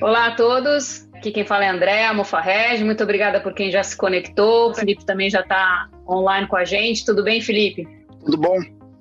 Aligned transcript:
Olá 0.00 0.28
a 0.28 0.30
todos, 0.36 1.08
aqui 1.12 1.32
quem 1.32 1.44
fala 1.44 1.64
é 1.64 1.68
André 1.68 2.12
Mofarrege, 2.12 2.84
muito 2.84 3.02
obrigada 3.02 3.40
por 3.40 3.52
quem 3.52 3.68
já 3.68 3.82
se 3.82 3.96
conectou, 3.96 4.70
o 4.70 4.74
Felipe 4.74 5.04
também 5.04 5.28
já 5.28 5.40
está 5.40 5.88
online 6.08 6.46
com 6.46 6.56
a 6.56 6.64
gente, 6.64 7.04
tudo 7.04 7.24
bem 7.24 7.40
Felipe? 7.40 7.84
Tudo 8.24 8.36
bom, 8.36 8.58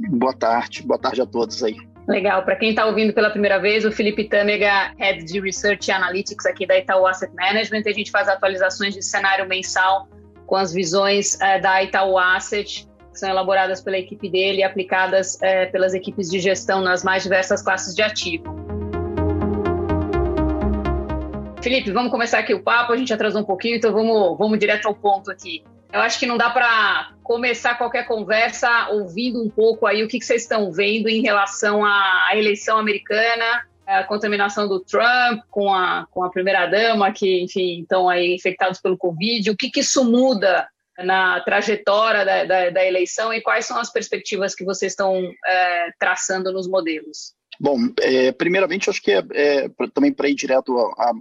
boa 0.09 0.33
tarde, 0.33 0.81
boa 0.81 0.99
tarde 0.99 1.21
a 1.21 1.25
todos 1.27 1.61
aí. 1.63 1.75
Legal, 2.07 2.43
para 2.43 2.55
quem 2.55 2.71
está 2.71 2.87
ouvindo 2.87 3.13
pela 3.13 3.29
primeira 3.29 3.59
vez, 3.59 3.85
o 3.85 3.91
Felipe 3.91 4.27
Tâmega, 4.27 4.91
Head 4.97 5.23
de 5.23 5.39
Research 5.39 5.87
e 5.87 5.91
Analytics 5.91 6.47
aqui 6.47 6.65
da 6.65 6.79
Itaú 6.79 7.05
Asset 7.05 7.31
Management, 7.35 7.83
a 7.85 7.93
gente 7.93 8.09
faz 8.09 8.27
atualizações 8.27 8.95
de 8.95 9.03
cenário 9.03 9.47
mensal 9.47 10.07
com 10.47 10.55
as 10.55 10.73
visões 10.73 11.35
uh, 11.35 11.61
da 11.61 11.83
Itaú 11.83 12.17
Asset, 12.17 12.87
que 13.11 13.19
são 13.19 13.29
elaboradas 13.29 13.81
pela 13.81 13.99
equipe 13.99 14.29
dele 14.31 14.59
e 14.59 14.63
aplicadas 14.63 15.35
uh, 15.35 15.71
pelas 15.71 15.93
equipes 15.93 16.27
de 16.31 16.39
gestão 16.39 16.81
nas 16.81 17.03
mais 17.03 17.21
diversas 17.21 17.61
classes 17.61 17.93
de 17.93 18.01
ativo. 18.01 18.66
Felipe, 21.61 21.91
vamos 21.91 22.11
começar 22.11 22.39
aqui 22.39 22.53
o 22.53 22.61
papo. 22.63 22.93
A 22.93 22.97
gente 22.97 23.13
atrasou 23.13 23.41
um 23.41 23.45
pouquinho, 23.45 23.77
então 23.77 23.91
vamos, 23.91 24.37
vamos 24.37 24.59
direto 24.59 24.87
ao 24.87 24.95
ponto 24.95 25.31
aqui. 25.31 25.63
Eu 25.91 26.01
acho 26.01 26.19
que 26.19 26.25
não 26.25 26.37
dá 26.37 26.49
para 26.49 27.13
começar 27.23 27.75
qualquer 27.75 28.05
conversa 28.05 28.89
ouvindo 28.89 29.41
um 29.41 29.49
pouco 29.49 29.85
aí 29.85 30.03
o 30.03 30.07
que, 30.07 30.19
que 30.19 30.25
vocês 30.25 30.43
estão 30.43 30.71
vendo 30.71 31.07
em 31.07 31.21
relação 31.21 31.83
à, 31.83 32.29
eleição 32.33 32.77
americana, 32.77 33.65
a 33.85 34.03
contaminação 34.03 34.67
do 34.67 34.81
Trump 34.81 35.41
com 35.49 35.73
a, 35.73 36.05
com 36.11 36.23
a 36.23 36.29
primeira-dama, 36.29 37.11
que, 37.11 37.41
enfim, 37.41 37.81
estão 37.81 38.09
aí 38.09 38.35
infectados 38.35 38.81
pelo 38.81 38.97
Covid. 38.97 39.49
O 39.49 39.55
que, 39.55 39.69
que 39.69 39.79
isso 39.79 40.03
muda 40.03 40.67
na 40.97 41.39
trajetória 41.41 42.25
da, 42.25 42.43
da, 42.43 42.69
da, 42.69 42.85
eleição 42.85 43.33
e 43.33 43.41
quais 43.41 43.65
são 43.65 43.77
as 43.77 43.91
perspectivas 43.91 44.55
que 44.55 44.65
vocês 44.65 44.91
estão 44.91 45.31
é, 45.45 45.89
traçando 45.99 46.51
nos 46.51 46.67
modelos? 46.67 47.36
Bom, 47.59 47.77
é, 48.01 48.31
primeiramente, 48.31 48.89
acho 48.89 49.01
que 49.01 49.11
é, 49.11 49.23
é 49.31 49.69
também 49.93 50.13
para 50.13 50.29
ir 50.29 50.35
direto 50.35 50.75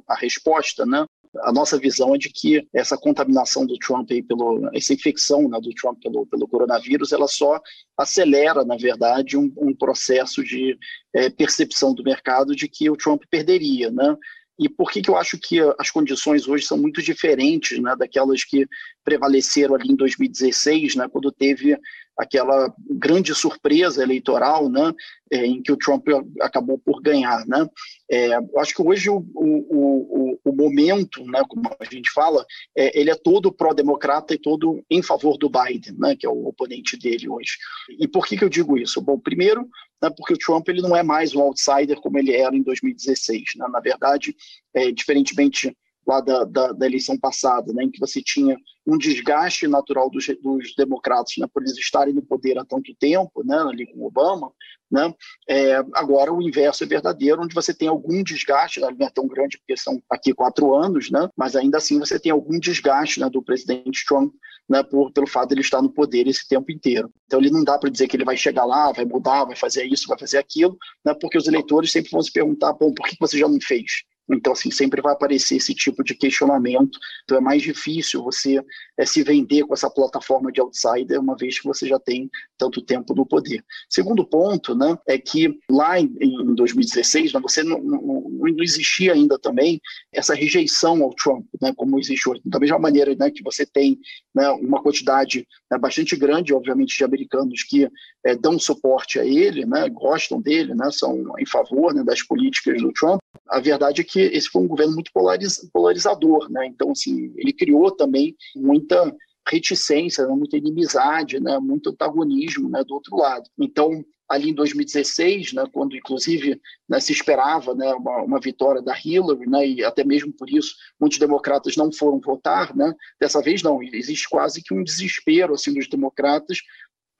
à 0.07 0.15
resposta, 0.15 0.85
né? 0.85 1.07
A 1.43 1.53
nossa 1.53 1.79
visão 1.79 2.15
é 2.15 2.19
de 2.19 2.31
que 2.31 2.67
essa 2.73 2.97
contaminação 2.97 3.67
do 3.67 3.77
Trump 3.79 4.11
aí 4.11 4.23
pelo 4.23 4.71
essa 4.75 4.95
infecção 4.95 5.49
né, 5.49 5.59
do 5.61 5.71
Trump 5.71 6.01
pelo, 6.03 6.27
pelo 6.27 6.49
coronavírus, 6.49 7.13
ela 7.13 7.29
só 7.29 7.61
acelera, 7.97 8.65
na 8.65 8.77
verdade, 8.77 9.37
um, 9.37 9.53
um 9.57 9.75
processo 9.75 10.43
de 10.43 10.79
é, 11.15 11.29
percepção 11.29 11.95
do 11.95 12.03
mercado 12.03 12.55
de 12.55 12.69
que 12.69 12.89
o 12.89 12.97
Trump 12.97 13.23
perderia, 13.31 13.91
né? 13.91 14.17
E 14.59 14.69
por 14.69 14.91
que, 14.91 15.03
que 15.03 15.11
eu 15.11 15.17
acho 15.17 15.39
que 15.39 15.59
as 15.79 15.91
condições 15.91 16.49
hoje 16.49 16.65
são 16.65 16.79
muito 16.79 17.03
diferentes 17.03 17.79
né, 17.79 17.95
daquelas 17.99 18.43
que 18.43 18.67
prevaleceram 19.05 19.75
ali 19.75 19.91
em 19.91 19.97
2016, 19.97 20.97
né, 20.97 21.09
quando 21.13 21.31
teve 21.31 21.79
aquela 22.17 22.73
grande 22.91 23.35
surpresa 23.35 24.03
eleitoral, 24.03 24.69
né, 24.69 24.93
é, 25.31 25.45
em 25.45 25.63
que 25.63 25.71
o 25.71 25.77
Trump 25.77 26.07
acabou 26.41 26.79
por 26.79 27.03
ganhar, 27.03 27.47
né. 27.47 27.69
É, 28.11 28.31
acho 28.59 28.75
que 28.75 28.83
hoje 28.83 29.11
o, 29.11 29.19
o, 29.35 30.39
o, 30.39 30.41
o, 30.45 30.53
momento, 30.53 31.25
né, 31.25 31.43
como 31.49 31.69
a 31.79 31.85
gente 31.85 32.11
fala, 32.11 32.45
é, 32.77 32.99
ele 32.99 33.11
é 33.11 33.15
todo 33.15 33.53
pró-democrata 33.53 34.33
e 34.33 34.39
todo 34.39 34.83
em 34.89 35.03
favor 35.03 35.37
do 35.37 35.51
Biden, 35.51 35.97
né, 35.99 36.17
que 36.17 36.25
é 36.25 36.31
o 36.31 36.47
oponente 36.47 36.97
dele 36.97 37.29
hoje. 37.29 37.59
E 37.99 38.07
por 38.07 38.27
que, 38.27 38.37
que 38.37 38.45
eu 38.45 38.49
digo 38.49 38.79
isso? 38.79 39.01
Bom, 39.03 39.19
primeiro, 39.19 39.69
né, 40.01 40.11
porque 40.17 40.35
o 40.35 40.39
Trump 40.39 40.69
ele 40.69 40.81
não 40.81 40.97
é 40.97 41.03
mais 41.03 41.35
um 41.35 41.41
outsider 41.41 42.01
como 42.01 42.19
ele 42.19 42.33
era 42.33 42.57
em 42.57 42.63
2016. 42.63 43.43
Né? 43.57 43.67
Na 43.71 43.81
verdade, 43.81 44.35
é, 44.75 44.91
diferentemente 44.93 45.77
lá 46.07 46.21
da, 46.21 46.45
da, 46.45 46.73
da, 46.73 46.87
eleição 46.87 47.19
passada, 47.19 47.73
né, 47.73 47.85
em 47.85 47.91
que 47.91 47.99
você 47.99 48.23
tinha 48.23 48.57
um 48.87 48.97
desgaste 48.97 49.67
natural 49.67 50.09
dos, 50.09 50.27
dos 50.41 50.75
democratas 50.77 51.35
né, 51.39 51.47
por 51.53 51.63
eles 51.63 51.77
estarem 51.77 52.15
no 52.15 52.23
poder 52.23 52.59
há 52.59 52.65
tanto 52.65 52.95
tempo, 52.95 53.45
né, 53.45 53.59
ali 53.59 53.87
com 53.93 54.07
Obama, 54.07 54.53
né, 54.91 55.13
é, 55.49 55.77
agora 55.95 56.33
o 56.33 56.41
inverso 56.41 56.85
é 56.85 56.87
verdadeiro, 56.87 57.43
onde 57.43 57.55
você 57.55 57.75
tem 57.75 57.89
algum 57.89 58.23
desgaste, 58.23 58.79
não 58.79 58.89
é 59.01 59.11
tão 59.11 59.27
grande 59.27 59.59
porque 59.59 59.77
são 59.77 60.01
aqui 60.09 60.33
quatro 60.33 60.75
anos, 60.75 61.11
né, 61.11 61.29
mas 61.37 61.57
ainda 61.57 61.79
assim 61.79 61.99
você 61.99 62.21
tem 62.21 62.31
algum 62.31 62.59
desgaste 62.61 63.19
né, 63.19 63.29
do 63.29 63.43
presidente 63.43 64.05
Trump 64.07 64.33
né, 64.69 64.83
por, 64.83 65.13
pelo 65.13 65.27
fato 65.27 65.49
de 65.49 65.55
ele 65.55 65.61
estar 65.61 65.83
no 65.83 65.93
poder 65.93 66.27
esse 66.27 66.47
tempo 66.47 66.71
inteiro. 66.71 67.13
Então 67.27 67.41
ele 67.41 67.51
não 67.51 67.65
dá 67.65 67.79
para 67.79 67.91
dizer 67.91 68.09
que 68.09 68.17
ele 68.17 68.25
vai 68.25 68.37
chegar 68.37 68.65
lá, 68.65 68.93
vai 68.93 69.05
mudar, 69.05 69.45
vai 69.45 69.57
fazer 69.57 69.85
isso, 69.85 70.09
vai 70.09 70.19
fazer 70.19 70.39
aquilo, 70.39 70.77
né, 71.05 71.15
porque 71.21 71.39
os 71.39 71.49
eleitores 71.49 71.91
sempre 71.91 72.11
vão 72.11 72.23
se 72.23 72.33
perguntar, 72.33 72.73
bom, 72.73 72.93
por 72.93 73.07
que 73.09 73.17
você 73.19 73.39
já 73.39 73.49
não 73.49 73.61
fez? 73.61 74.05
Então, 74.29 74.53
assim, 74.53 74.71
sempre 74.71 75.01
vai 75.01 75.13
aparecer 75.13 75.57
esse 75.57 75.75
tipo 75.75 76.03
de 76.03 76.15
questionamento. 76.15 76.99
Então, 77.25 77.39
é 77.39 77.41
mais 77.41 77.63
difícil 77.63 78.23
você 78.23 78.63
é, 78.97 79.07
se 79.07 79.23
vender 79.23 79.65
com 79.65 79.75
essa 79.75 79.91
plataforma 79.91 80.51
de 80.51 80.61
outsider, 80.61 81.21
uma 81.21 81.37
vez 81.37 81.61
que 81.61 81.67
você 81.67 81.87
já 81.87 81.99
tem 81.99 82.31
tanto 82.57 82.83
tempo 82.83 83.15
no 83.15 83.27
poder. 83.27 83.65
Segundo 83.89 84.27
ponto, 84.27 84.75
né, 84.75 84.97
é 85.07 85.19
que 85.19 85.59
lá 85.71 85.99
em, 86.01 86.15
em 86.21 86.55
2016, 86.55 87.33
né, 87.33 87.41
você 87.41 87.63
não, 87.63 87.79
não, 87.83 88.01
não, 88.31 88.63
existia 88.63 89.13
ainda 89.13 89.39
também 89.39 89.81
essa 90.13 90.35
rejeição 90.35 91.03
ao 91.03 91.15
Trump, 91.15 91.47
né, 91.61 91.73
como 91.77 91.99
existe 91.99 92.29
hoje. 92.29 92.41
Da 92.45 92.59
mesma 92.59 92.79
maneira 92.79 93.15
né, 93.15 93.31
que 93.31 93.43
você 93.43 93.67
tem 93.67 93.99
né, 94.35 94.49
uma 94.51 94.83
quantidade 94.83 95.47
né, 95.71 95.79
bastante 95.79 96.17
grande, 96.17 96.55
obviamente, 96.55 96.97
de 96.97 97.05
americanos 97.05 97.63
que 97.63 97.89
é, 98.25 98.35
dão 98.35 98.59
suporte 98.59 99.19
a 99.19 99.25
ele, 99.25 99.65
né, 99.65 99.89
gostam 99.89 100.41
dele, 100.41 100.75
né, 100.75 100.91
são 100.91 101.25
em 101.39 101.47
favor 101.47 101.95
né, 101.95 102.03
das 102.03 102.23
políticas 102.23 102.81
do 102.81 102.93
Trump, 102.93 103.21
a 103.49 103.61
verdade 103.61 104.01
é 104.01 104.05
que 104.05 104.21
esse 104.21 104.49
foi 104.49 104.63
um 104.63 104.69
governo 104.69 104.95
muito 104.95 105.13
polariz, 105.13 105.69
polarizador, 105.73 106.51
né? 106.51 106.67
Então, 106.67 106.91
assim, 106.91 107.33
ele 107.37 107.53
criou 107.53 107.91
também 107.91 108.35
muita 108.57 109.15
reticência, 109.49 110.27
né? 110.27 110.35
muita 110.35 110.57
inimizade, 110.57 111.41
né? 111.41 111.59
muito 111.59 111.91
antagonismo 111.91 112.69
né? 112.69 112.83
do 112.85 112.95
outro 112.95 113.17
lado. 113.17 113.49
Então, 113.59 114.05
ali 114.29 114.51
em 114.51 114.55
2016, 114.55 115.53
né, 115.53 115.65
quando 115.73 115.97
inclusive 115.97 116.61
né, 116.89 116.99
se 117.01 117.13
esperava 117.13 117.75
né, 117.75 117.93
uma, 117.95 118.23
uma, 118.23 118.41
vitória 118.41 118.83
da 118.83 118.93
Hillary, 118.93 119.49
né, 119.49 119.67
e 119.69 119.85
até 119.85 120.05
mesmo 120.05 120.33
por 120.33 120.51
isso 120.51 120.75
muitos 121.01 121.19
democratas 121.19 121.77
não 121.77 121.93
foram 121.93 122.21
votar, 122.21 122.75
né, 122.75 122.93
dessa 123.21 123.41
vez 123.41 123.63
não, 123.63 123.83
existe 123.83 124.29
quase 124.29 124.63
que 124.63 124.75
um 124.75 124.83
desespero 124.83 125.55
assim 125.55 125.73
dos 125.73 125.89
democratas 125.89 126.59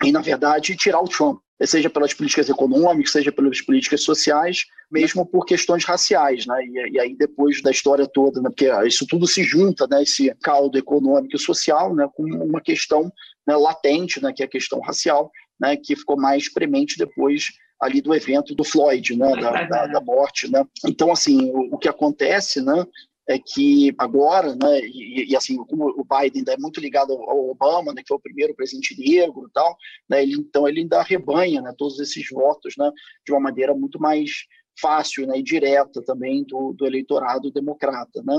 em, 0.03 0.13
na 0.13 0.21
verdade, 0.21 0.77
tirar 0.77 1.01
o 1.01 1.09
Trump 1.09 1.41
seja 1.65 1.89
pelas 1.89 2.13
políticas 2.13 2.51
econômicas, 2.51 3.13
seja 3.13 3.33
pelas 3.33 3.63
políticas 3.63 4.03
sociais, 4.03 4.67
mesmo 4.91 5.25
por 5.25 5.47
questões 5.47 5.85
raciais, 5.85 6.45
né? 6.45 6.63
E, 6.67 6.93
e, 6.93 7.01
aí 7.01 7.17
depois 7.17 7.63
da 7.63 7.71
história 7.71 8.07
toda, 8.07 8.43
né? 8.43 8.51
Porque 8.51 8.71
isso 8.87 9.07
tudo 9.07 9.27
se 9.27 9.43
junta, 9.43 9.87
né? 9.87 10.03
Esse 10.03 10.35
caldo 10.43 10.77
econômico 10.77 11.37
e 11.37 11.39
social, 11.39 11.95
né? 11.95 12.07
Com 12.15 12.25
uma 12.25 12.61
questão 12.61 13.11
né, 13.47 13.57
latente, 13.57 14.23
né? 14.23 14.33
Que 14.35 14.43
é 14.43 14.47
a 14.47 14.51
questão 14.51 14.81
racial, 14.81 15.31
né? 15.59 15.77
Que 15.77 15.97
ficou 15.97 16.17
mais 16.21 16.53
premente 16.53 16.99
depois 16.99 17.53
ali 17.81 18.01
do 18.01 18.15
evento 18.15 18.55
do 18.55 18.65
Floyd, 18.65 19.17
né? 19.17 19.31
Da, 19.41 19.65
da, 19.65 19.87
da 19.87 20.01
morte, 20.01 20.51
né? 20.51 20.63
Então, 20.85 21.11
assim, 21.11 21.51
o, 21.51 21.75
o 21.75 21.79
que 21.79 21.89
acontece, 21.89 22.61
né? 22.61 22.85
É 23.29 23.39
que 23.39 23.93
agora, 23.99 24.55
né, 24.55 24.81
e, 24.83 25.31
e, 25.31 25.37
assim, 25.37 25.57
como 25.65 25.89
o 25.89 26.05
Biden 26.05 26.41
ainda 26.41 26.53
é 26.53 26.57
muito 26.57 26.81
ligado 26.81 27.13
ao, 27.13 27.51
Obama, 27.51 27.93
né, 27.93 28.03
que 28.03 28.09
foi 28.09 28.17
o 28.17 28.21
primeiro 28.21 28.55
presidente 28.55 28.97
negro 28.99 29.47
e 29.49 29.53
tal, 29.53 29.77
né, 30.09 30.23
ele, 30.23 30.35
então 30.35 30.69
ele 30.69 30.81
ainda 30.81 31.01
arrebanha 31.01 31.61
né, 31.61 31.75
todos 31.77 31.99
esses 31.99 32.29
votos 32.31 32.75
né, 32.79 32.91
de 33.25 33.33
uma 33.33 33.41
maneira 33.41 33.75
muito 33.75 34.01
mais 34.01 34.31
fácil 34.79 35.27
né, 35.27 35.39
e 35.39 35.43
direta 35.43 36.03
também 36.03 36.45
do, 36.45 36.73
do 36.73 36.87
eleitorado 36.87 37.51
democrata. 37.51 38.23
Né? 38.23 38.37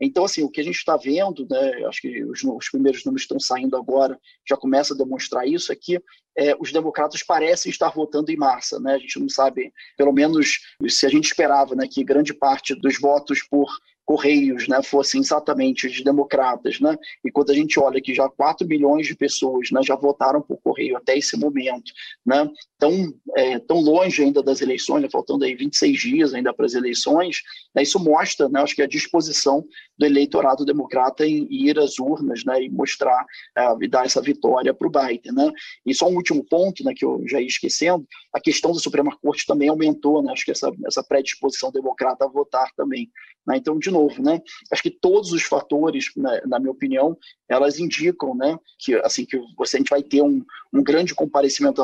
Então, 0.00 0.24
assim, 0.24 0.42
o 0.42 0.50
que 0.50 0.60
a 0.60 0.64
gente 0.64 0.76
está 0.76 0.96
vendo, 0.96 1.46
né, 1.50 1.84
acho 1.86 2.02
que 2.02 2.24
os, 2.24 2.44
os, 2.44 2.68
primeiros 2.70 3.04
números 3.04 3.22
estão 3.22 3.40
saindo 3.40 3.76
agora, 3.76 4.18
já 4.48 4.56
começa 4.56 4.94
a 4.94 4.96
demonstrar 4.96 5.48
isso, 5.48 5.72
é 5.72 5.76
que 5.76 6.00
é, 6.36 6.54
os 6.60 6.72
democratas 6.72 7.22
parecem 7.22 7.70
estar 7.70 7.88
votando 7.90 8.30
em 8.30 8.36
massa. 8.36 8.78
Né? 8.78 8.94
A 8.94 8.98
gente 8.98 9.18
não 9.18 9.28
sabe, 9.28 9.72
pelo 9.96 10.12
menos 10.12 10.60
se 10.88 11.06
a 11.06 11.08
gente 11.08 11.24
esperava 11.24 11.74
né, 11.74 11.88
que 11.90 12.04
grande 12.04 12.34
parte 12.34 12.74
dos 12.74 13.00
votos 13.00 13.42
por 13.42 13.68
Correios 14.08 14.66
né, 14.68 14.82
fossem 14.82 15.20
exatamente 15.20 15.86
os 15.86 16.02
democratas, 16.02 16.80
né? 16.80 16.96
E 17.22 17.30
quando 17.30 17.50
a 17.50 17.54
gente 17.54 17.78
olha 17.78 18.00
que 18.00 18.14
já 18.14 18.26
4 18.26 18.66
milhões 18.66 19.06
de 19.06 19.14
pessoas 19.14 19.70
né, 19.70 19.82
já 19.82 19.94
votaram 19.94 20.40
por 20.40 20.56
Correio 20.62 20.96
até 20.96 21.18
esse 21.18 21.36
momento, 21.36 21.92
né? 22.24 22.48
Tão, 22.78 23.12
é, 23.36 23.58
tão 23.58 23.80
longe 23.80 24.22
ainda 24.22 24.42
das 24.42 24.62
eleições, 24.62 25.02
né, 25.02 25.08
faltando 25.12 25.44
aí 25.44 25.54
26 25.54 26.00
dias 26.00 26.32
ainda 26.32 26.54
para 26.54 26.64
as 26.64 26.72
eleições, 26.72 27.42
né, 27.74 27.82
isso 27.82 27.98
mostra, 27.98 28.48
né, 28.48 28.62
acho 28.62 28.74
que 28.74 28.82
a 28.82 28.86
disposição 28.86 29.62
do 29.98 30.06
eleitorado 30.06 30.64
democrata 30.64 31.26
em 31.26 31.46
ir 31.50 31.78
às 31.78 31.98
urnas, 31.98 32.44
né, 32.46 32.62
e 32.62 32.70
mostrar, 32.70 33.26
é, 33.58 33.74
e 33.82 33.88
dar 33.88 34.06
essa 34.06 34.22
vitória 34.22 34.72
para 34.72 34.88
o 34.88 34.90
Biden, 34.90 35.32
né? 35.34 35.50
E 35.84 35.92
só 35.92 36.08
um 36.08 36.14
último 36.14 36.42
ponto, 36.44 36.82
né, 36.82 36.94
que 36.96 37.04
eu 37.04 37.22
já 37.26 37.40
ia 37.40 37.46
esquecendo, 37.46 38.06
a 38.38 38.40
questão 38.40 38.72
da 38.72 38.78
Suprema 38.78 39.16
Corte 39.20 39.44
também 39.46 39.68
aumentou, 39.68 40.22
né? 40.22 40.32
Acho 40.32 40.44
que 40.44 40.52
essa, 40.52 40.70
essa 40.86 41.02
predisposição 41.02 41.70
democrata 41.70 42.24
a 42.24 42.28
votar 42.28 42.70
também. 42.76 43.10
Né? 43.46 43.56
Então, 43.56 43.78
de 43.78 43.90
novo, 43.90 44.22
né, 44.22 44.40
acho 44.70 44.82
que 44.82 44.90
todos 44.90 45.32
os 45.32 45.42
fatores, 45.42 46.06
né, 46.16 46.40
na 46.46 46.58
minha 46.58 46.70
opinião, 46.70 47.16
elas 47.48 47.78
indicam 47.78 48.34
né, 48.34 48.58
que, 48.78 48.94
assim, 48.96 49.24
que 49.24 49.40
você, 49.56 49.76
a 49.76 49.80
gente 49.80 49.88
vai 49.88 50.02
ter 50.02 50.22
um, 50.22 50.44
um 50.72 50.82
grande 50.82 51.14
comparecimento 51.14 51.82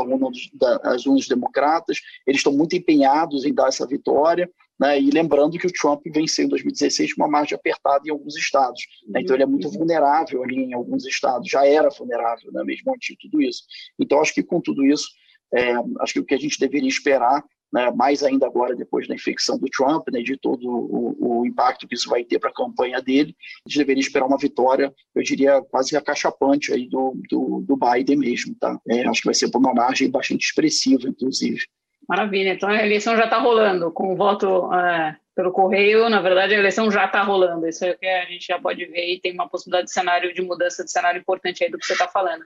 às 0.82 1.06
urnas 1.06 1.26
democratas, 1.26 1.98
eles 2.26 2.40
estão 2.40 2.52
muito 2.52 2.76
empenhados 2.76 3.44
em 3.44 3.54
dar 3.54 3.68
essa 3.68 3.86
vitória, 3.86 4.50
né, 4.78 5.00
e 5.00 5.10
lembrando 5.10 5.58
que 5.58 5.66
o 5.66 5.72
Trump 5.72 6.02
venceu 6.12 6.44
em 6.44 6.48
2016 6.48 7.14
com 7.14 7.22
uma 7.22 7.30
margem 7.30 7.56
apertada 7.56 8.02
em 8.06 8.10
alguns 8.10 8.36
estados. 8.36 8.82
Né, 9.08 9.22
então, 9.22 9.34
ele 9.34 9.44
é 9.44 9.46
muito 9.46 9.70
vulnerável 9.70 10.42
ali 10.42 10.56
em 10.56 10.74
alguns 10.74 11.06
estados, 11.06 11.48
já 11.48 11.66
era 11.66 11.88
vulnerável, 11.88 12.52
né, 12.52 12.62
mesmo 12.62 12.92
antes 12.92 13.08
de 13.08 13.16
tudo 13.18 13.40
isso. 13.40 13.62
Então, 13.98 14.20
acho 14.20 14.34
que 14.34 14.42
com 14.42 14.60
tudo 14.60 14.84
isso, 14.84 15.08
é, 15.52 15.74
acho 16.00 16.14
que 16.14 16.20
o 16.20 16.24
que 16.24 16.34
a 16.34 16.38
gente 16.38 16.58
deveria 16.58 16.88
esperar 16.88 17.42
né, 17.74 17.90
mais 17.90 18.22
ainda 18.22 18.46
agora 18.46 18.76
depois 18.76 19.08
da 19.08 19.16
infecção 19.16 19.58
do 19.58 19.66
Trump, 19.66 20.06
né, 20.12 20.22
de 20.22 20.36
todo 20.36 20.64
o, 20.64 21.40
o 21.40 21.44
impacto 21.46 21.88
que 21.88 21.96
isso 21.96 22.08
vai 22.08 22.22
ter 22.22 22.38
para 22.38 22.50
a 22.50 22.54
campanha 22.54 23.02
dele, 23.02 23.34
a 23.66 23.68
gente 23.68 23.78
deveria 23.78 24.00
esperar 24.00 24.26
uma 24.26 24.38
vitória, 24.38 24.94
eu 25.12 25.22
diria, 25.24 25.60
quase 25.60 25.96
acachapante 25.96 26.72
aí 26.72 26.88
do, 26.88 27.20
do, 27.28 27.64
do 27.66 27.76
Biden 27.76 28.18
mesmo. 28.18 28.54
Tá? 28.60 28.78
É, 28.88 29.04
acho 29.08 29.22
que 29.22 29.26
vai 29.26 29.34
ser 29.34 29.50
por 29.50 29.58
uma 29.58 29.74
margem 29.74 30.08
bastante 30.08 30.46
expressiva, 30.46 31.08
inclusive. 31.08 31.64
Maravilha, 32.08 32.50
então 32.50 32.68
a 32.68 32.84
eleição 32.84 33.16
já 33.16 33.24
está 33.24 33.38
rolando, 33.38 33.90
com 33.90 34.12
o 34.12 34.16
voto 34.16 34.72
é, 34.72 35.16
pelo 35.34 35.50
correio, 35.50 36.08
na 36.08 36.20
verdade 36.20 36.54
a 36.54 36.58
eleição 36.58 36.90
já 36.90 37.06
está 37.06 37.22
rolando, 37.22 37.66
isso 37.66 37.84
é 37.84 37.90
o 37.90 37.98
que 37.98 38.06
a 38.06 38.26
gente 38.26 38.46
já 38.46 38.58
pode 38.58 38.84
ver 38.84 39.14
e 39.14 39.20
tem 39.20 39.32
uma 39.32 39.48
possibilidade 39.48 39.86
de 39.86 39.92
cenário 39.92 40.32
de 40.32 40.42
mudança 40.42 40.84
de 40.84 40.92
cenário 40.92 41.18
importante 41.18 41.64
aí 41.64 41.70
do 41.70 41.78
que 41.78 41.86
você 41.86 41.94
está 41.94 42.06
falando. 42.06 42.44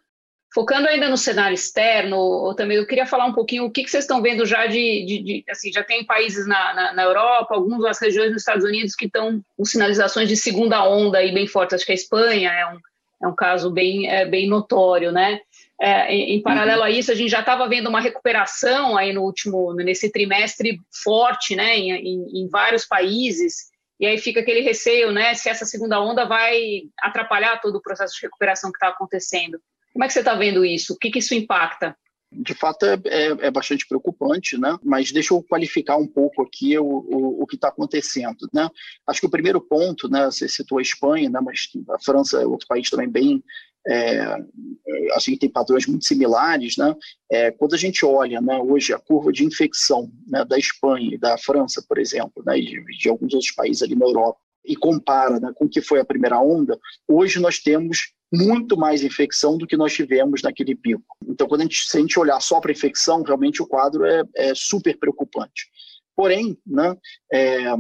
Focando 0.55 0.89
ainda 0.89 1.09
no 1.09 1.17
cenário 1.17 1.55
externo, 1.55 2.55
também 2.55 2.79
eu 2.79 2.87
queria 2.87 3.06
falar 3.06 3.27
um 3.27 3.35
pouquinho 3.35 3.67
o 3.67 3.71
que, 3.71 3.85
que 3.85 3.91
vocês 3.91 4.05
estão 4.05 4.23
vendo 4.23 4.47
já 4.47 4.67
de, 4.67 5.05
de, 5.05 5.23
de 5.23 5.45
assim, 5.49 5.71
já 5.71 5.85
tem 5.85 6.06
países 6.06 6.47
na, 6.47 6.75
na, 6.75 6.93
na, 6.95 7.03
Europa, 7.03 7.55
algumas 7.55 8.00
regiões 8.00 8.33
nos 8.33 8.41
Estados 8.41 8.65
Unidos 8.65 8.95
que 8.95 9.05
estão 9.05 9.43
com 9.56 9.65
sinalizações 9.65 10.27
de 10.27 10.37
segunda 10.37 10.83
onda 10.89 11.19
aí 11.19 11.33
bem 11.33 11.47
fortes. 11.47 11.75
Acho 11.75 11.85
que 11.85 11.93
a 11.93 11.95
Espanha 11.95 12.50
é 12.50 12.67
um, 12.67 12.79
é 13.25 13.29
um 13.29 13.35
caso 13.35 13.71
bem, 13.71 14.09
é, 14.09 14.25
bem 14.25 14.49
notório, 14.49 15.12
né? 15.12 15.41
É, 15.81 16.12
em, 16.12 16.37
em, 16.37 16.43
paralelo 16.43 16.83
a 16.83 16.91
isso, 16.91 17.12
a 17.12 17.15
gente 17.15 17.31
já 17.31 17.41
estava 17.41 17.69
vendo 17.69 17.89
uma 17.89 18.00
recuperação 18.00 18.97
aí 18.97 19.12
no 19.12 19.23
último, 19.23 19.73
nesse 19.75 20.11
trimestre 20.11 20.81
forte, 21.05 21.55
né, 21.55 21.77
em, 21.77 21.93
em, 21.93 22.43
em 22.43 22.49
vários 22.49 22.85
países. 22.85 23.69
E 24.00 24.06
aí 24.06 24.19
fica 24.19 24.41
aquele 24.41 24.61
receio, 24.61 25.12
né, 25.12 25.35
se 25.35 25.49
essa 25.49 25.65
segunda 25.65 26.00
onda 26.00 26.25
vai 26.25 26.83
atrapalhar 26.99 27.61
todo 27.61 27.77
o 27.77 27.83
processo 27.83 28.15
de 28.15 28.23
recuperação 28.23 28.73
que 28.73 28.77
está 28.77 28.89
acontecendo. 28.89 29.61
Como 29.93 30.05
é 30.05 30.06
que 30.06 30.12
você 30.12 30.20
está 30.20 30.35
vendo 30.35 30.64
isso? 30.64 30.94
O 30.94 30.96
que, 30.96 31.11
que 31.11 31.19
isso 31.19 31.35
impacta? 31.35 31.96
De 32.31 32.52
fato, 32.52 32.85
é, 32.85 33.00
é, 33.06 33.26
é, 33.46 33.50
bastante 33.50 33.87
preocupante, 33.88 34.58
né? 34.58 34.76
mas 34.85 35.11
deixa 35.11 35.32
eu 35.32 35.43
qualificar 35.43 35.96
um 35.96 36.06
pouco 36.06 36.43
aqui 36.43 36.79
o, 36.79 36.85
o, 36.85 37.43
o 37.43 37.46
que 37.46 37.55
está 37.55 37.69
acontecendo. 37.69 38.46
Né? 38.52 38.69
Acho 39.06 39.20
que 39.20 39.26
o 39.26 39.31
primeiro 39.31 39.61
ponto, 39.62 40.11
né, 40.11 40.26
você 40.26 40.46
citou 40.46 40.79
a 40.79 40.82
Espanha, 40.82 41.31
né, 41.31 41.40
mas 41.43 41.70
a 41.88 41.99
França 41.99 42.43
é 42.43 42.46
outro 42.46 42.67
país 42.69 42.90
também 42.90 43.08
bem. 43.08 43.43
É, 43.87 44.37
assim, 45.14 45.38
tem 45.38 45.49
padrões 45.49 45.87
muito 45.87 46.05
similares. 46.05 46.76
Né? 46.76 46.94
É, 47.32 47.50
quando 47.50 47.75
a 47.75 47.79
gente 47.79 48.05
olha 48.05 48.43
né, 48.43 48.58
hoje 48.58 48.93
a 48.93 48.99
curva 48.99 49.32
de 49.32 49.44
infecção 49.44 50.12
né, 50.26 50.44
da 50.44 50.58
Espanha 50.58 51.14
e 51.14 51.19
da 51.19 51.38
França, 51.38 51.82
por 51.88 51.96
exemplo, 51.96 52.43
né, 52.44 52.58
e 52.58 52.67
de, 52.67 52.85
de 52.99 53.08
alguns 53.08 53.32
outros 53.32 53.52
países 53.52 53.82
ali 53.82 53.94
na 53.94 54.05
Europa, 54.05 54.38
e 54.67 54.76
compara 54.76 55.40
né, 55.40 55.50
com 55.55 55.64
o 55.64 55.69
que 55.69 55.81
foi 55.81 55.99
a 55.99 56.05
primeira 56.05 56.38
onda, 56.38 56.79
hoje 57.08 57.40
nós 57.40 57.58
temos 57.58 58.12
muito 58.32 58.76
mais 58.76 59.02
infecção 59.02 59.56
do 59.56 59.66
que 59.66 59.76
nós 59.76 59.92
tivemos 59.92 60.42
naquele 60.42 60.75
pico. 60.75 61.16
Então, 61.26 61.48
quando 61.48 61.62
a 61.62 61.64
gente, 61.64 61.88
se 61.88 61.96
a 61.96 62.00
gente 62.00 62.19
olhar 62.19 62.40
só 62.40 62.60
para 62.60 62.72
infecção, 62.72 63.22
realmente 63.22 63.62
o 63.62 63.66
quadro 63.66 64.04
é, 64.04 64.22
é 64.36 64.54
super 64.54 64.96
preocupante. 64.98 65.69
Porém, 66.19 66.58
né, 66.66 66.96
é, 67.32 67.72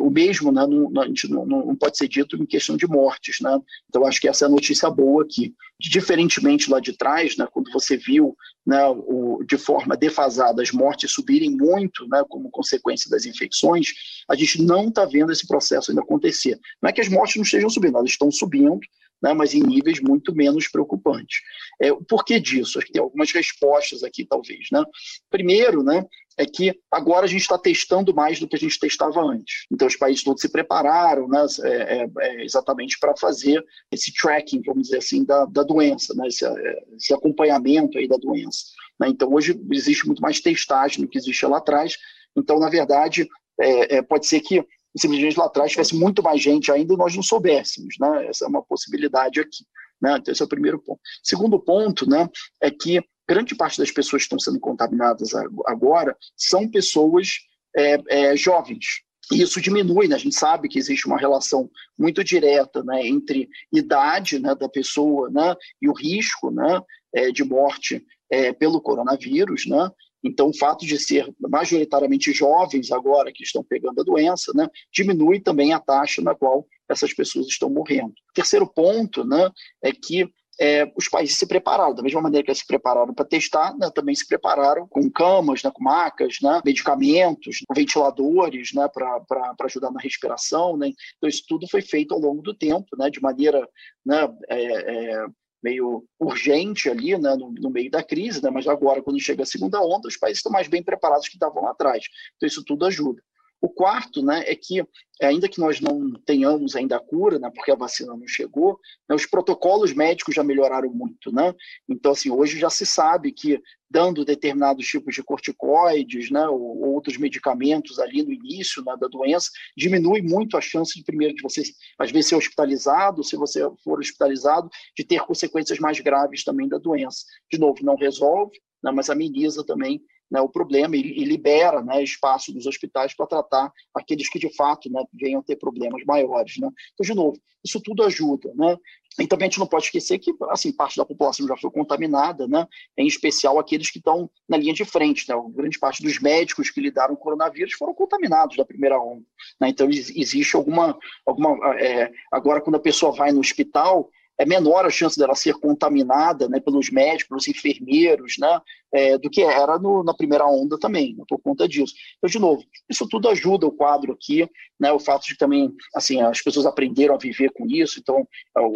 o 0.00 0.10
mesmo 0.10 0.50
né, 0.50 0.66
não, 0.66 0.90
não, 0.90 1.66
não, 1.66 1.76
pode 1.76 1.96
ser 1.96 2.08
dito 2.08 2.34
em 2.34 2.44
questão 2.44 2.76
de 2.76 2.88
mortes. 2.88 3.38
Né? 3.40 3.56
Então, 3.88 4.04
acho 4.04 4.20
que 4.20 4.28
essa 4.28 4.44
é 4.44 4.48
a 4.48 4.50
notícia 4.50 4.90
boa 4.90 5.22
aqui. 5.22 5.54
Diferentemente 5.78 6.68
lá 6.68 6.80
de 6.80 6.92
trás, 6.92 7.36
né, 7.36 7.46
quando 7.52 7.70
você 7.70 7.96
viu 7.96 8.36
né, 8.66 8.84
o, 8.88 9.44
de 9.48 9.56
forma 9.56 9.96
defasada 9.96 10.60
as 10.60 10.72
mortes 10.72 11.12
subirem 11.12 11.56
muito 11.56 12.04
né, 12.08 12.24
como 12.28 12.50
consequência 12.50 13.08
das 13.08 13.24
infecções, 13.26 13.90
a 14.28 14.34
gente 14.34 14.60
não 14.60 14.88
está 14.88 15.04
vendo 15.04 15.30
esse 15.30 15.46
processo 15.46 15.92
ainda 15.92 16.02
acontecer. 16.02 16.58
Não 16.82 16.90
é 16.90 16.92
que 16.92 17.00
as 17.00 17.08
mortes 17.08 17.36
não 17.36 17.44
estejam 17.44 17.70
subindo, 17.70 17.96
elas 17.96 18.10
estão 18.10 18.28
subindo, 18.28 18.80
né, 19.22 19.34
mas 19.34 19.54
em 19.54 19.62
níveis 19.62 20.00
muito 20.00 20.34
menos 20.34 20.68
preocupantes. 20.68 21.40
É, 21.80 21.92
o 21.92 22.02
porquê 22.02 22.38
disso? 22.40 22.78
Acho 22.78 22.86
que 22.86 22.92
tem 22.92 23.02
algumas 23.02 23.32
respostas 23.32 24.02
aqui, 24.02 24.24
talvez. 24.24 24.68
Né? 24.72 24.82
Primeiro, 25.30 25.82
né, 25.82 26.04
é 26.36 26.46
que 26.46 26.72
agora 26.90 27.26
a 27.26 27.28
gente 27.28 27.40
está 27.40 27.58
testando 27.58 28.14
mais 28.14 28.38
do 28.38 28.46
que 28.46 28.54
a 28.54 28.58
gente 28.58 28.78
testava 28.78 29.20
antes. 29.20 29.66
Então, 29.70 29.88
os 29.88 29.96
países 29.96 30.22
todos 30.22 30.40
se 30.40 30.48
prepararam 30.48 31.28
né, 31.28 31.44
é, 31.64 31.68
é, 31.68 32.06
é 32.20 32.44
exatamente 32.44 32.96
para 33.00 33.16
fazer 33.16 33.62
esse 33.90 34.12
tracking, 34.12 34.62
vamos 34.64 34.84
dizer 34.84 34.98
assim, 34.98 35.24
da, 35.24 35.44
da 35.46 35.64
doença, 35.64 36.14
né, 36.14 36.28
esse, 36.28 36.46
é, 36.46 36.84
esse, 36.96 37.12
acompanhamento 37.12 37.98
aí 37.98 38.06
da 38.06 38.16
doença. 38.16 38.66
Né? 39.00 39.08
Então, 39.08 39.32
hoje 39.32 39.60
existe 39.72 40.06
muito 40.06 40.22
mais 40.22 40.40
testagem 40.40 41.04
do 41.04 41.08
que 41.08 41.18
existia 41.18 41.48
lá 41.48 41.58
atrás. 41.58 41.96
Então, 42.36 42.60
na 42.60 42.70
verdade, 42.70 43.28
é, 43.60 44.00
pode 44.02 44.28
ser 44.28 44.40
que 44.40 44.64
simplesmente 44.96 45.38
lá 45.38 45.46
atrás 45.46 45.72
tivesse 45.72 45.94
muito 45.94 46.22
mais 46.22 46.40
gente 46.40 46.70
ainda 46.72 46.94
e 46.94 46.96
nós 46.96 47.14
não 47.14 47.22
soubéssemos, 47.22 47.96
né? 48.00 48.26
Essa 48.26 48.44
é 48.44 48.48
uma 48.48 48.62
possibilidade 48.62 49.40
aqui, 49.40 49.64
né? 50.00 50.16
Então 50.18 50.32
esse 50.32 50.42
é 50.42 50.44
o 50.44 50.48
primeiro 50.48 50.78
ponto. 50.78 51.00
Segundo 51.22 51.58
ponto, 51.58 52.08
né, 52.08 52.28
é 52.60 52.70
que 52.70 53.02
grande 53.28 53.54
parte 53.54 53.78
das 53.78 53.90
pessoas 53.90 54.22
que 54.22 54.26
estão 54.26 54.38
sendo 54.38 54.58
contaminadas 54.58 55.34
agora 55.66 56.16
são 56.36 56.68
pessoas 56.68 57.38
é, 57.76 57.98
é, 58.08 58.36
jovens. 58.36 59.02
E 59.30 59.42
isso 59.42 59.60
diminui, 59.60 60.08
né? 60.08 60.16
A 60.16 60.18
gente 60.18 60.34
sabe 60.34 60.68
que 60.68 60.78
existe 60.78 61.06
uma 61.06 61.18
relação 61.18 61.70
muito 61.98 62.24
direta, 62.24 62.82
né, 62.82 63.06
entre 63.06 63.48
idade, 63.70 64.38
né, 64.38 64.54
da 64.54 64.68
pessoa, 64.68 65.28
né, 65.30 65.54
e 65.82 65.88
o 65.88 65.92
risco, 65.92 66.50
né, 66.50 66.80
é, 67.14 67.30
de 67.30 67.44
morte 67.44 68.04
é, 68.30 68.52
pelo 68.52 68.80
coronavírus, 68.80 69.66
né? 69.66 69.90
Então, 70.22 70.48
o 70.48 70.56
fato 70.56 70.84
de 70.84 70.98
ser 70.98 71.32
majoritariamente 71.38 72.32
jovens 72.32 72.90
agora 72.90 73.32
que 73.32 73.44
estão 73.44 73.62
pegando 73.62 74.00
a 74.00 74.04
doença, 74.04 74.52
né, 74.54 74.68
diminui 74.92 75.40
também 75.40 75.72
a 75.72 75.80
taxa 75.80 76.20
na 76.22 76.34
qual 76.34 76.66
essas 76.88 77.12
pessoas 77.12 77.46
estão 77.46 77.70
morrendo. 77.70 78.14
Terceiro 78.34 78.66
ponto 78.66 79.24
né, 79.24 79.50
é 79.82 79.92
que 79.92 80.28
é, 80.60 80.90
os 80.96 81.08
países 81.08 81.38
se 81.38 81.46
prepararam, 81.46 81.94
da 81.94 82.02
mesma 82.02 82.20
maneira 82.20 82.44
que 82.44 82.50
eles 82.50 82.58
se 82.58 82.66
prepararam 82.66 83.14
para 83.14 83.24
testar, 83.24 83.76
né, 83.78 83.90
também 83.94 84.14
se 84.14 84.26
prepararam 84.26 84.88
com 84.88 85.08
camas, 85.08 85.62
né, 85.62 85.70
com 85.72 85.84
macas, 85.84 86.38
né, 86.42 86.60
medicamentos, 86.64 87.58
ventiladores 87.74 88.72
né, 88.74 88.88
para 88.88 89.54
ajudar 89.64 89.92
na 89.92 90.00
respiração. 90.00 90.76
Né. 90.76 90.92
Então, 91.16 91.28
isso 91.28 91.44
tudo 91.46 91.68
foi 91.68 91.80
feito 91.80 92.12
ao 92.12 92.20
longo 92.20 92.42
do 92.42 92.52
tempo, 92.52 92.88
né, 92.98 93.08
de 93.08 93.20
maneira 93.22 93.68
né, 94.04 94.28
é, 94.48 95.12
é, 95.12 95.26
meio 95.62 96.04
urgente 96.18 96.88
ali, 96.88 97.18
né, 97.18 97.34
no, 97.34 97.52
no, 97.52 97.70
meio 97.70 97.90
da 97.90 98.02
crise, 98.02 98.42
né, 98.42 98.50
mas 98.50 98.66
agora, 98.66 99.02
quando 99.02 99.20
chega 99.20 99.42
a 99.42 99.46
segunda 99.46 99.80
onda, 99.80 100.08
os 100.08 100.16
países 100.16 100.38
estão 100.38 100.52
mais 100.52 100.68
bem 100.68 100.82
preparados 100.82 101.28
que 101.28 101.34
estavam 101.36 101.62
lá 101.62 101.70
atrás. 101.70 102.04
Então, 102.36 102.46
isso 102.46 102.64
tudo 102.64 102.86
ajuda. 102.86 103.22
O 103.60 103.68
quarto 103.68 104.24
né, 104.24 104.44
é 104.46 104.54
que, 104.54 104.86
ainda 105.20 105.48
que 105.48 105.58
nós 105.58 105.80
não 105.80 106.12
tenhamos 106.24 106.76
ainda 106.76 106.96
a 106.96 107.00
cura, 107.00 107.38
né, 107.38 107.50
porque 107.52 107.72
a 107.72 107.76
vacina 107.76 108.16
não 108.16 108.26
chegou, 108.26 108.78
né, 109.08 109.16
os 109.16 109.26
protocolos 109.26 109.92
médicos 109.92 110.34
já 110.34 110.44
melhoraram 110.44 110.90
muito. 110.90 111.32
Né? 111.32 111.52
Então, 111.88 112.12
assim, 112.12 112.30
hoje 112.30 112.58
já 112.58 112.70
se 112.70 112.86
sabe 112.86 113.32
que 113.32 113.60
dando 113.90 114.24
determinados 114.24 114.86
tipos 114.86 115.14
de 115.14 115.22
corticoides 115.22 116.30
né, 116.30 116.46
ou 116.46 116.94
outros 116.94 117.16
medicamentos 117.16 117.98
ali 117.98 118.22
no 118.22 118.32
início 118.32 118.84
né, 118.84 118.94
da 119.00 119.08
doença, 119.08 119.50
diminui 119.76 120.22
muito 120.22 120.56
a 120.56 120.60
chance 120.60 120.96
de, 120.96 121.04
primeiro, 121.04 121.34
de 121.34 121.42
você, 121.42 121.62
às 121.98 122.12
vezes, 122.12 122.28
ser 122.28 122.36
hospitalizado, 122.36 123.24
se 123.24 123.36
você 123.36 123.60
for 123.82 123.98
hospitalizado, 123.98 124.68
de 124.96 125.04
ter 125.04 125.20
consequências 125.20 125.78
mais 125.80 125.98
graves 125.98 126.44
também 126.44 126.68
da 126.68 126.78
doença. 126.78 127.24
De 127.50 127.58
novo, 127.58 127.84
não 127.84 127.96
resolve, 127.96 128.56
né, 128.82 128.92
mas 128.92 129.10
ameniza 129.10 129.64
também 129.64 130.00
né, 130.30 130.40
o 130.40 130.48
problema 130.48 130.96
e, 130.96 131.00
e 131.00 131.24
libera 131.24 131.82
né, 131.82 132.02
espaço 132.02 132.52
dos 132.52 132.66
hospitais 132.66 133.14
para 133.14 133.26
tratar 133.26 133.72
aqueles 133.94 134.28
que 134.28 134.38
de 134.38 134.54
fato 134.54 134.90
né, 134.90 135.02
venham 135.12 135.42
ter 135.42 135.56
problemas 135.56 136.04
maiores. 136.04 136.56
Né? 136.58 136.68
Então, 136.94 137.04
de 137.04 137.14
novo, 137.14 137.40
isso 137.64 137.80
tudo 137.80 138.04
ajuda. 138.04 138.52
Né? 138.54 138.76
E 139.18 139.26
também 139.26 139.46
a 139.46 139.50
gente 139.50 139.58
não 139.58 139.66
pode 139.66 139.86
esquecer 139.86 140.18
que 140.18 140.32
assim, 140.50 140.72
parte 140.72 140.96
da 140.96 141.04
população 141.04 141.46
já 141.46 141.56
foi 141.56 141.70
contaminada, 141.70 142.46
né? 142.46 142.66
em 142.96 143.06
especial 143.06 143.58
aqueles 143.58 143.90
que 143.90 143.98
estão 143.98 144.30
na 144.48 144.56
linha 144.56 144.74
de 144.74 144.84
frente. 144.84 145.26
Grande 145.50 145.78
parte 145.78 146.02
dos 146.02 146.20
médicos 146.20 146.70
que 146.70 146.80
lidaram 146.80 147.14
com 147.14 147.20
o 147.20 147.24
coronavírus 147.24 147.74
foram 147.74 147.94
contaminados 147.94 148.56
da 148.56 148.64
primeira 148.64 149.00
onda. 149.00 149.24
Então, 149.62 149.88
existe 149.88 150.56
alguma. 150.56 150.96
alguma 151.26 151.74
é, 151.80 152.12
agora, 152.30 152.60
quando 152.60 152.76
a 152.76 152.80
pessoa 152.80 153.12
vai 153.12 153.32
no 153.32 153.40
hospital, 153.40 154.08
é 154.38 154.46
menor 154.46 154.86
a 154.86 154.90
chance 154.90 155.18
dela 155.18 155.34
ser 155.34 155.54
contaminada 155.54 156.48
né, 156.48 156.60
pelos 156.60 156.90
médicos, 156.90 157.28
pelos 157.28 157.48
enfermeiros, 157.48 158.36
né, 158.38 158.60
é, 158.92 159.18
do 159.18 159.28
que 159.28 159.42
era 159.42 159.78
no, 159.78 160.02
na 160.02 160.14
primeira 160.14 160.46
onda 160.46 160.78
também, 160.78 161.14
né, 161.14 161.24
por 161.28 161.38
conta 161.40 161.68
disso. 161.68 161.92
Então, 162.16 162.30
de 162.30 162.38
novo, 162.38 162.64
isso 162.88 163.06
tudo 163.08 163.28
ajuda 163.28 163.66
o 163.66 163.72
quadro 163.72 164.12
aqui, 164.12 164.48
né, 164.78 164.92
o 164.92 164.98
fato 165.00 165.26
de 165.26 165.36
também, 165.36 165.72
assim, 165.94 166.22
as 166.22 166.40
pessoas 166.40 166.64
aprenderam 166.64 167.14
a 167.14 167.18
viver 167.18 167.50
com 167.52 167.66
isso, 167.66 167.98
então 167.98 168.26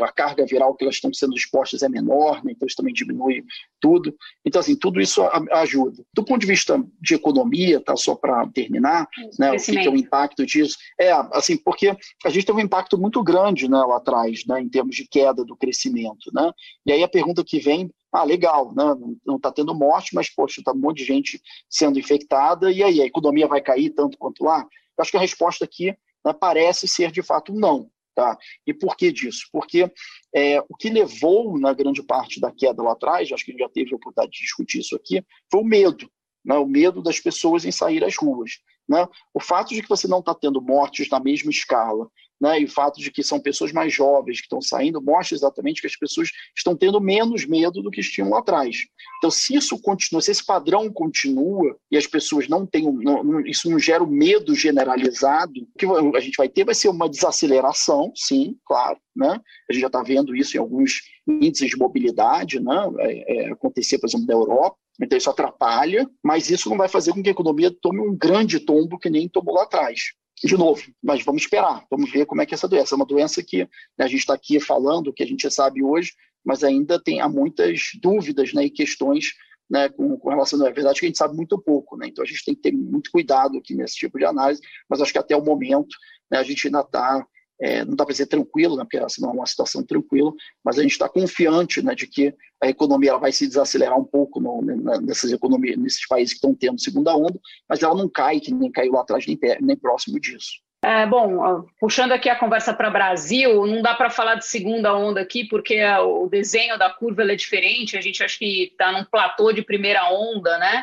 a 0.02 0.12
carga 0.12 0.44
viral 0.44 0.74
que 0.74 0.84
elas 0.84 0.96
estão 0.96 1.14
sendo 1.14 1.34
expostas 1.34 1.82
é 1.82 1.88
menor, 1.88 2.44
né, 2.44 2.52
então 2.52 2.66
isso 2.66 2.76
também 2.76 2.92
diminui 2.92 3.44
tudo. 3.80 4.14
Então, 4.44 4.60
assim, 4.60 4.74
tudo 4.74 5.00
isso 5.00 5.22
ajuda. 5.52 6.04
Do 6.12 6.24
ponto 6.24 6.40
de 6.40 6.46
vista 6.46 6.82
de 7.00 7.14
economia, 7.14 7.80
tá, 7.80 7.96
só 7.96 8.14
para 8.14 8.46
terminar, 8.48 9.08
né, 9.38 9.52
o 9.52 9.56
que, 9.56 9.72
que, 9.72 9.86
é 9.86 9.90
o 9.90 9.96
impacto 9.96 10.44
disso? 10.44 10.76
É, 11.00 11.12
assim, 11.32 11.56
porque 11.56 11.96
a 12.24 12.30
gente 12.30 12.46
teve 12.46 12.58
um 12.58 12.64
impacto 12.64 12.98
muito 12.98 13.22
grande 13.22 13.68
né, 13.68 13.78
lá 13.78 13.96
atrás, 13.96 14.44
né, 14.46 14.60
em 14.60 14.68
termos 14.68 14.96
de 14.96 15.06
queda 15.06 15.44
do 15.44 15.51
crescimento, 15.56 16.30
né, 16.32 16.50
e 16.86 16.92
aí 16.92 17.02
a 17.02 17.08
pergunta 17.08 17.44
que 17.44 17.58
vem 17.58 17.90
ah, 18.12 18.24
legal, 18.24 18.74
né? 18.74 18.84
não 19.24 19.36
está 19.36 19.50
tendo 19.50 19.74
morte, 19.74 20.14
mas, 20.14 20.28
poxa, 20.28 20.60
está 20.60 20.72
um 20.72 20.76
monte 20.76 20.98
de 20.98 21.04
gente 21.04 21.40
sendo 21.68 21.98
infectada, 21.98 22.70
e 22.70 22.82
aí, 22.82 23.00
a 23.00 23.06
economia 23.06 23.48
vai 23.48 23.62
cair 23.62 23.88
tanto 23.88 24.18
quanto 24.18 24.44
lá? 24.44 24.60
Eu 24.60 25.02
acho 25.02 25.10
que 25.10 25.16
a 25.16 25.20
resposta 25.20 25.64
aqui 25.64 25.96
né, 26.22 26.32
parece 26.38 26.86
ser, 26.86 27.10
de 27.10 27.22
fato, 27.22 27.54
não. 27.54 27.90
Tá? 28.14 28.36
E 28.66 28.74
por 28.74 28.94
que 28.94 29.10
disso? 29.10 29.48
Porque 29.50 29.90
é, 30.34 30.60
o 30.68 30.76
que 30.76 30.90
levou, 30.90 31.58
na 31.58 31.72
grande 31.72 32.02
parte 32.02 32.38
da 32.38 32.52
queda 32.52 32.82
lá 32.82 32.92
atrás, 32.92 33.32
acho 33.32 33.42
que 33.42 33.52
a 33.52 33.54
gente 33.54 33.62
já 33.62 33.68
teve 33.70 33.94
a 33.94 33.96
oportunidade 33.96 34.32
de 34.32 34.44
discutir 34.44 34.80
isso 34.80 34.94
aqui, 34.94 35.24
foi 35.50 35.62
o 35.62 35.64
medo. 35.64 36.10
Né? 36.44 36.56
o 36.56 36.66
medo 36.66 37.02
das 37.02 37.20
pessoas 37.20 37.64
em 37.64 37.72
sair 37.72 38.04
às 38.04 38.16
ruas. 38.16 38.52
Né? 38.88 39.06
O 39.32 39.40
fato 39.40 39.74
de 39.74 39.82
que 39.82 39.88
você 39.88 40.08
não 40.08 40.18
está 40.20 40.34
tendo 40.34 40.60
mortes 40.60 41.08
na 41.08 41.20
mesma 41.20 41.50
escala, 41.50 42.08
né? 42.40 42.60
e 42.60 42.64
o 42.64 42.68
fato 42.68 43.00
de 43.00 43.10
que 43.10 43.22
são 43.22 43.38
pessoas 43.38 43.72
mais 43.72 43.92
jovens 43.92 44.38
que 44.38 44.46
estão 44.46 44.60
saindo, 44.60 45.00
mostra 45.00 45.36
exatamente 45.36 45.80
que 45.80 45.86
as 45.86 45.96
pessoas 45.96 46.28
estão 46.56 46.76
tendo 46.76 47.00
menos 47.00 47.46
medo 47.46 47.80
do 47.80 47.90
que 47.90 48.02
tinham 48.02 48.30
lá 48.30 48.40
atrás. 48.40 48.76
Então, 49.18 49.30
se 49.30 49.54
isso 49.54 49.80
continua, 49.80 50.20
se 50.20 50.32
esse 50.32 50.44
padrão 50.44 50.92
continua 50.92 51.76
e 51.90 51.96
as 51.96 52.06
pessoas 52.06 52.48
não 52.48 52.66
têm, 52.66 52.92
não, 52.92 53.40
isso 53.46 53.70
não 53.70 53.78
gera 53.78 54.02
um 54.02 54.08
medo 54.08 54.54
generalizado, 54.54 55.52
o 55.62 55.78
que 55.78 55.86
a 56.16 56.20
gente 56.20 56.36
vai 56.36 56.48
ter 56.48 56.64
vai 56.64 56.74
ser 56.74 56.88
uma 56.88 57.08
desaceleração, 57.08 58.12
sim, 58.16 58.56
claro, 58.66 58.98
né? 59.14 59.40
A 59.70 59.72
gente 59.72 59.82
já 59.82 59.86
está 59.86 60.02
vendo 60.02 60.34
isso 60.34 60.56
em 60.56 60.60
alguns 60.60 61.02
índices 61.28 61.70
de 61.70 61.76
mobilidade, 61.76 62.58
né? 62.58 62.90
É, 62.98 63.36
é, 63.36 63.52
acontecer, 63.52 63.98
por 63.98 64.08
exemplo, 64.08 64.26
na 64.26 64.34
Europa, 64.34 64.76
então 65.00 65.16
isso 65.16 65.30
atrapalha, 65.30 66.08
mas 66.22 66.50
isso 66.50 66.68
não 66.68 66.76
vai 66.76 66.88
fazer 66.88 67.12
com 67.12 67.22
que 67.22 67.28
a 67.28 67.32
economia 67.32 67.74
tome 67.80 68.00
um 68.00 68.16
grande 68.16 68.60
tombo 68.60 68.98
que 68.98 69.10
nem 69.10 69.28
tomou 69.28 69.54
lá 69.54 69.64
atrás. 69.64 70.12
De 70.44 70.56
novo, 70.56 70.82
mas 71.02 71.24
vamos 71.24 71.42
esperar, 71.42 71.84
vamos 71.88 72.10
ver 72.10 72.26
como 72.26 72.42
é 72.42 72.46
que 72.46 72.52
é 72.52 72.56
essa 72.56 72.66
doença. 72.66 72.94
É 72.94 72.96
uma 72.96 73.06
doença 73.06 73.42
que 73.42 73.58
né, 73.96 74.04
a 74.04 74.08
gente 74.08 74.20
está 74.20 74.34
aqui 74.34 74.58
falando, 74.58 75.12
que 75.12 75.22
a 75.22 75.26
gente 75.26 75.48
sabe 75.50 75.84
hoje, 75.84 76.12
mas 76.44 76.64
ainda 76.64 77.00
tem 77.00 77.20
há 77.20 77.28
muitas 77.28 77.90
dúvidas 78.00 78.52
né, 78.52 78.64
e 78.64 78.70
questões 78.70 79.26
né, 79.70 79.88
com, 79.88 80.16
com, 80.18 80.28
relação 80.28 80.60
à 80.66 80.70
verdade 80.70 80.98
que 80.98 81.06
a 81.06 81.08
gente 81.08 81.18
sabe 81.18 81.36
muito 81.36 81.56
pouco. 81.58 81.96
Né? 81.96 82.08
Então 82.08 82.24
a 82.24 82.26
gente 82.26 82.44
tem 82.44 82.54
que 82.54 82.60
ter 82.60 82.72
muito 82.72 83.10
cuidado 83.12 83.56
aqui 83.58 83.74
nesse 83.74 83.94
tipo 83.94 84.18
de 84.18 84.24
análise, 84.24 84.60
mas 84.88 85.00
acho 85.00 85.12
que 85.12 85.18
até 85.18 85.36
o 85.36 85.44
momento 85.44 85.96
né, 86.30 86.38
a 86.38 86.42
gente 86.42 86.66
ainda 86.66 86.80
está 86.80 87.24
é, 87.62 87.84
não 87.84 87.94
dá 87.94 88.04
para 88.04 88.12
dizer 88.12 88.26
tranquilo, 88.26 88.76
né, 88.76 88.82
porque 88.82 88.98
essa 88.98 89.20
não 89.22 89.30
é 89.30 89.32
uma 89.32 89.46
situação 89.46 89.84
tranquila, 89.84 90.32
mas 90.64 90.78
a 90.78 90.82
gente 90.82 90.92
está 90.92 91.08
confiante 91.08 91.80
né, 91.80 91.94
de 91.94 92.08
que 92.08 92.34
a 92.60 92.68
economia 92.68 93.16
vai 93.16 93.30
se 93.30 93.46
desacelerar 93.46 93.96
um 93.96 94.04
pouco 94.04 94.40
no, 94.40 94.60
nessas 95.00 95.30
economias, 95.32 95.78
nesses 95.78 96.06
países 96.06 96.32
que 96.32 96.38
estão 96.38 96.54
tendo 96.54 96.80
segunda 96.80 97.14
onda, 97.16 97.38
mas 97.68 97.82
ela 97.82 97.94
não 97.94 98.08
cai, 98.08 98.40
que 98.40 98.52
nem 98.52 98.70
caiu 98.70 98.92
lá 98.92 99.02
atrás, 99.02 99.24
nem, 99.26 99.38
nem 99.60 99.76
próximo 99.76 100.18
disso. 100.18 100.60
É, 100.84 101.06
bom, 101.06 101.64
puxando 101.78 102.10
aqui 102.10 102.28
a 102.28 102.34
conversa 102.34 102.74
para 102.74 102.90
Brasil, 102.90 103.64
não 103.66 103.80
dá 103.80 103.94
para 103.94 104.10
falar 104.10 104.34
de 104.34 104.46
segunda 104.46 104.92
onda 104.92 105.20
aqui, 105.20 105.44
porque 105.44 105.80
o 105.84 106.26
desenho 106.26 106.76
da 106.76 106.90
curva 106.90 107.22
é 107.22 107.36
diferente, 107.36 107.96
a 107.96 108.00
gente 108.00 108.22
acha 108.24 108.36
que 108.36 108.64
está 108.64 108.90
num 108.90 109.04
platô 109.04 109.52
de 109.52 109.62
primeira 109.62 110.12
onda, 110.12 110.58
né? 110.58 110.82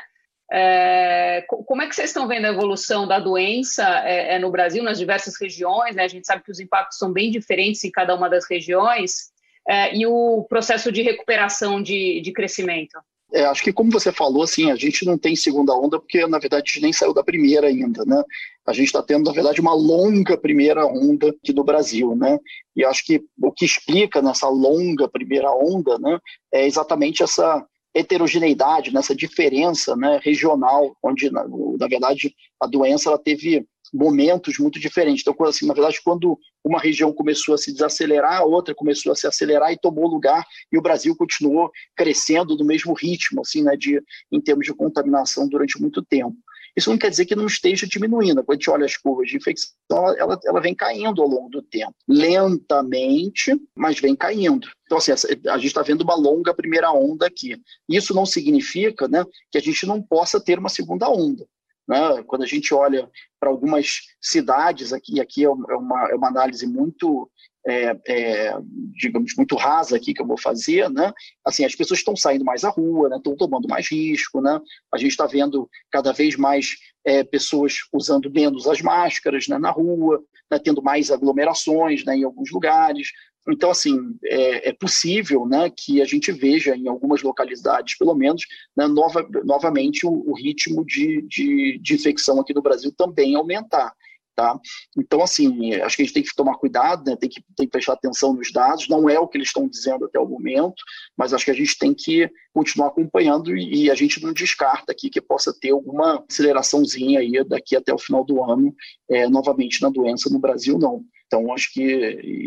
É, 0.51 1.46
como 1.48 1.82
é 1.82 1.88
que 1.88 1.96
vocês 1.96 2.10
estão 2.10 2.27
vendo 2.27 2.46
a 2.46 2.50
evolução 2.50 3.08
da 3.08 3.20
doença 3.20 3.84
é, 4.03 4.36
é, 4.36 4.39
no 4.39 4.50
Brasil, 4.50 4.84
nas 4.84 4.98
diversas 4.98 5.39
regiões? 5.39 5.96
Né? 5.96 6.03
A 6.03 6.08
gente 6.08 6.25
sabe 6.25 6.44
que 6.44 6.51
os 6.51 6.60
impactos 6.60 6.98
são 6.98 7.12
bem 7.12 7.29
diferentes 7.29 7.84
em 7.84 7.91
cada 7.91 8.15
uma 8.15 8.29
das 8.29 8.50
regiões. 8.50 9.29
É, 9.68 9.96
e 9.96 10.08
o 10.08 10.46
processo 10.50 10.91
de 10.91 11.03
recuperação 11.03 11.82
de, 11.82 12.22
de 12.22 12.32
crescimento? 12.32 12.98
É, 13.32 13.46
acho 13.46 13.63
que 13.63 13.72
como 13.72 13.91
você 13.91 14.12
falou, 14.12 14.41
assim, 14.41 14.72
a 14.72 14.75
gente 14.75 15.06
não 15.06 15.15
tem 15.15 15.36
segunda 15.36 15.75
onda 15.75 16.00
porque, 16.00 16.25
na 16.25 16.39
verdade, 16.39 16.63
a 16.65 16.72
gente 16.72 16.82
nem 16.82 16.91
saiu 16.91 17.13
da 17.13 17.24
primeira 17.24 17.68
ainda, 17.68 18.03
né? 18.03 18.24
A 18.65 18.74
gente 18.74 18.88
está 18.88 19.03
tendo, 19.03 19.25
na 19.25 19.32
verdade, 19.32 19.62
uma 19.62 19.74
longa 19.74 20.36
primeira 20.36 20.84
onda 20.88 21.29
aqui 21.29 21.53
do 21.53 21.63
Brasil, 21.63 22.15
né? 22.15 22.39
E 22.75 22.84
acho 22.84 23.06
que 23.06 23.22
o 23.39 23.51
que 23.51 23.65
explica 23.65 24.20
nessa 24.20 24.50
longa 24.50 25.08
primeira 25.08 25.51
onda, 25.51 26.00
né, 26.00 26.18
é 26.51 26.65
exatamente 26.65 27.22
essa 27.22 27.63
heterogeneidade, 27.93 28.93
nessa 28.93 29.15
diferença 29.15 29.96
né, 29.96 30.19
regional, 30.24 30.96
onde, 31.03 31.29
na, 31.31 31.46
na, 31.48 31.88
verdade, 31.88 32.36
a 32.62 32.67
doença 32.67 33.10
ela 33.10 33.17
teve 33.17 33.65
momentos 33.93 34.60
muito 34.60 34.79
diferentes. 34.79 35.24
Então, 35.25 35.36
assim, 35.48 35.65
na 35.65 35.74
verdade, 35.74 36.00
quando 36.03 36.38
uma 36.63 36.79
região 36.79 37.12
começou 37.12 37.55
a 37.55 37.58
se 37.58 37.74
desacelerar, 37.74 38.41
a 38.41 38.46
outra 38.46 38.75
começou 38.75 39.12
a 39.12 39.15
se 39.15 39.25
acelerar 39.25 39.72
e 39.72 39.79
tomou 39.79 40.08
lugar, 40.08 40.46
e 40.72 40.77
o 40.77 40.81
Brasil 40.81 41.15
continuou 41.15 41.72
crescendo 41.96 42.55
no 42.55 42.65
mesmo 42.65 42.93
ritmo, 42.93 43.41
assim, 43.41 43.63
né, 43.63 43.75
de, 43.75 44.01
em 44.31 44.39
termos 44.39 44.65
de 44.65 44.74
contaminação 44.74 45.48
durante 45.48 45.81
muito 45.81 46.03
tempo. 46.03 46.36
Isso 46.75 46.89
não 46.89 46.97
quer 46.97 47.09
dizer 47.09 47.25
que 47.25 47.35
não 47.35 47.45
esteja 47.45 47.88
diminuindo. 47.88 48.43
Quando 48.43 48.57
a 48.57 48.59
gente 48.59 48.69
olha 48.69 48.85
as 48.85 48.97
curvas 48.97 49.29
de 49.29 49.38
infecção, 49.38 49.73
ela, 50.17 50.39
ela 50.45 50.61
vem 50.61 50.75
caindo 50.75 51.21
ao 51.21 51.27
longo 51.27 51.49
do 51.49 51.61
tempo. 51.61 51.93
Lentamente, 52.07 53.59
mas 53.75 53.99
vem 53.99 54.15
caindo. 54.15 54.67
Então, 54.85 54.97
assim, 54.97 55.11
a 55.11 55.57
gente 55.57 55.67
está 55.67 55.81
vendo 55.81 56.01
uma 56.01 56.15
longa 56.15 56.53
primeira 56.53 56.91
onda 56.91 57.27
aqui. 57.27 57.59
Isso 57.88 58.13
não 58.13 58.25
significa 58.25 59.07
né, 59.07 59.23
que 59.51 59.57
a 59.57 59.61
gente 59.61 59.85
não 59.85 60.01
possa 60.01 60.39
ter 60.39 60.59
uma 60.59 60.69
segunda 60.69 61.09
onda. 61.09 61.45
Né? 61.88 62.23
Quando 62.27 62.43
a 62.43 62.47
gente 62.47 62.71
olha 62.73 63.09
para 63.39 63.49
algumas 63.49 64.01
cidades 64.21 64.93
aqui, 64.93 65.19
aqui 65.19 65.43
é 65.43 65.49
uma, 65.49 66.09
é 66.11 66.15
uma 66.15 66.27
análise 66.27 66.67
muito 66.67 67.29
é, 67.68 67.98
é, 68.08 68.54
digamos, 68.94 69.36
muito 69.36 69.56
rasa 69.56 69.96
aqui 69.96 70.13
que 70.13 70.22
eu 70.22 70.28
vou 70.28 70.39
fazer, 70.39 70.89
né? 70.89 71.12
Assim, 71.46 71.66
as 71.66 71.75
pessoas 71.75 72.00
estão 72.00 72.16
saindo 72.16 72.46
mais 72.46 72.63
à 72.63 72.70
rua, 72.70 73.10
né? 73.10 73.18
Estão 73.18 73.36
tomando 73.36 73.68
mais 73.68 73.89
risco, 73.89 74.42
né? 74.42 74.60
A 74.94 74.98
gente 74.98 75.12
está 75.12 75.25
vendo 75.25 75.70
cada 75.92 76.12
vez 76.12 76.36
mais 76.36 76.75
é, 77.06 77.24
pessoas 77.24 77.78
usando 77.94 78.32
menos 78.32 78.68
as 78.68 78.82
máscaras 78.82 79.48
né, 79.48 79.58
na 79.58 79.72
rua, 79.72 80.24
né, 80.51 80.60
tendo 80.60 80.82
mais 80.82 81.12
aglomerações 81.12 82.04
né, 82.06 82.16
em 82.16 82.24
alguns 82.24 82.51
lugares. 82.51 83.10
Então, 83.48 83.72
assim, 83.72 83.98
é, 84.25 84.70
é, 84.70 84.74
possível 84.74 85.46
né, 85.46 85.72
que 85.75 86.01
a 86.01 86.06
gente 86.06 86.32
veja 86.32 86.75
em 86.75 86.88
algumas 86.88 87.24
localidades, 87.24 87.98
pelo 87.98 88.13
menos, 88.13 88.44
né, 88.75 88.88
nova, 88.88 89.28
novamente 89.44 90.06
o, 90.06 90.12
o 90.12 90.34
ritmo 90.34 90.86
de, 90.86 91.22
de, 91.24 91.80
de 91.82 91.94
infecção 91.96 92.39
aqui 92.39 92.54
no 92.54 92.62
Brasil 92.62 92.94
também 92.96 93.36
aumentar. 93.36 93.94
Tá? 94.39 94.58
Então, 94.98 95.22
assim, 95.22 95.74
acho 95.81 95.98
que 95.98 96.01
a 96.01 96.05
gente 96.05 96.13
tem 96.13 96.24
que 96.24 96.34
tomar 96.34 96.55
cuidado, 96.55 97.03
né? 97.03 97.17
tem, 97.17 97.27
que, 97.27 97.43
tem 97.58 97.65
que 97.65 97.72
prestar 97.74 97.91
atenção 97.91 98.34
nos 98.34 98.53
dados, 98.53 98.88
não 98.88 99.10
é 99.10 99.19
o 99.19 99.27
que 99.27 99.38
eles 99.38 99.50
estão 99.50 99.67
dizendo 99.67 100.05
até 100.05 100.17
o 100.17 100.25
momento, 100.25 100.81
mas 101.17 101.34
acho 101.34 101.43
que 101.43 101.51
a 101.51 101.53
gente 101.53 101.77
tem 101.77 101.93
que 101.93 102.31
continuar 102.53 102.88
acompanhando 102.88 103.53
e, 103.58 103.84
e 103.84 103.91
a 103.91 103.96
gente 103.96 104.24
não 104.24 104.31
descarta 104.31 104.93
aqui 104.93 105.10
que 105.10 105.19
possa 105.19 105.53
ter 105.60 105.72
alguma 105.72 106.24
aceleraçãozinha 106.29 107.19
aí 107.19 107.43
daqui 107.43 107.75
até 107.75 107.93
o 107.93 107.98
final 107.98 108.24
do 108.24 108.41
ano, 108.41 108.74
é, 109.12 109.27
novamente 109.27 109.81
na 109.81 109.89
doença 109.89 110.29
no 110.29 110.39
Brasil, 110.39 110.79
não. 110.79 111.03
Então, 111.27 111.53
acho 111.53 111.74
que 111.74 111.84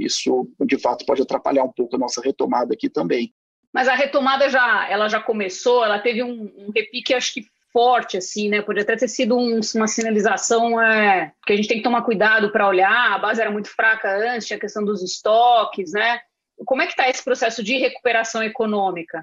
isso, 0.03 0.49
de 0.65 0.79
fato, 0.79 1.05
pode 1.05 1.21
atrapalhar 1.21 1.65
um 1.65 1.73
pouco 1.73 1.97
a 1.97 1.99
nossa 1.99 2.23
retomada 2.23 2.73
aqui 2.73 2.89
também. 2.89 3.35
Mas 3.71 3.87
a 3.87 3.95
retomada 3.95 4.49
já, 4.49 4.89
ela 4.89 5.09
já 5.09 5.21
começou, 5.21 5.85
ela 5.85 5.99
teve 5.99 6.23
um, 6.23 6.51
um 6.57 6.71
repique, 6.75 7.13
acho 7.13 7.35
que 7.35 7.45
forte, 7.73 8.17
assim, 8.17 8.49
né? 8.49 8.63
Podia 8.63 8.83
até 8.83 8.97
ter 8.97 9.09
sido 9.09 9.37
um, 9.37 9.61
uma 9.75 9.87
sinalização 9.87 10.81
é, 10.81 11.33
que 11.47 11.53
a 11.53 11.57
gente 11.57 11.69
tem 11.69 11.79
que 11.79 11.83
tomar 11.83 12.03
cuidado 12.03 12.51
para 12.53 12.69
olhar. 12.69 13.13
A 13.13 13.19
base 13.19 13.41
era 13.41 13.51
muito 13.51 13.69
fraca 13.69 14.09
antes, 14.15 14.47
tinha 14.47 14.57
a 14.57 14.61
questão 14.61 14.85
dos 14.85 15.03
estoques, 15.03 15.93
né? 15.93 16.21
Como 16.65 16.83
é 16.83 16.87
que 16.87 16.93
está 16.93 17.09
esse 17.09 17.25
processo 17.25 17.63
de 17.63 17.77
recuperação 17.79 18.43
econômica? 18.43 19.23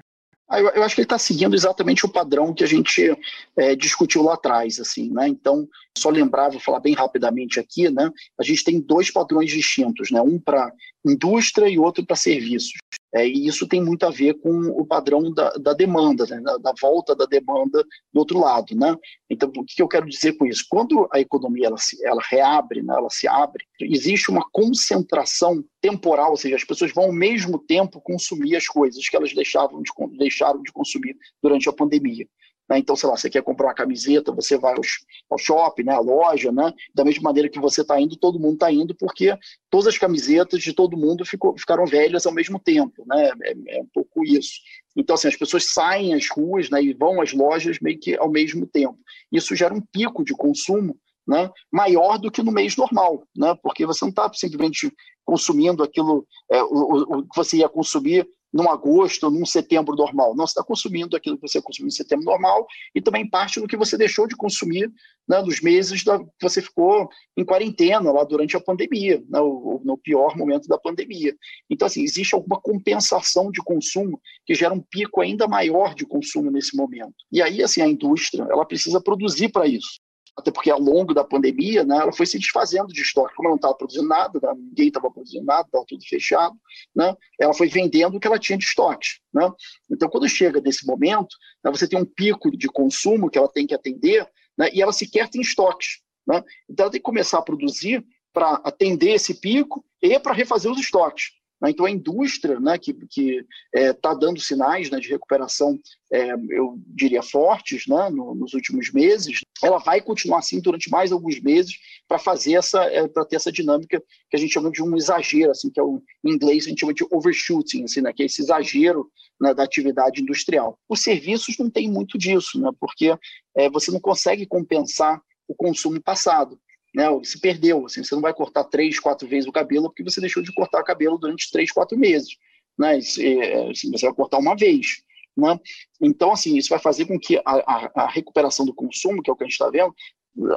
Ah, 0.50 0.58
eu, 0.58 0.68
eu, 0.70 0.82
acho 0.82 0.96
que 0.96 1.00
ele 1.00 1.06
está 1.06 1.16
seguindo 1.16 1.54
exatamente 1.54 2.04
o 2.04 2.12
padrão 2.12 2.52
que 2.52 2.64
a 2.64 2.66
gente 2.66 3.16
é, 3.56 3.76
discutiu 3.76 4.20
lá 4.22 4.34
atrás, 4.34 4.80
assim, 4.80 5.08
né? 5.08 5.28
Então, 5.28 5.68
só 5.96 6.10
lembrar, 6.10 6.50
vou 6.50 6.58
falar 6.58 6.80
bem 6.80 6.92
rapidamente 6.92 7.60
aqui, 7.60 7.88
né? 7.88 8.10
A 8.38 8.42
gente 8.42 8.64
tem 8.64 8.80
dois 8.80 9.12
padrões 9.12 9.48
distintos, 9.48 10.10
né? 10.10 10.20
Um 10.20 10.40
para 10.40 10.72
indústria 11.06 11.68
e 11.68 11.78
outro 11.78 12.04
para 12.04 12.16
serviços. 12.16 12.72
É, 13.12 13.26
e 13.26 13.46
isso 13.46 13.66
tem 13.66 13.82
muito 13.82 14.06
a 14.06 14.10
ver 14.10 14.34
com 14.34 14.50
o 14.50 14.86
padrão 14.86 15.32
da, 15.32 15.50
da 15.50 15.72
demanda, 15.72 16.24
né? 16.26 16.40
da, 16.40 16.56
da, 16.58 16.72
volta 16.80 17.14
da 17.14 17.26
demanda 17.26 17.84
do 18.12 18.18
outro 18.20 18.38
lado. 18.38 18.74
Né? 18.76 18.94
Então, 19.28 19.50
o 19.56 19.64
que 19.64 19.82
eu 19.82 19.88
quero 19.88 20.08
dizer 20.08 20.34
com 20.34 20.46
isso? 20.46 20.64
Quando 20.68 21.08
a 21.12 21.18
economia 21.18 21.66
ela, 21.66 21.76
se, 21.76 22.04
ela 22.06 22.22
reabre, 22.30 22.82
né? 22.82 22.94
ela 22.96 23.10
se 23.10 23.26
abre, 23.26 23.64
existe 23.80 24.30
uma 24.30 24.44
concentração 24.52 25.64
temporal, 25.80 26.30
ou 26.30 26.36
seja, 26.36 26.54
as 26.54 26.64
pessoas 26.64 26.92
vão 26.92 27.04
ao 27.04 27.12
mesmo 27.12 27.58
tempo 27.58 28.00
consumir 28.00 28.54
as 28.54 28.68
coisas 28.68 29.08
que 29.08 29.16
elas 29.16 29.34
deixavam 29.34 29.82
de, 29.82 29.90
deixaram 30.16 30.62
de 30.62 30.72
consumir 30.72 31.16
durante 31.42 31.68
a 31.68 31.72
pandemia. 31.72 32.26
Né? 32.70 32.78
Então, 32.78 32.94
sei 32.94 33.08
lá, 33.08 33.16
você 33.16 33.28
quer 33.28 33.42
comprar 33.42 33.66
uma 33.66 33.74
camiseta, 33.74 34.30
você 34.30 34.56
vai 34.56 34.72
ao, 34.72 34.80
ao 35.28 35.38
shopping, 35.38 35.82
né, 35.82 35.92
à 35.92 35.98
loja, 35.98 36.52
né? 36.52 36.72
da 36.94 37.04
mesma 37.04 37.24
maneira 37.24 37.48
que 37.48 37.58
você 37.58 37.80
está 37.82 38.00
indo, 38.00 38.16
todo 38.16 38.38
mundo 38.38 38.54
está 38.54 38.70
indo, 38.70 38.94
porque 38.94 39.36
todas 39.68 39.88
as 39.88 39.98
camisetas 39.98 40.62
de 40.62 40.72
todo 40.72 40.96
mundo 40.96 41.24
ficou, 41.24 41.58
ficaram 41.58 41.84
velhas 41.84 42.24
ao 42.26 42.32
mesmo 42.32 42.60
tempo. 42.60 43.04
Né? 43.06 43.30
É, 43.42 43.78
é, 43.78 43.82
um 43.82 43.88
pouco 43.92 44.24
isso. 44.24 44.52
Então, 44.96 45.14
assim, 45.14 45.26
as 45.26 45.36
pessoas 45.36 45.64
saem 45.64 46.14
às 46.14 46.28
ruas 46.30 46.70
né, 46.70 46.80
e 46.80 46.94
vão 46.94 47.20
às 47.20 47.32
lojas 47.32 47.78
meio 47.80 47.98
que 47.98 48.16
ao 48.16 48.30
mesmo 48.30 48.64
tempo. 48.66 48.98
Isso 49.32 49.56
gera 49.56 49.74
um 49.74 49.80
pico 49.80 50.24
de 50.24 50.32
consumo 50.32 50.96
né, 51.26 51.50
maior 51.72 52.18
do 52.18 52.30
que 52.30 52.42
no 52.42 52.52
mês 52.52 52.76
normal, 52.76 53.24
né, 53.36 53.54
porque 53.62 53.84
você 53.84 54.04
não 54.04 54.10
está 54.10 54.30
simplesmente 54.32 54.92
consumindo 55.24 55.82
aquilo, 55.82 56.26
é, 56.50 56.62
o, 56.62 57.18
o, 57.18 57.22
que 57.22 57.36
você 57.36 57.58
ia 57.58 57.68
consumir 57.68 58.26
num 58.52 58.70
agosto, 58.70 59.30
num 59.30 59.46
setembro 59.46 59.94
normal. 59.94 60.34
Não, 60.34 60.46
você 60.46 60.52
está 60.52 60.62
consumindo 60.62 61.16
aquilo 61.16 61.36
que 61.36 61.48
você 61.48 61.60
consumiu 61.62 61.88
em 61.88 61.92
setembro 61.92 62.24
normal 62.24 62.66
e 62.94 63.00
também 63.00 63.28
parte 63.28 63.60
do 63.60 63.66
que 63.66 63.76
você 63.76 63.96
deixou 63.96 64.26
de 64.26 64.36
consumir 64.36 64.90
né, 65.28 65.40
nos 65.42 65.60
meses 65.60 66.02
da, 66.02 66.18
que 66.18 66.26
você 66.40 66.60
ficou 66.60 67.08
em 67.36 67.44
quarentena 67.44 68.10
lá 68.10 68.24
durante 68.24 68.56
a 68.56 68.60
pandemia, 68.60 69.18
né, 69.28 69.38
no 69.84 69.96
pior 69.96 70.36
momento 70.36 70.66
da 70.66 70.78
pandemia. 70.78 71.34
Então, 71.68 71.86
assim, 71.86 72.02
existe 72.02 72.34
alguma 72.34 72.60
compensação 72.60 73.50
de 73.50 73.62
consumo 73.62 74.20
que 74.44 74.54
gera 74.54 74.74
um 74.74 74.80
pico 74.80 75.20
ainda 75.20 75.46
maior 75.46 75.94
de 75.94 76.04
consumo 76.04 76.50
nesse 76.50 76.76
momento. 76.76 77.14
E 77.30 77.40
aí, 77.40 77.62
assim, 77.62 77.80
a 77.80 77.88
indústria, 77.88 78.46
ela 78.50 78.64
precisa 78.64 79.00
produzir 79.00 79.50
para 79.50 79.66
isso. 79.66 80.00
Até 80.40 80.50
porque 80.50 80.70
ao 80.70 80.80
longo 80.80 81.14
da 81.14 81.24
pandemia, 81.24 81.84
né, 81.84 81.96
ela 81.96 82.12
foi 82.12 82.26
se 82.26 82.38
desfazendo 82.38 82.88
de 82.88 83.00
estoque, 83.00 83.34
como 83.34 83.48
ela 83.48 83.52
não 83.52 83.56
estava 83.56 83.74
produzindo 83.74 84.08
nada, 84.08 84.40
né, 84.42 84.52
ninguém 84.56 84.88
estava 84.88 85.10
produzindo 85.10 85.44
nada, 85.44 85.66
estava 85.66 85.84
tudo 85.86 86.04
fechado, 86.06 86.54
né, 86.94 87.14
ela 87.38 87.54
foi 87.54 87.68
vendendo 87.68 88.16
o 88.16 88.20
que 88.20 88.26
ela 88.26 88.38
tinha 88.38 88.58
de 88.58 88.64
estoques. 88.64 89.20
Né? 89.32 89.50
Então, 89.90 90.08
quando 90.08 90.28
chega 90.28 90.60
desse 90.60 90.86
momento, 90.86 91.36
né, 91.64 91.70
você 91.70 91.86
tem 91.86 91.98
um 91.98 92.04
pico 92.04 92.50
de 92.50 92.66
consumo 92.68 93.30
que 93.30 93.38
ela 93.38 93.48
tem 93.48 93.66
que 93.66 93.74
atender, 93.74 94.28
né, 94.58 94.68
e 94.72 94.82
ela 94.82 94.92
sequer 94.92 95.28
tem 95.28 95.40
estoques. 95.40 96.00
Né? 96.26 96.42
Então, 96.68 96.84
ela 96.84 96.92
tem 96.92 97.00
que 97.00 97.04
começar 97.04 97.38
a 97.38 97.42
produzir 97.42 98.04
para 98.32 98.54
atender 98.64 99.10
esse 99.10 99.34
pico 99.34 99.84
e 100.02 100.18
para 100.18 100.32
refazer 100.32 100.70
os 100.70 100.78
estoques. 100.78 101.39
Né? 101.60 101.70
Então, 101.70 101.84
a 101.84 101.90
indústria, 101.90 102.58
né, 102.58 102.78
que 102.78 102.92
está 102.92 103.44
é, 103.74 103.92
tá 103.92 104.14
dando 104.14 104.40
sinais 104.40 104.90
né, 104.90 104.98
de 104.98 105.08
recuperação, 105.08 105.78
é, 106.12 106.32
eu 106.50 106.78
diria, 106.86 107.22
fortes 107.22 107.86
né, 107.86 108.08
no, 108.10 108.34
nos 108.34 108.54
últimos 108.54 108.90
meses, 108.92 109.40
ela 109.62 109.78
vai 109.78 110.00
continuar 110.00 110.38
assim 110.38 110.60
durante 110.60 110.90
mais 110.90 111.12
alguns 111.12 111.40
meses 111.40 111.76
para 112.08 112.18
fazer 112.18 112.54
essa, 112.54 112.82
é, 112.84 113.06
para 113.06 113.24
ter 113.24 113.36
essa 113.36 113.52
dinâmica 113.52 114.02
que 114.30 114.36
a 114.36 114.38
gente 114.38 114.52
chama 114.52 114.70
de 114.70 114.82
um 114.82 114.96
exagero, 114.96 115.50
assim, 115.50 115.70
que 115.70 115.78
é 115.78 115.82
o, 115.82 116.02
em 116.24 116.32
inglês 116.32 116.64
a 116.64 116.70
gente 116.70 116.80
chama 116.80 116.94
de 116.94 117.06
overshooting, 117.10 117.84
assim, 117.84 118.00
né, 118.00 118.12
que 118.12 118.22
é 118.22 118.26
esse 118.26 118.40
exagero 118.40 119.10
né, 119.40 119.54
da 119.54 119.62
atividade 119.62 120.22
industrial. 120.22 120.78
Os 120.88 121.00
serviços 121.00 121.56
não 121.58 121.70
tem 121.70 121.90
muito 121.90 122.16
disso, 122.16 122.60
né, 122.60 122.70
porque 122.80 123.14
é, 123.56 123.68
você 123.70 123.90
não 123.90 124.00
consegue 124.00 124.46
compensar 124.46 125.20
o 125.46 125.54
consumo 125.54 126.00
passado 126.00 126.58
né, 126.94 127.06
se 127.22 127.40
perdeu. 127.40 127.86
Assim, 127.86 128.02
você 128.02 128.14
não 128.14 128.22
vai 128.22 128.34
cortar 128.34 128.64
três, 128.64 128.98
quatro 128.98 129.28
vezes 129.28 129.48
o 129.48 129.52
cabelo 129.52 129.88
porque 129.88 130.04
você 130.04 130.20
deixou 130.20 130.42
de 130.42 130.52
cortar 130.52 130.80
o 130.80 130.84
cabelo 130.84 131.18
durante 131.18 131.50
três, 131.50 131.70
quatro 131.70 131.98
meses. 131.98 132.36
Né? 132.78 132.98
É, 132.98 133.70
assim, 133.70 133.90
você 133.90 134.06
vai 134.06 134.14
cortar 134.14 134.38
uma 134.38 134.56
vez. 134.56 135.02
Né? 135.36 135.58
Então, 136.00 136.32
assim, 136.32 136.56
isso 136.56 136.70
vai 136.70 136.78
fazer 136.78 137.06
com 137.06 137.18
que 137.18 137.36
a, 137.38 137.42
a, 137.46 137.90
a 137.94 138.08
recuperação 138.08 138.66
do 138.66 138.74
consumo, 138.74 139.22
que 139.22 139.30
é 139.30 139.32
o 139.32 139.36
que 139.36 139.44
a 139.44 139.46
gente 139.46 139.52
está 139.52 139.70
vendo, 139.70 139.94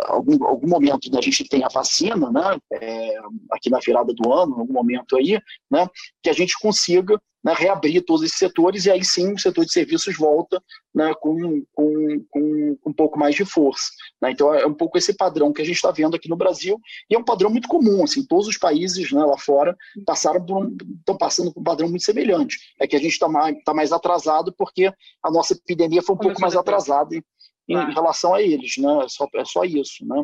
algum, 0.06 0.44
algum 0.46 0.68
momento 0.68 1.12
né, 1.12 1.18
a 1.18 1.22
gente 1.22 1.48
tem 1.48 1.64
a 1.64 1.68
vacina, 1.68 2.32
né, 2.32 2.58
é, 2.72 3.18
aqui 3.52 3.70
na 3.70 3.80
virada 3.80 4.14
do 4.14 4.32
ano, 4.32 4.60
algum 4.60 4.74
momento 4.74 5.18
aí, 5.18 5.40
né, 5.70 5.88
que 6.22 6.30
a 6.30 6.34
gente 6.34 6.58
consiga 6.60 7.20
né, 7.44 7.54
reabrir 7.56 8.02
todos 8.04 8.24
esses 8.24 8.38
setores 8.38 8.86
e 8.86 8.92
aí 8.92 9.04
sim 9.04 9.34
o 9.34 9.40
setor 9.40 9.66
de 9.66 9.74
serviços 9.74 10.16
volta 10.16 10.64
né, 10.96 11.14
com, 11.20 11.64
com, 11.74 12.26
com, 12.30 12.78
um 12.86 12.94
pouco 12.94 13.20
mais 13.20 13.36
de 13.36 13.44
força. 13.44 13.90
Né? 14.22 14.32
Então 14.32 14.54
é 14.54 14.66
um 14.66 14.74
pouco 14.74 14.98
esse 14.98 15.14
padrão 15.14 15.52
que 15.52 15.62
a 15.62 15.66
gente 15.66 15.76
está 15.76 15.92
vendo 15.92 16.16
aqui 16.16 16.30
no 16.30 16.38
Brasil 16.38 16.80
e 17.10 17.16
é 17.16 17.20
um 17.20 17.24
padrão 17.24 17.50
muito 17.50 17.68
comum. 17.68 18.04
Assim, 18.04 18.26
todos 18.26 18.48
os 18.48 18.58
países 18.58 19.12
né, 19.12 19.24
lá 19.24 19.38
fora 19.38 19.76
passaram 20.06 20.46
um, 20.50 20.78
estão 21.00 21.18
passando 21.18 21.52
por 21.52 21.60
um 21.60 21.64
padrão 21.64 21.90
muito 21.90 22.04
semelhante. 22.04 22.58
É 22.80 22.88
que 22.88 22.96
a 22.96 23.00
gente 23.00 23.14
está 23.14 23.28
mais, 23.28 23.56
tá 23.66 23.74
mais 23.74 23.92
atrasado 23.92 24.54
porque 24.58 24.92
a 25.22 25.32
nossa 25.32 25.54
epidemia 25.54 26.02
foi 26.02 26.16
um 26.16 26.20
pouco 26.20 26.40
mais 26.40 26.56
atrasada 26.56 27.16
em, 27.16 27.22
em 27.68 27.94
relação 27.94 28.34
a 28.34 28.42
eles. 28.42 28.78
Né? 28.78 29.04
É, 29.04 29.10
só, 29.10 29.28
é 29.36 29.46
só 29.46 29.64
isso. 29.66 30.06
Né? 30.06 30.24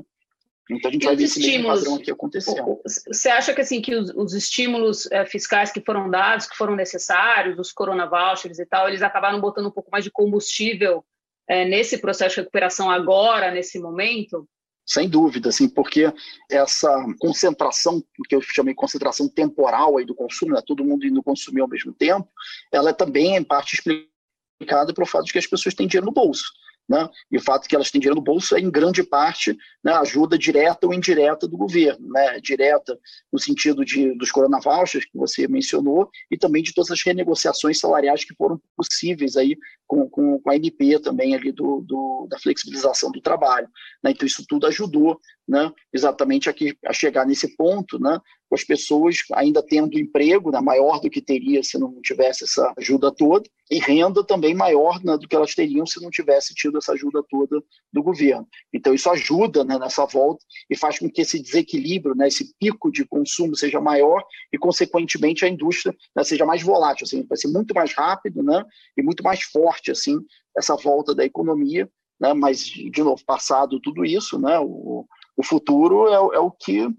Então 0.70 0.90
a 0.90 0.94
gente 0.94 1.04
e 1.04 1.06
vai 1.06 1.16
ver 1.16 1.24
esse 1.24 1.40
mesmo 1.40 1.68
padrão 1.68 1.96
aqui 1.96 2.12
acontecendo. 2.12 2.80
Você 2.86 3.30
acha 3.30 3.54
que 3.54 3.62
assim 3.62 3.82
que 3.82 3.96
os, 3.96 4.12
os 4.16 4.34
estímulos 4.34 5.12
é, 5.12 5.26
fiscais 5.26 5.72
que 5.72 5.82
foram 5.82 6.10
dados, 6.10 6.46
que 6.46 6.56
foram 6.56 6.76
necessários, 6.76 7.58
os 7.58 7.72
corona 7.72 8.06
vouchers 8.08 8.60
e 8.60 8.66
tal, 8.66 8.88
eles 8.88 9.02
acabaram 9.02 9.42
botando 9.42 9.68
um 9.68 9.72
pouco 9.72 9.90
mais 9.92 10.04
de 10.04 10.12
combustível 10.12 11.04
é, 11.48 11.66
nesse 11.66 11.98
processo 11.98 12.36
de 12.36 12.42
recuperação 12.42 12.92
agora, 12.92 13.50
nesse 13.50 13.80
momento? 13.80 14.48
Sem 14.86 15.08
dúvida, 15.08 15.50
assim, 15.50 15.70
porque 15.70 16.12
essa 16.50 16.90
concentração, 17.20 18.04
que 18.28 18.36
eu 18.36 18.42
chamei 18.42 18.74
concentração 18.74 19.30
temporal 19.30 19.98
aí 19.98 20.06
do 20.06 20.16
consumo, 20.16 20.54
né, 20.54 20.62
todo 20.66 20.84
mundo 20.84 21.06
indo 21.06 21.22
consumir 21.22 21.62
ao 21.62 21.68
mesmo 21.68 21.94
tempo, 21.94 22.28
ela 22.72 22.90
é 22.90 22.94
também 22.94 23.36
em 23.36 23.44
parte 23.44 23.76
explicada 23.76 24.94
pelo 24.94 25.06
fato 25.06 25.26
de 25.26 25.32
que 25.32 25.38
as 25.40 25.46
pessoas 25.46 25.76
têm 25.76 25.88
dinheiro 25.88 26.08
no 26.08 26.12
bolso. 26.12 26.52
Né? 26.90 27.08
E 27.32 27.38
o 27.38 27.42
fato 27.42 27.68
que 27.68 27.76
elas 27.76 27.92
têm 27.92 28.02
dinheiro 28.02 28.16
no 28.16 28.24
bolso 28.24 28.56
é, 28.56 28.60
em 28.60 28.72
grande 28.72 29.04
parte, 29.04 29.56
né, 29.84 29.94
ajuda 29.94 30.40
direta 30.40 30.88
ou 30.88 30.94
indireta 30.94 31.48
do 31.48 31.56
governo. 31.56 32.10
Né? 32.10 32.40
Direta 32.40 32.98
no 33.32 33.38
sentido 33.38 33.86
de, 33.86 34.18
dos 34.18 34.32
coronavouchers, 34.32 35.06
que 35.06 35.16
você 35.16 35.48
mencionou, 35.48 36.10
e 36.32 36.38
também 36.38 36.64
de 36.64 36.74
todas 36.74 36.90
as 36.90 37.04
renegociações 37.04 37.80
salariais 37.80 38.24
que 38.24 38.34
foram 38.34 38.60
possíveis 38.76 39.38
aí 39.38 39.56
com, 39.86 40.10
com, 40.10 40.40
com 40.40 40.50
a 40.50 40.56
MP 40.56 41.00
também 41.00 41.36
ali 41.36 41.52
do, 41.52 41.82
do, 41.82 42.28
da 42.30 42.40
flexibilização 42.40 43.12
do 43.12 43.22
trabalho. 43.22 43.68
Né? 44.04 44.12
Então, 44.12 44.26
isso 44.26 44.44
tudo 44.48 44.66
ajudou 44.66 45.20
né, 45.48 45.72
exatamente 45.94 46.50
a, 46.50 46.54
que, 46.54 46.76
a 46.86 46.94
chegar 46.94 47.26
nesse 47.26 47.56
ponto, 47.56 48.00
né, 48.00 48.20
com 48.50 48.56
as 48.56 48.64
pessoas 48.64 49.18
ainda 49.34 49.62
tendo 49.62 50.00
emprego 50.00 50.52
né, 50.52 50.60
maior 50.60 51.00
do 51.00 51.10
que 51.10 51.22
teria 51.22 51.62
se 51.62 51.78
não 51.78 52.02
tivesse 52.02 52.46
essa 52.46 52.74
ajuda 52.78 53.12
toda, 53.12 53.48
e 53.70 53.78
renda 53.78 54.24
também 54.24 54.56
maior 54.56 55.00
né, 55.04 55.16
do 55.16 55.28
que 55.28 55.36
elas 55.36 55.54
teriam 55.54 55.86
se 55.86 56.02
não 56.02 56.10
tivesse 56.10 56.56
tido 56.56 56.80
essa 56.80 56.94
ajuda 56.94 57.24
toda 57.30 57.62
do 57.94 58.02
governo. 58.02 58.48
Então, 58.74 58.94
isso 58.94 59.08
ajuda 59.12 59.64
né, 59.64 59.78
nessa 59.78 60.06
volta 60.08 60.44
e 60.68 60.76
faz 60.76 60.98
com 60.98 61.08
que 61.08 61.22
esse 61.22 61.40
desequilíbrio, 61.40 62.16
né, 62.16 62.28
esse 62.28 62.52
pico 62.60 62.92
de 62.92 63.06
consumo 63.06 63.56
seja 63.56 63.80
maior 63.80 64.24
e, 64.52 64.58
consequentemente, 64.58 65.46
a 65.46 65.48
indústria 65.48 65.96
né, 66.16 66.24
seja 66.24 66.46
mais 66.46 66.64
volátil. 66.64 67.04
Assim, 67.04 67.24
vai 67.28 67.38
ser 67.38 67.50
muito 67.50 67.76
mais 67.76 67.94
rápido 67.94 68.42
né, 68.42 68.66
e 68.98 69.04
muito 69.04 69.24
mais 69.24 69.44
forte 69.44 69.92
assim 69.92 70.18
essa 70.58 70.76
volta 70.76 71.14
da 71.14 71.24
economia. 71.24 71.88
Né, 72.20 72.34
mas, 72.34 72.64
de 72.64 73.04
novo, 73.04 73.24
passado 73.24 73.80
tudo 73.80 74.04
isso, 74.04 74.40
né, 74.40 74.60
o, 74.60 75.06
o 75.38 75.44
futuro 75.44 76.08
é, 76.08 76.38
é 76.38 76.40
o 76.40 76.52
que 76.52 76.90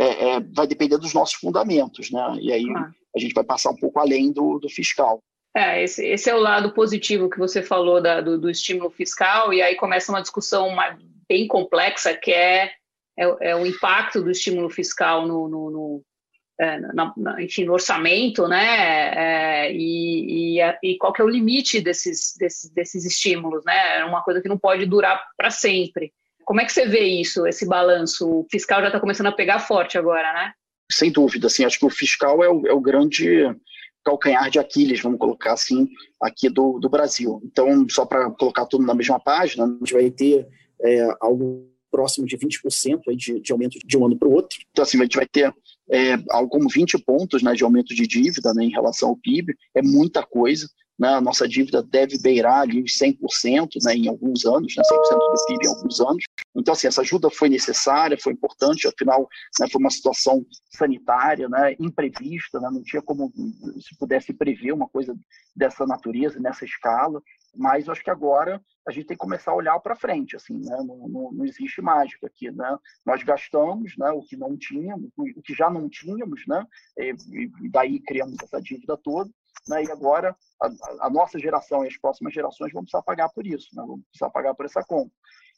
é, 0.00 0.30
é, 0.30 0.40
vai 0.40 0.66
depender 0.66 0.96
dos 0.96 1.12
nossos 1.12 1.34
fundamentos, 1.34 2.10
né? 2.10 2.38
E 2.40 2.50
aí 2.50 2.64
ah. 2.74 2.90
a 3.14 3.18
gente 3.18 3.34
vai 3.34 3.44
passar 3.44 3.70
um 3.70 3.76
pouco 3.76 4.00
além 4.00 4.32
do, 4.32 4.58
do 4.58 4.68
fiscal. 4.70 5.22
É, 5.54 5.82
esse, 5.82 6.06
esse, 6.06 6.30
é 6.30 6.34
o 6.34 6.40
lado 6.40 6.72
positivo 6.72 7.28
que 7.28 7.38
você 7.38 7.60
falou 7.60 8.00
da, 8.00 8.22
do, 8.22 8.38
do, 8.38 8.48
estímulo 8.48 8.88
fiscal, 8.88 9.52
e 9.52 9.60
aí 9.60 9.74
começa 9.74 10.10
uma 10.10 10.22
discussão 10.22 10.74
bem 11.28 11.46
complexa, 11.46 12.14
que 12.16 12.32
é, 12.32 12.72
é, 13.18 13.50
é 13.50 13.56
o 13.56 13.66
impacto 13.66 14.22
do 14.22 14.30
estímulo 14.30 14.70
fiscal 14.70 15.26
no, 15.26 15.48
no, 15.48 15.70
no, 15.70 16.02
é, 16.58 16.78
na, 16.78 17.12
na, 17.14 17.42
enfim, 17.42 17.64
no 17.64 17.74
orçamento, 17.74 18.48
né? 18.48 19.66
É, 19.66 19.72
e, 19.72 20.60
e, 20.60 20.78
e, 20.82 20.96
qual 20.96 21.12
que 21.12 21.20
é 21.20 21.24
o 21.24 21.28
limite 21.28 21.80
desses, 21.80 22.34
desses, 22.38 22.70
desses 22.70 23.04
estímulos, 23.04 23.62
né? 23.66 23.98
É 23.98 24.04
uma 24.04 24.22
coisa 24.22 24.40
que 24.40 24.48
não 24.48 24.56
pode 24.56 24.86
durar 24.86 25.20
para 25.36 25.50
sempre. 25.50 26.12
Como 26.50 26.60
é 26.60 26.64
que 26.64 26.72
você 26.72 26.84
vê 26.84 27.04
isso, 27.04 27.46
esse 27.46 27.64
balanço? 27.64 28.28
O 28.28 28.46
fiscal 28.50 28.80
já 28.80 28.88
está 28.88 28.98
começando 28.98 29.28
a 29.28 29.32
pegar 29.32 29.60
forte 29.60 29.96
agora, 29.96 30.32
né? 30.32 30.52
Sem 30.90 31.12
dúvida, 31.12 31.46
assim, 31.46 31.64
acho 31.64 31.78
que 31.78 31.86
o 31.86 31.90
fiscal 31.90 32.42
é 32.42 32.48
o, 32.50 32.66
é 32.66 32.72
o 32.72 32.80
grande 32.80 33.54
calcanhar 34.04 34.50
de 34.50 34.58
Aquiles, 34.58 35.00
vamos 35.00 35.20
colocar 35.20 35.52
assim, 35.52 35.86
aqui 36.20 36.48
do, 36.48 36.80
do 36.80 36.88
Brasil. 36.88 37.40
Então, 37.44 37.86
só 37.88 38.04
para 38.04 38.28
colocar 38.32 38.66
tudo 38.66 38.84
na 38.84 38.96
mesma 38.96 39.20
página, 39.20 39.64
a 39.64 39.68
gente 39.68 39.92
vai 39.92 40.10
ter 40.10 40.44
é, 40.82 41.08
algo 41.20 41.70
próximo 41.88 42.26
de 42.26 42.36
20% 42.36 42.98
aí 43.08 43.14
de, 43.14 43.38
de 43.38 43.52
aumento 43.52 43.78
de 43.86 43.96
um 43.96 44.06
ano 44.06 44.18
para 44.18 44.26
o 44.26 44.32
outro. 44.32 44.58
Então, 44.72 44.82
assim, 44.82 44.98
a 44.98 45.02
gente 45.02 45.18
vai 45.18 45.26
ter 45.28 45.54
é, 45.88 46.14
algo 46.30 46.48
como 46.48 46.68
20 46.68 46.98
pontos 47.04 47.44
né, 47.44 47.52
de 47.52 47.62
aumento 47.62 47.94
de 47.94 48.08
dívida 48.08 48.52
né, 48.54 48.64
em 48.64 48.70
relação 48.70 49.10
ao 49.10 49.16
PIB, 49.16 49.54
é 49.72 49.82
muita 49.82 50.24
coisa 50.24 50.68
né, 51.00 51.14
a 51.14 51.20
nossa 51.20 51.48
dívida 51.48 51.82
deve 51.82 52.18
beirar 52.20 52.60
ali 52.60 52.82
os 52.82 52.92
100% 52.92 53.82
né, 53.82 53.94
em 53.94 54.06
alguns 54.06 54.44
anos, 54.44 54.76
né, 54.76 54.82
100% 54.82 55.18
do 55.18 55.46
PIB 55.46 55.64
em 55.64 55.68
alguns 55.68 55.98
anos. 55.98 56.24
Então, 56.54 56.74
assim, 56.74 56.88
essa 56.88 57.00
ajuda 57.00 57.30
foi 57.30 57.48
necessária, 57.48 58.18
foi 58.20 58.34
importante, 58.34 58.86
afinal, 58.86 59.26
né, 59.58 59.66
foi 59.72 59.80
uma 59.80 59.88
situação 59.88 60.44
sanitária, 60.70 61.48
né, 61.48 61.74
imprevista, 61.80 62.60
né, 62.60 62.68
não 62.70 62.82
tinha 62.82 63.00
como 63.00 63.32
se 63.80 63.96
pudesse 63.98 64.34
prever 64.34 64.72
uma 64.72 64.86
coisa 64.90 65.16
dessa 65.56 65.86
natureza, 65.86 66.38
nessa 66.38 66.66
escala, 66.66 67.22
mas 67.56 67.88
acho 67.88 68.04
que 68.04 68.10
agora 68.10 68.62
a 68.86 68.92
gente 68.92 69.06
tem 69.06 69.16
que 69.16 69.22
começar 69.22 69.52
a 69.52 69.56
olhar 69.56 69.78
para 69.80 69.96
frente, 69.96 70.36
assim, 70.36 70.58
né? 70.58 70.76
Não, 70.86 71.08
não, 71.08 71.32
não, 71.32 71.44
existe 71.44 71.82
mágica 71.82 72.28
aqui, 72.28 72.50
né? 72.50 72.78
Nós 73.04 73.24
gastamos, 73.24 73.96
né? 73.98 74.10
O 74.10 74.22
que 74.22 74.36
não 74.36 74.56
tínhamos, 74.56 75.10
o 75.16 75.42
que 75.42 75.52
já 75.52 75.68
não 75.68 75.88
tínhamos, 75.88 76.46
né? 76.46 76.64
E, 76.96 77.12
daí 77.70 78.00
criamos 78.00 78.36
essa 78.40 78.60
dívida 78.60 78.96
toda 78.96 79.28
né? 79.68 79.84
e 79.84 79.90
agora 79.90 80.36
a, 80.60 81.06
a, 81.06 81.10
nossa 81.10 81.38
geração 81.38 81.84
e 81.84 81.88
as 81.88 81.96
próximas 81.96 82.32
gerações 82.32 82.72
vão 82.72 82.82
precisar 82.82 83.02
pagar 83.02 83.28
por 83.30 83.46
isso, 83.46 83.68
né? 83.74 83.82
vão 83.86 84.00
precisar 84.00 84.30
pagar 84.30 84.54
por 84.54 84.66
essa 84.66 84.82
conta. 84.82 85.12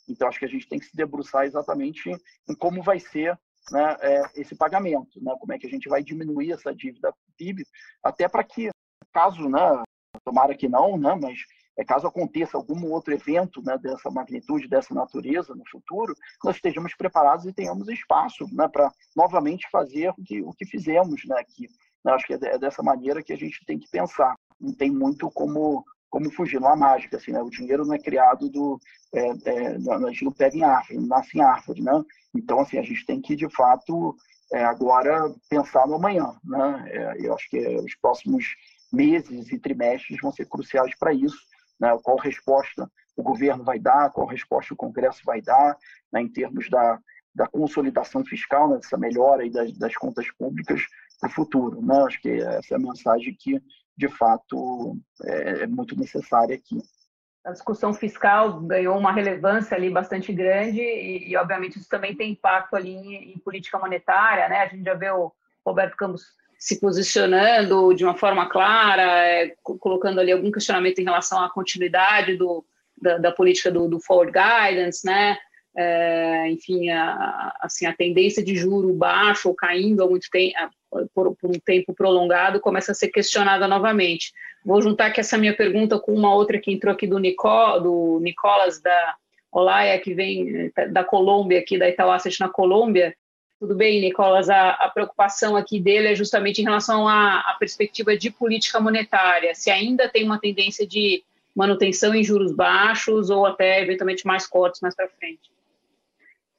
Então, 0.08 0.28
acho 0.28 0.38
que 0.38 0.44
a 0.44 0.48
gente 0.48 0.68
tem 0.68 0.78
que 0.78 0.86
se 0.86 0.96
debruçar 0.96 1.44
exatamente 1.44 2.10
em 2.48 2.54
como 2.54 2.82
vai 2.82 2.98
ser 2.98 3.38
né, 3.70 3.96
é, 4.00 4.22
esse 4.34 4.56
pagamento, 4.56 5.22
né? 5.22 5.34
como 5.38 5.52
é 5.52 5.58
que 5.58 5.66
a 5.66 5.70
gente 5.70 5.88
vai 5.88 6.02
diminuir 6.02 6.52
essa 6.52 6.74
dívida 6.74 7.14
PIB, 7.36 7.64
até 8.02 8.28
para 8.28 8.42
que, 8.42 8.70
caso, 9.12 9.48
né, 9.48 9.82
tomara 10.24 10.54
que 10.54 10.68
não, 10.68 10.98
né, 10.98 11.16
mas 11.20 11.38
é, 11.78 11.84
caso 11.84 12.06
aconteça 12.06 12.56
algum 12.56 12.90
outro 12.90 13.14
evento 13.14 13.62
né, 13.62 13.78
dessa 13.78 14.10
magnitude, 14.10 14.68
dessa 14.68 14.94
natureza 14.94 15.54
no 15.54 15.62
futuro, 15.70 16.14
nós 16.44 16.56
estejamos 16.56 16.94
preparados 16.94 17.46
e 17.46 17.52
tenhamos 17.52 17.88
espaço 17.88 18.46
né, 18.52 18.68
para 18.68 18.92
novamente 19.16 19.68
fazer 19.70 20.10
o 20.10 20.22
que, 20.22 20.42
o 20.42 20.52
que 20.52 20.66
fizemos 20.66 21.24
né, 21.26 21.38
aqui. 21.38 21.68
Eu 22.04 22.14
acho 22.14 22.26
que 22.26 22.34
é, 22.34 22.38
é 22.42 22.58
dessa 22.58 22.82
maneira 22.82 23.22
que 23.22 23.32
a 23.32 23.36
gente 23.36 23.64
tem 23.66 23.78
que 23.78 23.88
pensar. 23.90 24.36
Não 24.60 24.72
tem 24.72 24.90
muito 24.90 25.30
como 25.30 25.84
como 26.12 26.30
fugir, 26.30 26.60
não 26.60 26.68
há 26.68 26.76
mágica, 26.76 27.16
assim, 27.16 27.32
né? 27.32 27.40
O 27.40 27.48
dinheiro 27.48 27.86
não 27.86 27.94
é 27.94 27.98
criado 27.98 28.50
do... 28.50 28.78
É, 29.14 29.28
é, 29.46 29.66
a 29.76 30.10
gente 30.10 30.26
não 30.26 30.32
pega 30.32 30.54
em 30.54 30.62
árvore, 30.62 30.98
não 30.98 31.06
nasce 31.06 31.38
em 31.38 31.40
árvore, 31.40 31.80
né? 31.80 32.04
Então, 32.34 32.60
assim, 32.60 32.76
a 32.76 32.82
gente 32.82 33.06
tem 33.06 33.18
que, 33.18 33.34
de 33.34 33.48
fato, 33.48 34.14
é, 34.52 34.62
agora 34.62 35.34
pensar 35.48 35.86
no 35.86 35.94
amanhã, 35.94 36.36
né? 36.44 36.84
É, 36.88 37.26
eu 37.26 37.34
acho 37.34 37.48
que 37.48 37.58
os 37.78 37.94
próximos 37.94 38.44
meses 38.92 39.50
e 39.50 39.58
trimestres 39.58 40.20
vão 40.20 40.30
ser 40.30 40.44
cruciais 40.44 40.94
para 40.98 41.14
isso, 41.14 41.38
né? 41.80 41.98
Qual 42.02 42.18
resposta 42.18 42.86
o 43.16 43.22
governo 43.22 43.64
vai 43.64 43.78
dar, 43.78 44.10
qual 44.10 44.26
resposta 44.26 44.74
o 44.74 44.76
Congresso 44.76 45.22
vai 45.24 45.40
dar, 45.40 45.76
né, 46.12 46.20
em 46.20 46.28
termos 46.28 46.68
da, 46.68 46.98
da 47.34 47.46
consolidação 47.46 48.24
fiscal, 48.24 48.68
né, 48.68 48.76
dessa 48.76 48.96
melhora 48.96 49.48
das, 49.50 49.72
das 49.78 49.94
contas 49.96 50.30
públicas 50.32 50.82
para 51.22 51.30
o 51.30 51.34
futuro. 51.34 51.80
Né? 51.80 51.96
Acho 52.02 52.20
que 52.20 52.28
essa 52.28 52.74
é 52.74 52.76
a 52.76 52.80
mensagem 52.80 53.36
que, 53.38 53.62
de 53.96 54.08
fato, 54.08 54.98
é, 55.24 55.62
é 55.62 55.66
muito 55.66 55.98
necessária 55.98 56.56
aqui 56.56 56.78
a 57.44 57.50
discussão 57.50 57.92
fiscal 57.92 58.60
ganhou 58.60 58.96
uma 58.96 59.12
relevância 59.12 59.76
ali 59.76 59.90
bastante 59.90 60.32
grande 60.32 60.80
e, 60.80 61.30
e 61.30 61.36
obviamente, 61.36 61.78
isso 61.78 61.88
também 61.88 62.14
tem 62.14 62.32
impacto 62.32 62.74
ali 62.74 62.92
em, 62.92 63.32
em, 63.32 63.38
política 63.38 63.78
monetária, 63.78 64.48
né? 64.48 64.58
A 64.58 64.68
gente 64.68 64.84
já 64.84 64.94
vê 64.94 65.10
o 65.10 65.32
Roberto 65.66 65.96
Campos 65.96 66.22
se 66.56 66.78
posicionando 66.78 67.92
de 67.94 68.04
uma 68.04 68.16
forma 68.16 68.48
clara, 68.48 69.02
é, 69.02 69.54
colocando 69.64 70.20
ali 70.20 70.30
algum 70.30 70.52
questionamento 70.52 71.00
em 71.00 71.04
relação 71.04 71.42
à 71.42 71.50
continuidade 71.50 72.36
do, 72.36 72.64
da, 73.00 73.18
da 73.18 73.32
política 73.32 73.72
do, 73.72 73.88
do, 73.88 73.98
forward 73.98 74.32
guidance, 74.32 75.04
né? 75.04 75.36
É, 75.76 76.48
enfim, 76.48 76.90
a, 76.90 77.56
assim, 77.60 77.86
a 77.86 77.96
tendência 77.96 78.44
de 78.44 78.54
juro 78.54 78.94
baixo 78.94 79.48
ou 79.48 79.54
caindo 79.54 80.04
há 80.04 80.08
muito 80.08 80.28
tempo, 80.30 80.54
por, 81.14 81.34
por, 81.36 81.50
um 81.50 81.58
tempo 81.58 81.94
prolongado 81.94 82.60
começa 82.60 82.92
a 82.92 82.94
ser 82.94 83.08
questionada 83.08 83.66
novamente. 83.66 84.32
Vou 84.64 84.80
juntar 84.80 85.06
aqui 85.06 85.20
essa 85.20 85.38
minha 85.38 85.56
pergunta 85.56 85.98
com 85.98 86.12
uma 86.12 86.34
outra 86.34 86.58
que 86.58 86.72
entrou 86.72 86.92
aqui 86.92 87.06
do, 87.06 87.18
Nico, 87.18 87.78
do 87.80 88.20
Nicolas 88.20 88.80
da 88.80 89.16
Olaia, 89.50 89.98
que 89.98 90.14
vem 90.14 90.72
eh, 90.76 90.88
da 90.88 91.04
Colômbia, 91.04 91.58
aqui 91.58 91.78
da 91.78 91.88
Itaú 91.88 92.10
Asset 92.10 92.38
na 92.40 92.48
Colômbia. 92.48 93.14
Tudo 93.58 93.74
bem, 93.74 94.00
Nicolas, 94.00 94.50
a, 94.50 94.70
a 94.70 94.88
preocupação 94.88 95.56
aqui 95.56 95.78
dele 95.78 96.08
é 96.08 96.14
justamente 96.14 96.60
em 96.60 96.64
relação 96.64 97.06
à, 97.06 97.40
à 97.40 97.56
perspectiva 97.58 98.16
de 98.16 98.30
política 98.30 98.80
monetária, 98.80 99.54
se 99.54 99.70
ainda 99.70 100.08
tem 100.08 100.24
uma 100.24 100.40
tendência 100.40 100.86
de 100.86 101.22
manutenção 101.54 102.14
em 102.14 102.24
juros 102.24 102.52
baixos 102.52 103.30
ou 103.30 103.46
até 103.46 103.82
eventualmente 103.82 104.26
mais 104.26 104.46
cortes 104.46 104.80
mais 104.80 104.94
para 104.94 105.08
frente. 105.08 105.50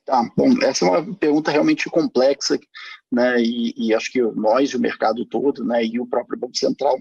Tá, 0.06 0.30
bom, 0.36 0.52
essa 0.62 0.86
é 0.86 0.90
uma 0.90 1.16
pergunta 1.16 1.50
realmente 1.50 1.90
complexa, 1.90 2.60
né, 3.10 3.42
e, 3.42 3.74
e 3.78 3.94
acho 3.94 4.12
que 4.12 4.22
nós, 4.22 4.74
o 4.74 4.80
mercado 4.80 5.26
todo, 5.26 5.64
né, 5.64 5.86
e 5.86 5.98
o 5.98 6.06
próprio 6.06 6.38
Banco 6.38 6.58
Central 6.58 7.00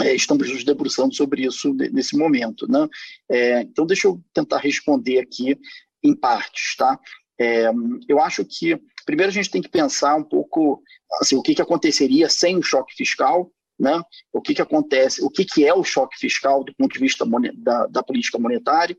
é, 0.00 0.14
estamos 0.14 0.48
nos 0.50 0.64
debruçando 0.64 1.14
sobre 1.14 1.44
isso 1.44 1.74
nesse 1.74 2.16
momento, 2.16 2.70
né? 2.70 2.88
É, 3.28 3.62
então, 3.62 3.84
deixa 3.84 4.06
eu 4.06 4.22
tentar 4.32 4.58
responder 4.58 5.18
aqui 5.18 5.58
em 6.02 6.14
partes, 6.14 6.76
tá? 6.76 6.98
É, 7.40 7.70
eu 8.08 8.20
acho 8.20 8.44
que, 8.44 8.80
primeiro, 9.04 9.30
a 9.30 9.34
gente 9.34 9.50
tem 9.50 9.62
que 9.62 9.68
pensar 9.68 10.14
um 10.14 10.22
pouco 10.22 10.82
assim, 11.20 11.36
o 11.36 11.42
que, 11.42 11.54
que 11.54 11.62
aconteceria 11.62 12.28
sem 12.28 12.56
o 12.56 12.62
choque 12.62 12.94
fiscal, 12.94 13.50
né? 13.78 14.00
O 14.32 14.40
que, 14.40 14.54
que 14.54 14.62
acontece, 14.62 15.22
o 15.24 15.30
que, 15.30 15.44
que 15.44 15.64
é 15.64 15.74
o 15.74 15.84
choque 15.84 16.16
fiscal 16.16 16.64
do 16.64 16.74
ponto 16.74 16.92
de 16.92 17.00
vista 17.00 17.24
da, 17.56 17.86
da 17.86 18.02
política 18.02 18.38
monetária, 18.38 18.96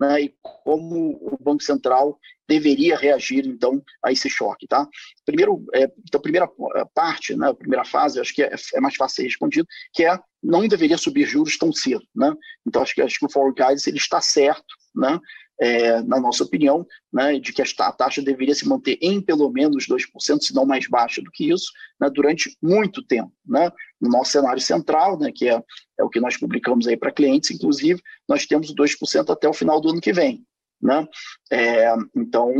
né, 0.00 0.22
e 0.22 0.34
como 0.42 1.18
o 1.20 1.38
Banco 1.40 1.62
Central 1.62 2.18
deveria 2.48 2.96
reagir, 2.96 3.46
então, 3.46 3.82
a 4.04 4.12
esse 4.12 4.28
choque, 4.28 4.66
tá? 4.66 4.86
Primeiro, 5.24 5.64
é, 5.74 5.90
então, 6.06 6.20
primeira 6.20 6.48
parte, 6.94 7.34
né, 7.36 7.48
a 7.48 7.54
primeira 7.54 7.84
fase, 7.84 8.20
acho 8.20 8.34
que 8.34 8.42
é, 8.42 8.52
é, 8.74 8.80
mais 8.80 8.94
fácil 8.94 9.16
ser 9.16 9.22
respondido, 9.22 9.66
que 9.92 10.04
é 10.04 10.18
não 10.42 10.66
deveria 10.66 10.98
subir 10.98 11.24
juros 11.24 11.56
tão 11.56 11.72
cedo, 11.72 12.04
né? 12.14 12.34
Então, 12.66 12.82
acho 12.82 12.94
que, 12.94 13.00
acho 13.00 13.18
que 13.18 13.26
o 13.26 13.30
Forward 13.30 13.54
Guidance, 13.54 13.88
ele 13.88 13.98
está 13.98 14.20
certo, 14.20 14.74
né? 14.94 15.18
É, 15.64 16.02
na 16.02 16.18
nossa 16.18 16.42
opinião, 16.42 16.84
né, 17.12 17.38
de 17.38 17.52
que 17.52 17.62
a 17.62 17.92
taxa 17.92 18.20
deveria 18.20 18.52
se 18.52 18.66
manter 18.66 18.98
em 19.00 19.20
pelo 19.20 19.48
menos 19.48 19.86
2%, 19.86 20.40
se 20.40 20.52
não 20.52 20.66
mais 20.66 20.88
baixa 20.88 21.22
do 21.22 21.30
que 21.30 21.52
isso, 21.52 21.70
né, 22.00 22.10
durante 22.10 22.56
muito 22.60 23.00
tempo. 23.00 23.32
Né? 23.46 23.70
No 24.00 24.10
nosso 24.10 24.32
cenário 24.32 24.60
central, 24.60 25.16
né, 25.20 25.30
que 25.32 25.48
é, 25.48 25.62
é 26.00 26.02
o 26.02 26.08
que 26.08 26.18
nós 26.18 26.36
publicamos 26.36 26.88
aí 26.88 26.96
para 26.96 27.12
clientes, 27.12 27.52
inclusive, 27.52 28.02
nós 28.28 28.44
temos 28.44 28.74
2% 28.74 29.30
até 29.30 29.48
o 29.48 29.52
final 29.52 29.80
do 29.80 29.90
ano 29.90 30.00
que 30.00 30.12
vem. 30.12 30.44
Né? 30.82 31.06
É, 31.52 31.94
então, 32.16 32.52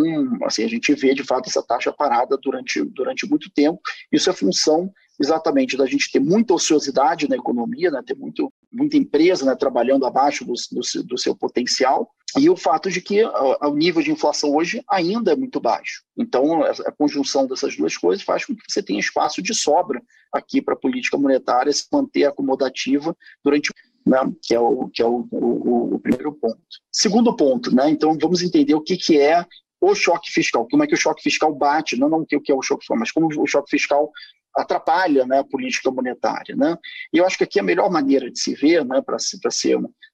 assim, 0.44 0.62
a 0.62 0.68
gente 0.68 0.94
vê 0.94 1.12
de 1.12 1.24
fato 1.24 1.48
essa 1.48 1.62
taxa 1.62 1.92
parada 1.92 2.38
durante, 2.40 2.84
durante 2.84 3.28
muito 3.28 3.50
tempo. 3.50 3.80
Isso 4.12 4.30
é 4.30 4.32
função 4.32 4.92
exatamente 5.20 5.76
da 5.76 5.86
gente 5.86 6.10
ter 6.10 6.20
muita 6.20 6.54
ociosidade 6.54 7.28
na 7.28 7.34
economia, 7.34 7.90
né? 7.90 8.00
ter 8.06 8.16
muito, 8.16 8.51
muita 8.72 8.96
empresa 8.96 9.44
né, 9.44 9.54
trabalhando 9.54 10.06
abaixo 10.06 10.44
do, 10.44 10.52
do, 10.52 11.02
do, 11.04 11.18
seu 11.18 11.36
potencial, 11.36 12.10
e 12.38 12.48
o 12.48 12.56
fato 12.56 12.90
de 12.90 13.00
que 13.02 13.22
o 13.24 13.74
nível 13.74 14.02
de 14.02 14.10
inflação 14.10 14.54
hoje 14.54 14.82
ainda 14.88 15.32
é 15.32 15.36
muito 15.36 15.60
baixo. 15.60 16.02
Então, 16.16 16.62
a 16.64 16.90
conjunção 16.90 17.46
dessas 17.46 17.76
duas 17.76 17.96
coisas 17.96 18.24
faz 18.24 18.46
com 18.46 18.54
que 18.54 18.62
você 18.66 18.82
tenha 18.82 18.98
espaço 18.98 19.42
de 19.42 19.54
sobra 19.54 20.02
aqui 20.32 20.62
para 20.62 20.72
a 20.72 20.78
política 20.78 21.18
monetária 21.18 21.70
se 21.70 21.84
manter 21.92 22.24
acomodativa 22.24 23.14
durante 23.44 23.70
né, 24.06 24.18
que 24.42 24.54
é, 24.54 24.58
o, 24.58 24.88
que 24.88 25.02
é 25.02 25.06
o, 25.06 25.26
o, 25.30 25.94
o, 25.94 25.98
primeiro 25.98 26.32
ponto. 26.32 26.58
Segundo 26.90 27.36
ponto, 27.36 27.74
né, 27.74 27.88
então 27.90 28.16
vamos 28.20 28.42
entender 28.42 28.74
o 28.74 28.80
que, 28.80 28.96
que 28.96 29.20
é 29.20 29.44
o 29.82 29.96
choque 29.96 30.30
fiscal, 30.30 30.66
como 30.70 30.84
é 30.84 30.86
que 30.86 30.94
o 30.94 30.96
choque 30.96 31.20
fiscal 31.20 31.52
bate, 31.52 31.98
não, 31.98 32.08
não 32.08 32.20
o 32.20 32.26
que 32.26 32.52
é 32.52 32.54
o 32.54 32.62
choque 32.62 32.82
fiscal, 32.82 32.96
mas 32.96 33.10
como 33.10 33.26
o 33.26 33.46
choque 33.48 33.68
fiscal 33.68 34.12
atrapalha 34.56 35.26
né, 35.26 35.40
a 35.40 35.44
política 35.44 35.90
monetária. 35.90 36.54
Né? 36.54 36.76
E 37.12 37.18
eu 37.18 37.26
acho 37.26 37.36
que 37.36 37.42
aqui 37.42 37.58
a 37.58 37.64
melhor 37.64 37.90
maneira 37.90 38.30
de 38.30 38.38
se 38.38 38.54
ver, 38.54 38.84
né, 38.84 39.02
para 39.02 39.18
ser, 39.18 39.40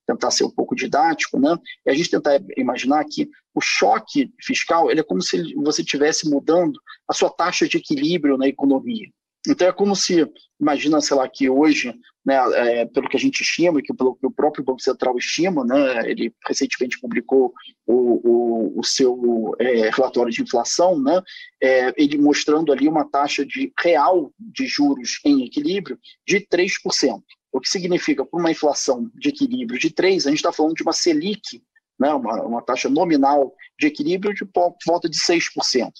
tentar 0.06 0.30
ser 0.30 0.44
um 0.44 0.50
pouco 0.50 0.74
didático, 0.74 1.38
né, 1.38 1.54
é 1.86 1.90
a 1.90 1.94
gente 1.94 2.10
tentar 2.10 2.40
imaginar 2.56 3.04
que 3.04 3.28
o 3.54 3.60
choque 3.60 4.32
fiscal 4.40 4.90
ele 4.90 5.00
é 5.00 5.04
como 5.04 5.20
se 5.20 5.54
você 5.56 5.82
estivesse 5.82 6.30
mudando 6.30 6.80
a 7.06 7.12
sua 7.12 7.28
taxa 7.28 7.68
de 7.68 7.76
equilíbrio 7.76 8.38
na 8.38 8.48
economia. 8.48 9.08
Então 9.48 9.66
é 9.66 9.72
como 9.72 9.96
se, 9.96 10.26
imagina, 10.60 11.00
sei 11.00 11.16
lá, 11.16 11.28
que 11.28 11.48
hoje, 11.48 11.94
né, 12.24 12.36
é, 12.54 12.86
pelo 12.86 13.08
que 13.08 13.16
a 13.16 13.20
gente 13.20 13.40
estima, 13.42 13.80
que 13.80 13.94
pelo 13.94 14.14
que 14.14 14.26
o 14.26 14.30
próprio 14.30 14.62
Banco 14.62 14.80
Central 14.80 15.16
estima, 15.16 15.64
né, 15.64 16.10
ele 16.10 16.32
recentemente 16.46 17.00
publicou 17.00 17.52
o, 17.86 17.94
o, 18.28 18.80
o 18.80 18.84
seu 18.84 19.54
é, 19.58 19.88
relatório 19.90 20.30
de 20.30 20.42
inflação, 20.42 21.00
né, 21.00 21.22
é, 21.62 21.94
ele 21.96 22.18
mostrando 22.18 22.72
ali 22.72 22.86
uma 22.86 23.08
taxa 23.08 23.44
de 23.44 23.72
real 23.80 24.32
de 24.38 24.66
juros 24.66 25.20
em 25.24 25.44
equilíbrio 25.44 25.98
de 26.26 26.40
3%. 26.40 27.22
O 27.50 27.60
que 27.60 27.70
significa, 27.70 28.26
por 28.26 28.38
uma 28.38 28.50
inflação 28.50 29.10
de 29.14 29.30
equilíbrio 29.30 29.80
de 29.80 29.90
3%, 29.90 30.26
a 30.26 30.28
gente 30.28 30.34
está 30.34 30.52
falando 30.52 30.74
de 30.74 30.82
uma 30.82 30.92
Selic 30.92 31.62
né, 31.98 32.12
uma, 32.12 32.42
uma, 32.42 32.62
taxa 32.62 32.88
nominal 32.88 33.52
de 33.78 33.86
equilíbrio 33.86 34.34
de 34.34 34.46
volta 34.86 35.08
de 35.08 35.18
6%. 35.18 35.50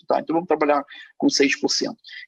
Tá? 0.06 0.20
Então 0.20 0.34
vamos 0.34 0.46
trabalhar 0.46 0.84
com 1.16 1.26
6%. 1.26 1.50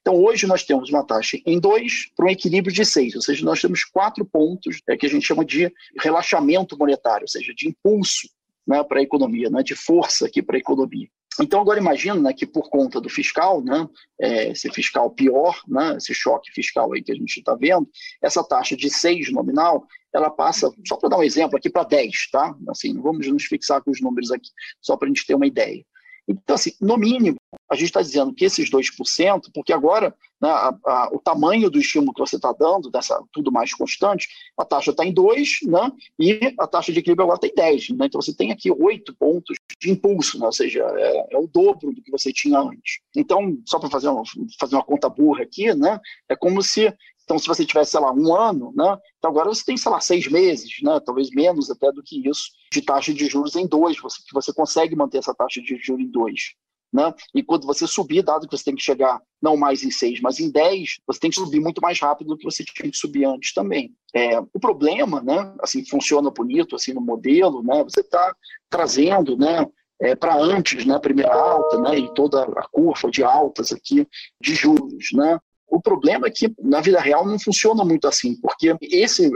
Então 0.00 0.14
hoje 0.16 0.46
nós 0.46 0.64
temos 0.64 0.90
uma 0.90 1.06
taxa 1.06 1.38
em 1.46 1.60
2 1.60 2.12
para 2.16 2.26
um 2.26 2.30
equilíbrio 2.30 2.74
de 2.74 2.84
6, 2.84 3.14
ou 3.14 3.22
seja, 3.22 3.44
nós 3.44 3.60
temos 3.60 3.84
quatro 3.84 4.24
pontos 4.24 4.80
é, 4.88 4.96
que 4.96 5.06
a 5.06 5.08
gente 5.08 5.26
chama 5.26 5.44
de 5.44 5.72
relaxamento 6.00 6.76
monetário, 6.76 7.24
ou 7.24 7.28
seja, 7.28 7.54
de 7.54 7.68
impulso 7.68 8.28
né, 8.66 8.82
para 8.82 8.98
a 8.98 9.02
economia, 9.02 9.48
né, 9.50 9.62
de 9.62 9.74
força 9.74 10.26
aqui 10.26 10.42
para 10.42 10.56
a 10.56 10.60
economia. 10.60 11.08
Então, 11.38 11.60
agora 11.60 11.78
imagina 11.78 12.20
né, 12.20 12.32
que 12.32 12.46
por 12.46 12.68
conta 12.68 13.00
do 13.00 13.08
fiscal, 13.08 13.62
né, 13.62 13.88
é, 14.20 14.50
esse 14.50 14.68
fiscal 14.70 15.10
pior, 15.10 15.60
né, 15.68 15.96
esse 15.96 16.12
choque 16.12 16.50
fiscal 16.52 16.92
aí 16.92 17.02
que 17.02 17.12
a 17.12 17.14
gente 17.14 17.38
está 17.38 17.54
vendo, 17.54 17.88
essa 18.22 18.42
taxa 18.42 18.76
de 18.76 18.90
6 18.90 19.32
nominal, 19.32 19.86
ela 20.12 20.28
passa, 20.28 20.72
só 20.86 20.96
para 20.96 21.10
dar 21.10 21.18
um 21.18 21.22
exemplo 21.22 21.56
aqui, 21.56 21.70
para 21.70 21.84
10, 21.84 22.30
tá? 22.32 22.54
Assim, 22.68 23.00
vamos 23.00 23.26
nos 23.28 23.44
fixar 23.44 23.80
com 23.82 23.92
os 23.92 24.00
números 24.00 24.32
aqui, 24.32 24.50
só 24.80 24.96
para 24.96 25.06
a 25.06 25.08
gente 25.08 25.24
ter 25.24 25.34
uma 25.34 25.46
ideia. 25.46 25.84
Então, 26.26 26.54
assim, 26.54 26.72
no 26.80 26.96
mínimo, 26.96 27.36
a 27.68 27.74
gente 27.74 27.86
está 27.86 28.00
dizendo 28.00 28.32
que 28.32 28.44
esses 28.44 28.70
2%, 28.70 29.50
porque 29.52 29.72
agora 29.72 30.14
né, 30.40 30.48
a, 30.48 30.76
a, 30.86 31.10
o 31.12 31.18
tamanho 31.18 31.68
do 31.68 31.78
estímulo 31.78 32.12
que 32.12 32.20
você 32.20 32.36
está 32.36 32.52
dando, 32.52 32.90
dessa 32.90 33.20
tudo 33.32 33.50
mais 33.50 33.74
constante, 33.74 34.28
a 34.56 34.64
taxa 34.64 34.92
está 34.92 35.04
em 35.04 35.12
2, 35.12 35.60
né, 35.64 35.92
e 36.18 36.54
a 36.58 36.66
taxa 36.66 36.92
de 36.92 37.00
equilíbrio 37.00 37.24
agora 37.24 37.36
está 37.36 37.48
em 37.48 37.54
10. 37.54 37.90
Né, 37.90 38.06
então 38.06 38.20
você 38.20 38.34
tem 38.34 38.52
aqui 38.52 38.70
8 38.70 39.14
pontos 39.16 39.56
de 39.80 39.90
impulso, 39.90 40.38
né, 40.38 40.46
ou 40.46 40.52
seja, 40.52 40.80
é, 40.96 41.34
é, 41.34 41.38
o 41.38 41.46
dobro 41.46 41.92
do 41.92 42.02
que 42.02 42.10
você 42.10 42.32
tinha 42.32 42.58
antes. 42.58 43.00
Então, 43.16 43.58
só 43.66 43.78
para 43.78 43.88
fazer, 43.88 44.08
uma, 44.08 44.22
fazer 44.58 44.76
uma 44.76 44.84
conta 44.84 45.08
burra 45.08 45.42
aqui, 45.42 45.74
né, 45.74 45.98
é 46.28 46.36
como 46.36 46.62
se 46.62 46.92
então, 47.30 47.38
se 47.38 47.46
você 47.46 47.64
tivesse, 47.64 47.92
sei 47.92 48.00
lá, 48.00 48.12
um 48.12 48.34
ano, 48.34 48.72
né? 48.74 48.98
Então 49.16 49.30
agora 49.30 49.48
você 49.48 49.64
tem, 49.64 49.76
sei 49.76 49.92
lá, 49.92 50.00
seis 50.00 50.26
meses, 50.26 50.68
né? 50.82 50.98
Talvez 50.98 51.30
menos 51.30 51.70
até 51.70 51.92
do 51.92 52.02
que 52.02 52.28
isso, 52.28 52.50
de 52.72 52.82
taxa 52.82 53.14
de 53.14 53.26
juros 53.26 53.54
em 53.54 53.68
dois, 53.68 53.96
você, 54.00 54.20
que 54.26 54.34
você 54.34 54.52
consegue 54.52 54.96
manter 54.96 55.18
essa 55.18 55.32
taxa 55.32 55.62
de 55.62 55.78
juros 55.78 56.04
em 56.04 56.10
dois. 56.10 56.56
Né? 56.92 57.14
E 57.34 57.42
quando 57.42 57.66
você 57.66 57.86
subir, 57.86 58.22
dado 58.22 58.48
que 58.48 58.56
você 58.56 58.64
tem 58.64 58.74
que 58.74 58.82
chegar 58.82 59.20
não 59.40 59.56
mais 59.56 59.84
em 59.84 59.90
seis, 59.90 60.20
mas 60.20 60.40
em 60.40 60.50
dez, 60.50 60.98
você 61.06 61.20
tem 61.20 61.30
que 61.30 61.36
subir 61.36 61.60
muito 61.60 61.80
mais 61.80 62.00
rápido 62.00 62.28
do 62.28 62.36
que 62.36 62.44
você 62.44 62.64
tinha 62.64 62.90
que 62.90 62.96
subir 62.96 63.24
antes 63.24 63.54
também. 63.54 63.94
É, 64.14 64.40
o 64.40 64.58
problema, 64.60 65.22
né? 65.22 65.54
Assim, 65.60 65.84
funciona 65.86 66.30
bonito, 66.30 66.74
assim, 66.74 66.92
no 66.92 67.00
modelo, 67.00 67.62
né? 67.62 67.84
Você 67.84 68.00
está 68.00 68.34
trazendo, 68.68 69.36
né? 69.36 69.66
É, 70.02 70.16
para 70.16 70.34
antes, 70.34 70.86
né, 70.86 70.98
primeira 70.98 71.34
alta, 71.34 71.78
né, 71.78 71.98
e 71.98 72.14
toda 72.14 72.42
a 72.42 72.66
curva 72.72 73.10
de 73.10 73.22
altas 73.22 73.70
aqui 73.70 74.08
de 74.40 74.54
juros, 74.54 75.08
né, 75.12 75.38
o 75.70 75.80
problema 75.80 76.26
é 76.26 76.30
que 76.30 76.52
na 76.60 76.80
vida 76.80 77.00
real 77.00 77.24
não 77.24 77.38
funciona 77.38 77.84
muito 77.84 78.08
assim, 78.08 78.34
porque 78.40 78.76
esse 78.82 79.30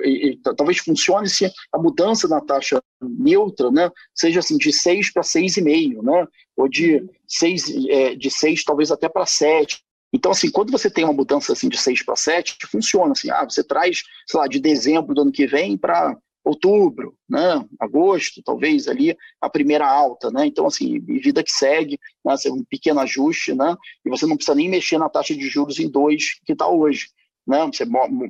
talvez 0.56 0.78
funcione 0.78 1.28
se 1.28 1.50
a 1.72 1.78
mudança 1.78 2.26
na 2.26 2.40
taxa 2.40 2.82
neutra, 3.00 3.70
né, 3.70 3.90
seja 4.14 4.40
assim 4.40 4.58
de 4.58 4.72
6 4.72 5.12
para 5.12 5.22
6,5, 5.22 6.02
né, 6.02 6.26
ou 6.56 6.68
de 6.68 7.04
6 7.28 7.86
é, 7.88 8.14
de 8.14 8.30
6 8.30 8.64
talvez 8.64 8.90
até 8.90 9.08
para 9.08 9.24
7. 9.24 9.80
Então, 10.12 10.30
assim, 10.30 10.50
quando 10.50 10.70
você 10.70 10.88
tem 10.88 11.04
uma 11.04 11.12
mudança 11.12 11.52
assim 11.52 11.68
de 11.68 11.78
6 11.78 12.04
para 12.04 12.16
7, 12.16 12.56
funciona 12.70 13.12
assim, 13.12 13.30
ah, 13.30 13.44
você 13.44 13.64
traz, 13.64 14.02
sei 14.26 14.40
lá, 14.40 14.46
de 14.46 14.60
dezembro 14.60 15.14
do 15.14 15.22
ano 15.22 15.32
que 15.32 15.46
vem 15.46 15.76
para 15.76 16.16
outubro, 16.44 17.16
né, 17.28 17.64
agosto, 17.80 18.42
talvez 18.42 18.86
ali 18.86 19.16
a 19.40 19.48
primeira 19.48 19.88
alta, 19.88 20.30
né? 20.30 20.46
Então 20.46 20.66
assim, 20.66 21.00
vida 21.00 21.42
que 21.42 21.50
segue, 21.50 21.98
né, 22.24 22.34
um 22.52 22.62
pequeno 22.62 23.00
ajuste, 23.00 23.54
né? 23.54 23.74
E 24.04 24.10
você 24.10 24.26
não 24.26 24.36
precisa 24.36 24.54
nem 24.54 24.68
mexer 24.68 24.98
na 24.98 25.08
taxa 25.08 25.34
de 25.34 25.48
juros 25.48 25.78
em 25.80 25.88
dois 25.88 26.38
que 26.44 26.52
está 26.52 26.68
hoje, 26.68 27.08
né? 27.46 27.64
Você 27.66 27.84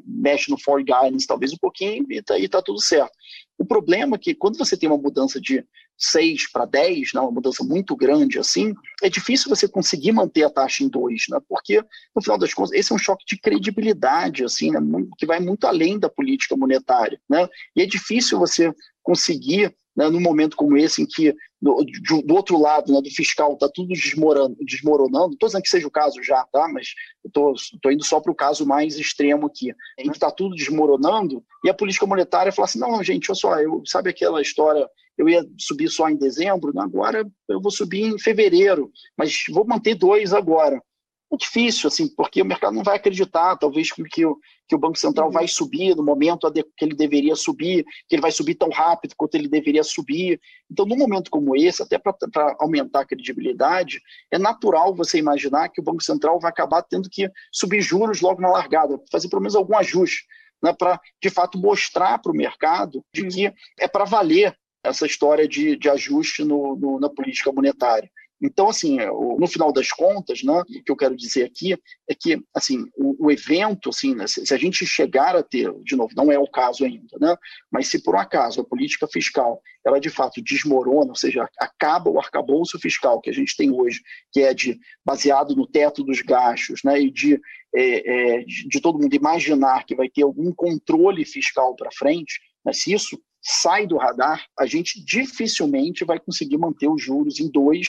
mexe 0.06 0.50
no 0.50 0.58
for 0.58 0.82
guidance 0.82 1.26
talvez 1.26 1.52
um 1.52 1.58
pouquinho 1.58 2.06
e 2.08 2.18
está 2.18 2.36
tá 2.48 2.62
tudo 2.62 2.80
certo. 2.80 3.12
O 3.58 3.64
problema 3.64 4.16
é 4.16 4.18
que 4.18 4.34
quando 4.34 4.58
você 4.58 4.76
tem 4.76 4.88
uma 4.88 4.98
mudança 4.98 5.40
de 5.40 5.64
6 5.96 6.50
para 6.50 6.64
10, 6.64 7.12
né, 7.14 7.20
uma 7.20 7.30
mudança 7.30 7.62
muito 7.62 7.94
grande 7.94 8.38
assim, 8.38 8.74
é 9.02 9.08
difícil 9.08 9.48
você 9.48 9.68
conseguir 9.68 10.12
manter 10.12 10.42
a 10.42 10.50
taxa 10.50 10.82
em 10.82 10.88
2, 10.88 11.26
né, 11.30 11.38
porque, 11.48 11.80
no 12.14 12.22
final 12.22 12.36
das 12.36 12.52
contas, 12.52 12.72
esse 12.72 12.92
é 12.92 12.94
um 12.94 12.98
choque 12.98 13.24
de 13.26 13.38
credibilidade, 13.38 14.44
assim, 14.44 14.70
né, 14.70 14.80
que 15.16 15.26
vai 15.26 15.38
muito 15.38 15.66
além 15.66 15.98
da 15.98 16.08
política 16.08 16.56
monetária. 16.56 17.20
Né, 17.28 17.48
e 17.76 17.82
é 17.82 17.86
difícil 17.86 18.38
você 18.38 18.72
conseguir 19.02 19.74
né, 19.96 20.08
num 20.10 20.20
momento 20.20 20.56
como 20.56 20.76
esse, 20.76 21.02
em 21.02 21.06
que 21.06 21.34
do, 21.64 22.22
do 22.22 22.34
outro 22.34 22.60
lado 22.60 22.92
né, 22.92 23.00
do 23.00 23.10
fiscal 23.10 23.54
está 23.54 23.68
tudo 23.72 23.88
desmoronando, 23.88 24.56
desmoronando, 24.60 25.32
estou 25.32 25.48
dizendo 25.48 25.62
que 25.62 25.70
seja 25.70 25.86
o 25.86 25.90
caso 25.90 26.22
já, 26.22 26.44
tá? 26.52 26.68
mas 26.68 26.88
estou 27.24 27.90
indo 27.90 28.04
só 28.04 28.20
para 28.20 28.30
o 28.30 28.34
caso 28.34 28.66
mais 28.66 28.98
extremo 28.98 29.46
aqui, 29.46 29.72
em 29.98 30.04
que 30.04 30.10
está 30.10 30.30
tudo 30.30 30.54
desmoronando, 30.54 31.42
e 31.64 31.70
a 31.70 31.74
política 31.74 32.06
monetária 32.06 32.52
fala 32.52 32.66
assim, 32.66 32.78
não, 32.78 33.02
gente, 33.02 33.30
olha 33.30 33.38
só, 33.38 33.60
eu, 33.60 33.82
sabe 33.86 34.10
aquela 34.10 34.42
história, 34.42 34.86
eu 35.16 35.26
ia 35.26 35.42
subir 35.58 35.88
só 35.88 36.08
em 36.10 36.16
dezembro, 36.16 36.72
agora 36.78 37.26
eu 37.48 37.60
vou 37.60 37.70
subir 37.70 38.02
em 38.02 38.18
fevereiro, 38.18 38.90
mas 39.16 39.44
vou 39.50 39.66
manter 39.66 39.94
dois 39.94 40.34
agora 40.34 40.82
é 41.32 41.36
difícil, 41.36 41.88
assim, 41.88 42.08
porque 42.08 42.40
o 42.40 42.44
mercado 42.44 42.74
não 42.74 42.82
vai 42.82 42.96
acreditar, 42.96 43.56
talvez, 43.56 43.90
que 43.90 44.24
o, 44.24 44.38
que 44.68 44.74
o 44.74 44.78
Banco 44.78 44.98
Central 44.98 45.30
vai 45.30 45.48
subir 45.48 45.94
no 45.96 46.04
momento 46.04 46.50
que 46.52 46.84
ele 46.84 46.94
deveria 46.94 47.34
subir, 47.34 47.84
que 48.08 48.14
ele 48.14 48.22
vai 48.22 48.30
subir 48.30 48.54
tão 48.54 48.68
rápido 48.70 49.14
quanto 49.16 49.34
ele 49.34 49.48
deveria 49.48 49.82
subir. 49.82 50.40
Então, 50.70 50.86
num 50.86 50.96
momento 50.96 51.30
como 51.30 51.56
esse, 51.56 51.82
até 51.82 51.98
para 51.98 52.14
aumentar 52.60 53.00
a 53.00 53.06
credibilidade, 53.06 54.00
é 54.30 54.38
natural 54.38 54.94
você 54.94 55.18
imaginar 55.18 55.68
que 55.68 55.80
o 55.80 55.84
Banco 55.84 56.02
Central 56.02 56.38
vai 56.38 56.50
acabar 56.50 56.82
tendo 56.82 57.08
que 57.10 57.30
subir 57.52 57.80
juros 57.80 58.20
logo 58.20 58.40
na 58.40 58.50
largada, 58.50 58.98
fazer 59.10 59.28
pelo 59.28 59.42
menos 59.42 59.56
algum 59.56 59.76
ajuste, 59.76 60.24
né, 60.62 60.72
para, 60.72 61.00
de 61.22 61.30
fato, 61.30 61.58
mostrar 61.58 62.18
para 62.18 62.32
o 62.32 62.36
mercado 62.36 63.04
de 63.12 63.26
que 63.26 63.52
é 63.78 63.88
para 63.88 64.04
valer 64.04 64.56
essa 64.82 65.06
história 65.06 65.48
de, 65.48 65.76
de 65.76 65.88
ajuste 65.88 66.44
no, 66.44 66.76
no, 66.76 67.00
na 67.00 67.08
política 67.08 67.50
monetária. 67.50 68.10
Então, 68.44 68.68
assim, 68.68 69.00
é, 69.00 69.06
no 69.06 69.46
final 69.46 69.72
das 69.72 69.90
contas, 69.90 70.42
né, 70.42 70.52
o 70.52 70.64
que 70.64 70.92
eu 70.92 70.96
quero 70.96 71.16
dizer 71.16 71.44
aqui 71.44 71.72
é 72.06 72.14
que, 72.14 72.38
assim, 72.54 72.84
o, 72.94 73.26
o 73.26 73.30
evento, 73.30 73.88
assim, 73.88 74.14
né, 74.14 74.26
se, 74.26 74.44
se, 74.44 74.52
a 74.52 74.58
gente 74.58 74.84
chegar 74.84 75.34
a 75.34 75.42
ter, 75.42 75.72
de 75.82 75.96
novo, 75.96 76.12
não 76.14 76.30
é 76.30 76.38
o 76.38 76.46
caso 76.46 76.84
ainda, 76.84 77.16
né, 77.18 77.34
mas 77.72 77.88
se 77.88 78.02
por 78.02 78.14
um 78.14 78.18
acaso 78.18 78.60
a 78.60 78.64
política 78.64 79.08
fiscal, 79.08 79.62
ela 79.82 79.98
de 79.98 80.10
fato 80.10 80.42
desmorona, 80.42 81.08
ou 81.08 81.16
seja, 81.16 81.48
acaba 81.58 82.10
o 82.10 82.18
arcabouço 82.18 82.78
fiscal 82.78 83.18
que 83.18 83.30
a 83.30 83.32
gente 83.32 83.56
tem 83.56 83.70
hoje, 83.70 84.02
que 84.30 84.42
é 84.42 84.52
de 84.52 84.78
baseado 85.02 85.56
no 85.56 85.66
teto 85.66 86.04
dos 86.04 86.20
gastos, 86.20 86.82
né, 86.84 87.00
e 87.00 87.10
de, 87.10 87.40
é, 87.74 88.40
é, 88.40 88.44
de, 88.44 88.68
de 88.68 88.78
todo 88.78 88.98
mundo 89.00 89.14
imaginar 89.14 89.86
que 89.86 89.94
vai 89.94 90.10
ter 90.10 90.22
algum 90.22 90.52
controle 90.52 91.24
fiscal 91.24 91.74
para 91.74 91.88
frente, 91.90 92.38
né, 92.62 92.74
se 92.74 92.92
isso 92.92 93.18
sai 93.40 93.86
do 93.86 93.96
radar, 93.96 94.44
a 94.58 94.66
gente 94.66 95.02
dificilmente 95.02 96.04
vai 96.04 96.20
conseguir 96.20 96.58
manter 96.58 96.88
os 96.88 97.02
juros 97.02 97.40
em 97.40 97.50
dois 97.50 97.86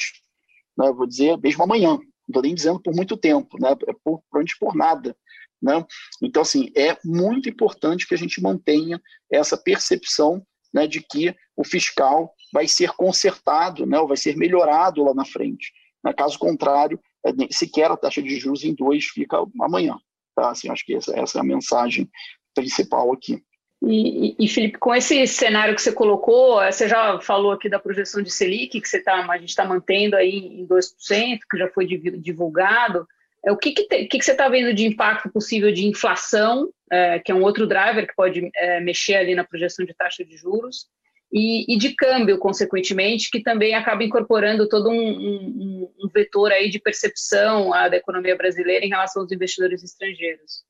né, 0.77 0.91
vou 0.91 1.07
dizer 1.07 1.37
mesmo 1.37 1.63
amanhã, 1.63 1.89
não 1.89 2.03
estou 2.27 2.41
nem 2.41 2.55
dizendo 2.55 2.79
por 2.81 2.93
muito 2.93 3.15
tempo, 3.15 3.57
né, 3.59 3.71
é 3.71 3.93
por, 4.03 4.21
provavelmente 4.31 4.57
por 4.59 4.75
nada. 4.75 5.15
Né? 5.61 5.83
Então, 6.21 6.41
assim, 6.41 6.69
é 6.75 6.97
muito 7.03 7.49
importante 7.49 8.07
que 8.07 8.13
a 8.13 8.17
gente 8.17 8.41
mantenha 8.41 9.01
essa 9.31 9.57
percepção 9.57 10.45
né, 10.73 10.85
de 10.85 11.01
que 11.01 11.33
o 11.55 11.63
fiscal 11.63 12.33
vai 12.53 12.67
ser 12.67 12.91
consertado, 12.91 13.85
né, 13.85 13.99
ou 13.99 14.07
vai 14.07 14.17
ser 14.17 14.35
melhorado 14.35 15.03
lá 15.03 15.13
na 15.13 15.25
frente. 15.25 15.71
Né? 16.03 16.13
Caso 16.13 16.37
contrário, 16.37 16.99
é, 17.25 17.31
sequer 17.51 17.89
a 17.89 17.97
taxa 17.97 18.21
de 18.21 18.37
juros 18.37 18.63
em 18.63 18.75
dois 18.75 19.05
fica 19.05 19.37
amanhã. 19.61 19.97
Tá? 20.35 20.51
Assim, 20.51 20.69
acho 20.69 20.85
que 20.85 20.95
essa, 20.95 21.17
essa 21.17 21.39
é 21.39 21.41
a 21.41 21.45
mensagem 21.45 22.09
principal 22.53 23.11
aqui. 23.13 23.41
E, 23.87 24.35
e, 24.39 24.47
Felipe, 24.47 24.79
com 24.79 24.95
esse 24.95 25.27
cenário 25.27 25.75
que 25.75 25.81
você 25.81 25.91
colocou, 25.91 26.55
você 26.55 26.87
já 26.87 27.19
falou 27.21 27.51
aqui 27.51 27.69
da 27.69 27.77
projeção 27.77 28.21
de 28.21 28.31
Selic, 28.31 28.81
que 28.81 28.87
você 28.87 28.99
tá, 28.99 29.23
a 29.29 29.37
gente 29.37 29.49
está 29.49 29.63
mantendo 29.63 30.15
aí 30.15 30.37
em 30.37 30.67
2%, 30.67 31.39
que 31.49 31.57
já 31.57 31.69
foi 31.69 31.85
divulgado. 31.85 33.07
É, 33.45 33.51
o 33.51 33.57
que, 33.57 33.71
que, 33.73 33.83
te, 33.83 34.05
que, 34.05 34.17
que 34.17 34.25
você 34.25 34.31
está 34.31 34.49
vendo 34.49 34.73
de 34.73 34.87
impacto 34.87 35.31
possível 35.31 35.71
de 35.71 35.85
inflação, 35.85 36.67
é, 36.91 37.19
que 37.19 37.31
é 37.31 37.35
um 37.35 37.43
outro 37.43 37.67
driver 37.67 38.07
que 38.07 38.15
pode 38.15 38.49
é, 38.55 38.79
mexer 38.79 39.15
ali 39.15 39.35
na 39.35 39.43
projeção 39.43 39.85
de 39.85 39.93
taxa 39.93 40.25
de 40.25 40.35
juros, 40.35 40.87
e, 41.31 41.71
e, 41.71 41.77
de 41.77 41.93
câmbio, 41.93 42.39
consequentemente, 42.39 43.29
que 43.29 43.41
também 43.41 43.75
acaba 43.75 44.03
incorporando 44.03 44.67
todo 44.67 44.89
um, 44.89 45.09
um, 45.09 45.91
um 46.03 46.09
vetor 46.09 46.51
aí 46.51 46.69
de 46.69 46.79
percepção 46.79 47.71
a, 47.73 47.87
da 47.87 47.97
economia 47.97 48.35
brasileira 48.35 48.85
em 48.85 48.89
relação 48.89 49.21
aos 49.21 49.31
investidores 49.31 49.83
estrangeiros. 49.83 50.63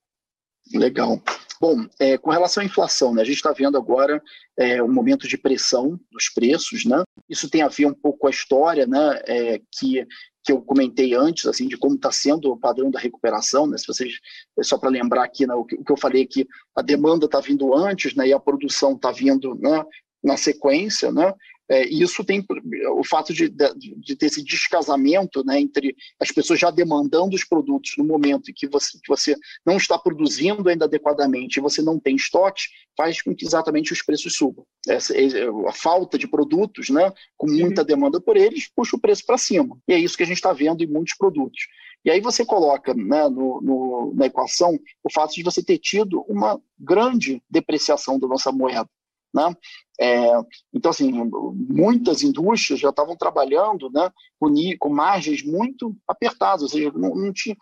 Legal. 0.73 1.21
Bom, 1.59 1.85
é, 1.99 2.17
com 2.17 2.31
relação 2.31 2.61
à 2.61 2.65
inflação, 2.65 3.13
né, 3.13 3.21
a 3.21 3.25
gente 3.25 3.37
está 3.37 3.51
vendo 3.53 3.77
agora 3.77 4.21
é, 4.57 4.83
um 4.83 4.91
momento 4.91 5.27
de 5.27 5.37
pressão 5.37 5.99
dos 6.11 6.29
preços, 6.29 6.85
né? 6.85 7.03
Isso 7.29 7.49
tem 7.49 7.61
a 7.61 7.69
ver 7.69 7.85
um 7.85 7.93
pouco 7.93 8.19
com 8.19 8.27
a 8.27 8.31
história, 8.31 8.85
né, 8.85 9.21
é, 9.25 9.61
que 9.71 10.05
que 10.45 10.51
eu 10.51 10.61
comentei 10.61 11.15
antes, 11.15 11.47
assim, 11.47 11.67
de 11.67 11.75
como 11.75 11.95
está 11.95 12.11
sendo 12.11 12.51
o 12.51 12.57
padrão 12.57 12.91
da 12.91 12.99
recuperação, 12.99 13.65
né? 13.65 13.79
Se 13.79 13.87
vocês, 13.87 14.13
é 14.59 14.61
só 14.61 14.77
para 14.77 14.91
lembrar 14.91 15.23
aqui, 15.23 15.47
né, 15.47 15.55
o, 15.55 15.65
que, 15.65 15.73
o 15.73 15.83
que 15.83 15.91
eu 15.91 15.97
falei 15.97 16.23
que 16.27 16.47
a 16.75 16.83
demanda 16.83 17.25
está 17.25 17.39
vindo 17.39 17.73
antes, 17.73 18.13
né, 18.13 18.27
e 18.27 18.33
a 18.33 18.39
produção 18.39 18.93
está 18.93 19.11
vindo 19.11 19.55
né, 19.55 19.83
na 20.23 20.37
sequência, 20.37 21.11
né? 21.11 21.33
É, 21.69 21.87
isso 21.87 22.23
tem 22.23 22.45
o 22.95 23.03
fato 23.03 23.33
de, 23.33 23.49
de, 23.49 23.95
de, 23.97 24.15
ter 24.15 24.27
esse 24.27 24.43
descasamento 24.43 25.43
né, 25.43 25.59
entre 25.59 25.95
as 26.19 26.31
pessoas 26.31 26.59
já 26.59 26.69
demandando 26.69 27.35
os 27.35 27.43
produtos 27.43 27.93
no 27.97 28.03
momento 28.03 28.51
em 28.51 28.53
que 28.53 28.67
você, 28.67 28.99
que 28.99 29.07
você 29.07 29.35
não 29.65 29.77
está 29.77 29.97
produzindo 29.97 30.69
ainda 30.69 30.85
adequadamente 30.85 31.57
e 31.57 31.61
você 31.61 31.81
não 31.81 31.99
tem 31.99 32.15
estoque, 32.15 32.63
faz 32.95 33.21
com 33.21 33.35
que 33.35 33.45
exatamente 33.45 33.91
os 33.91 34.01
preços 34.03 34.35
subam. 34.35 34.63
Essa, 34.87 35.13
a 35.67 35.73
falta 35.73 36.19
de 36.19 36.27
produtos, 36.27 36.89
né, 36.89 37.11
com 37.35 37.47
muita 37.47 37.81
uhum. 37.81 37.87
demanda 37.87 38.21
por 38.21 38.37
eles, 38.37 38.69
puxa 38.75 38.95
o 38.95 39.01
preço 39.01 39.25
para 39.25 39.37
cima. 39.37 39.77
E 39.87 39.93
é 39.93 39.99
isso 39.99 40.15
que 40.15 40.23
a 40.23 40.27
gente 40.27 40.37
está 40.37 40.53
vendo 40.53 40.83
em 40.83 40.87
muitos 40.87 41.15
produtos. 41.17 41.61
E 42.05 42.11
aí 42.11 42.21
você 42.21 42.45
coloca 42.45 42.93
né, 42.93 43.27
no, 43.27 43.59
no, 43.61 44.13
na 44.15 44.27
equação 44.27 44.79
o 45.03 45.11
fato 45.11 45.33
de 45.33 45.41
você 45.41 45.63
ter 45.63 45.79
tido 45.79 46.21
uma 46.27 46.61
grande 46.77 47.41
depreciação 47.49 48.19
da 48.19 48.27
nossa 48.27 48.51
moeda. 48.51 48.87
Né? 49.33 49.55
É, 49.99 50.31
então, 50.73 50.91
assim, 50.91 51.11
muitas 51.69 52.21
indústrias 52.21 52.79
já 52.79 52.89
estavam 52.89 53.15
trabalhando 53.15 53.89
né, 53.91 54.11
com, 54.39 54.53
com 54.77 54.89
margens 54.89 55.43
muito 55.43 55.95
apertadas, 56.07 56.63
ou 56.63 56.69
seja, 56.69 56.91
não, 56.93 57.15
não 57.15 57.31
tinha, 57.31 57.55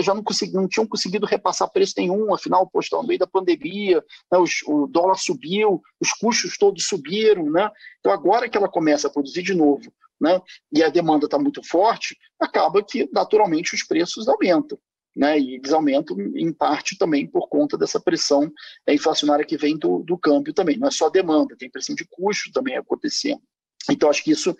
já 0.00 0.14
não, 0.14 0.22
consegui, 0.22 0.52
não 0.52 0.68
tinham 0.68 0.86
conseguido 0.86 1.26
repassar 1.26 1.70
preço 1.70 1.94
nenhum, 1.96 2.32
afinal, 2.32 2.68
posto 2.70 2.96
no 2.96 3.06
meio 3.06 3.18
da 3.18 3.26
pandemia, 3.26 4.04
né, 4.30 4.38
os, 4.38 4.62
o 4.66 4.86
dólar 4.86 5.16
subiu, 5.16 5.80
os 6.00 6.12
custos 6.12 6.56
todos 6.56 6.86
subiram. 6.86 7.50
Né? 7.50 7.68
Então, 7.98 8.12
agora 8.12 8.48
que 8.48 8.56
ela 8.56 8.68
começa 8.68 9.08
a 9.08 9.10
produzir 9.10 9.42
de 9.42 9.54
novo 9.54 9.92
né, 10.20 10.40
e 10.72 10.82
a 10.82 10.88
demanda 10.88 11.24
está 11.24 11.38
muito 11.38 11.66
forte, 11.66 12.16
acaba 12.38 12.82
que, 12.82 13.08
naturalmente, 13.12 13.74
os 13.74 13.82
preços 13.82 14.28
aumentam 14.28 14.78
né, 15.14 15.38
e 15.38 15.56
eles 15.56 15.72
aumentam 15.72 16.16
em 16.36 16.52
parte 16.52 16.96
também 16.96 17.26
por 17.26 17.48
conta 17.48 17.76
dessa 17.76 18.00
pressão 18.00 18.50
inflacionária 18.88 19.44
que 19.44 19.56
vem 19.56 19.76
do, 19.76 20.02
do 20.02 20.16
câmbio 20.16 20.52
também. 20.52 20.78
Não 20.78 20.88
é 20.88 20.90
só 20.90 21.08
demanda, 21.08 21.56
tem 21.56 21.70
pressão 21.70 21.94
de 21.94 22.06
custo 22.08 22.52
também 22.52 22.76
acontecendo. 22.76 23.42
Então, 23.90 24.10
acho 24.10 24.22
que 24.22 24.30
isso, 24.30 24.54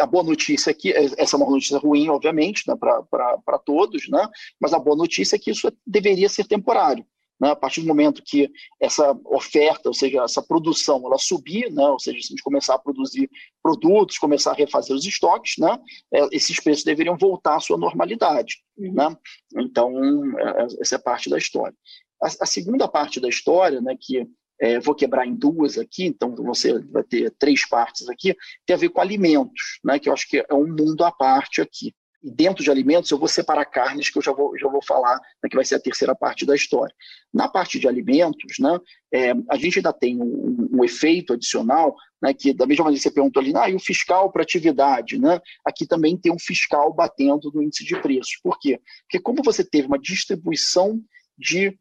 a 0.00 0.06
boa 0.06 0.24
notícia 0.24 0.70
aqui, 0.70 0.92
é, 0.92 1.04
essa 1.16 1.36
é 1.36 1.38
uma 1.38 1.48
notícia 1.48 1.78
ruim, 1.78 2.08
obviamente, 2.08 2.64
né, 2.66 2.74
para 2.76 3.58
todos, 3.64 4.08
né, 4.08 4.28
mas 4.60 4.72
a 4.72 4.78
boa 4.78 4.96
notícia 4.96 5.36
é 5.36 5.38
que 5.38 5.50
isso 5.50 5.72
deveria 5.86 6.28
ser 6.28 6.44
temporário. 6.44 7.06
Né? 7.40 7.50
A 7.50 7.56
partir 7.56 7.80
do 7.80 7.86
momento 7.86 8.22
que 8.24 8.50
essa 8.80 9.16
oferta, 9.24 9.88
ou 9.88 9.94
seja, 9.94 10.22
essa 10.22 10.42
produção, 10.42 11.02
ela 11.04 11.18
subir, 11.18 11.70
né? 11.70 11.86
ou 11.86 11.98
seja, 11.98 12.18
se 12.20 12.26
a 12.26 12.28
gente 12.30 12.42
começar 12.42 12.74
a 12.74 12.78
produzir 12.78 13.28
produtos, 13.62 14.18
começar 14.18 14.52
a 14.52 14.54
refazer 14.54 14.94
os 14.94 15.04
estoques, 15.04 15.54
né? 15.58 15.78
É, 16.12 16.26
esses 16.32 16.60
preços 16.60 16.84
deveriam 16.84 17.16
voltar 17.16 17.56
à 17.56 17.60
sua 17.60 17.78
normalidade. 17.78 18.56
Uhum. 18.76 18.92
Né? 18.92 19.16
Então, 19.56 20.38
é, 20.38 20.62
é, 20.62 20.66
essa 20.80 20.96
é 20.96 20.98
parte 20.98 21.28
da 21.28 21.38
história. 21.38 21.76
A, 22.22 22.26
a 22.26 22.46
segunda 22.46 22.86
parte 22.88 23.20
da 23.20 23.28
história, 23.28 23.80
né, 23.80 23.96
que 23.98 24.26
é, 24.60 24.78
vou 24.78 24.94
quebrar 24.94 25.26
em 25.26 25.34
duas 25.34 25.78
aqui, 25.78 26.04
então 26.04 26.34
você 26.36 26.78
vai 26.78 27.02
ter 27.02 27.30
três 27.38 27.68
partes 27.68 28.08
aqui, 28.08 28.36
tem 28.64 28.74
a 28.74 28.78
ver 28.78 28.88
com 28.88 29.00
alimentos, 29.00 29.80
né, 29.84 29.98
que 29.98 30.08
eu 30.08 30.12
acho 30.12 30.28
que 30.28 30.44
é 30.48 30.54
um 30.54 30.66
mundo 30.66 31.04
à 31.04 31.10
parte 31.10 31.60
aqui. 31.60 31.92
E 32.24 32.30
dentro 32.30 32.64
de 32.64 32.70
alimentos, 32.70 33.10
eu 33.10 33.18
vou 33.18 33.28
separar 33.28 33.66
carnes, 33.66 34.08
que 34.08 34.16
eu 34.16 34.22
já 34.22 34.32
vou, 34.32 34.56
já 34.58 34.66
vou 34.66 34.82
falar, 34.82 35.16
né, 35.42 35.48
que 35.50 35.54
vai 35.54 35.64
ser 35.64 35.74
a 35.74 35.80
terceira 35.80 36.14
parte 36.14 36.46
da 36.46 36.56
história. 36.56 36.94
Na 37.32 37.48
parte 37.48 37.78
de 37.78 37.86
alimentos, 37.86 38.58
né, 38.58 38.78
é, 39.12 39.32
a 39.50 39.56
gente 39.58 39.78
ainda 39.78 39.92
tem 39.92 40.18
um, 40.18 40.70
um, 40.72 40.82
efeito 40.82 41.34
adicional, 41.34 41.94
né, 42.22 42.32
que 42.32 42.54
da 42.54 42.66
mesma 42.66 42.84
maneira 42.84 42.98
que 42.98 43.06
você 43.06 43.14
perguntou 43.14 43.42
ali, 43.42 43.52
ah, 43.54 43.68
e 43.68 43.74
o 43.74 43.78
fiscal 43.78 44.32
para 44.32 44.42
atividade, 44.42 45.18
né, 45.18 45.38
aqui 45.66 45.86
também 45.86 46.16
tem 46.16 46.32
um 46.32 46.38
fiscal 46.38 46.94
batendo 46.94 47.52
no 47.52 47.62
índice 47.62 47.84
de 47.84 47.94
preços. 48.00 48.38
Por 48.42 48.58
quê? 48.58 48.80
Porque 49.02 49.20
como 49.20 49.42
você 49.44 49.62
teve 49.62 49.86
uma 49.86 49.98
distribuição 49.98 50.98
de, 51.36 51.78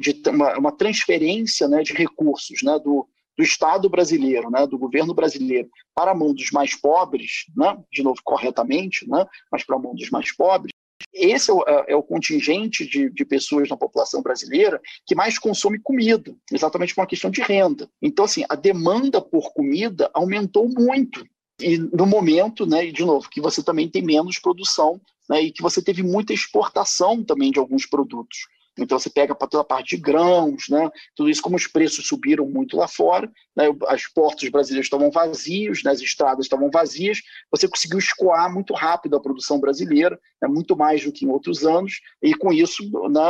de 0.00 0.28
uma, 0.28 0.58
uma 0.58 0.76
transferência 0.76 1.68
né, 1.68 1.84
de 1.84 1.92
recursos 1.92 2.64
né, 2.64 2.76
do, 2.80 3.08
do 3.38 3.44
Estado 3.44 3.88
brasileiro, 3.88 4.50
né, 4.50 4.66
do 4.66 4.76
governo 4.76 5.14
brasileiro, 5.14 5.70
para 5.94 6.10
a 6.10 6.14
mão 6.14 6.34
dos 6.34 6.50
mais 6.50 6.74
pobres, 6.74 7.44
né, 7.56 7.78
de 7.92 8.02
novo, 8.02 8.20
corretamente, 8.24 9.08
né, 9.08 9.24
mas 9.50 9.64
para 9.64 9.76
a 9.76 9.78
mão 9.78 9.94
dos 9.94 10.10
mais 10.10 10.34
pobres, 10.34 10.72
esse 11.14 11.50
é 11.50 11.54
o, 11.54 11.62
é, 11.62 11.84
é 11.88 11.96
o 11.96 12.02
contingente 12.02 12.84
de, 12.84 13.08
de, 13.08 13.24
pessoas 13.24 13.68
na 13.68 13.76
população 13.76 14.20
brasileira 14.20 14.80
que 15.06 15.14
mais 15.14 15.38
consome 15.38 15.78
comida, 15.78 16.34
exatamente 16.52 16.94
por 16.94 17.02
uma 17.02 17.06
questão 17.06 17.30
de 17.30 17.40
renda. 17.40 17.88
Então, 18.02 18.24
assim, 18.24 18.44
a 18.48 18.56
demanda 18.56 19.20
por 19.20 19.52
comida 19.52 20.10
aumentou 20.12 20.68
muito. 20.68 21.24
E 21.60 21.78
no 21.78 22.06
momento, 22.06 22.66
né, 22.66 22.86
e 22.86 22.92
de 22.92 23.04
novo, 23.04 23.28
que 23.30 23.40
você 23.40 23.62
também 23.62 23.88
tem 23.88 24.02
menos 24.02 24.38
produção 24.38 25.00
né, 25.28 25.42
e 25.42 25.52
que 25.52 25.62
você 25.62 25.80
teve 25.82 26.02
muita 26.02 26.32
exportação 26.32 27.22
também 27.22 27.50
de 27.50 27.58
alguns 27.58 27.86
produtos. 27.86 28.46
Então 28.78 28.98
você 28.98 29.10
pega 29.10 29.34
para 29.34 29.48
toda 29.48 29.62
a 29.62 29.66
parte 29.66 29.96
de 29.96 30.02
grãos, 30.02 30.68
né? 30.68 30.88
Tudo 31.14 31.28
isso, 31.28 31.42
como 31.42 31.56
os 31.56 31.66
preços 31.66 32.06
subiram 32.06 32.46
muito 32.46 32.76
lá 32.76 32.86
fora, 32.86 33.30
né? 33.56 33.64
As 33.88 34.06
portos 34.06 34.48
brasileiros 34.48 34.86
estavam 34.86 35.10
vazios, 35.10 35.82
né? 35.82 35.90
as 35.90 36.00
estradas 36.00 36.44
estavam 36.44 36.70
vazias, 36.70 37.20
você 37.50 37.68
conseguiu 37.68 37.98
escoar 37.98 38.52
muito 38.52 38.72
rápido 38.74 39.16
a 39.16 39.20
produção 39.20 39.58
brasileira, 39.58 40.18
né? 40.40 40.48
muito 40.48 40.76
mais 40.76 41.04
do 41.04 41.12
que 41.12 41.24
em 41.24 41.28
outros 41.28 41.64
anos, 41.64 42.00
e 42.22 42.34
com 42.34 42.52
isso, 42.52 42.82
né? 43.10 43.20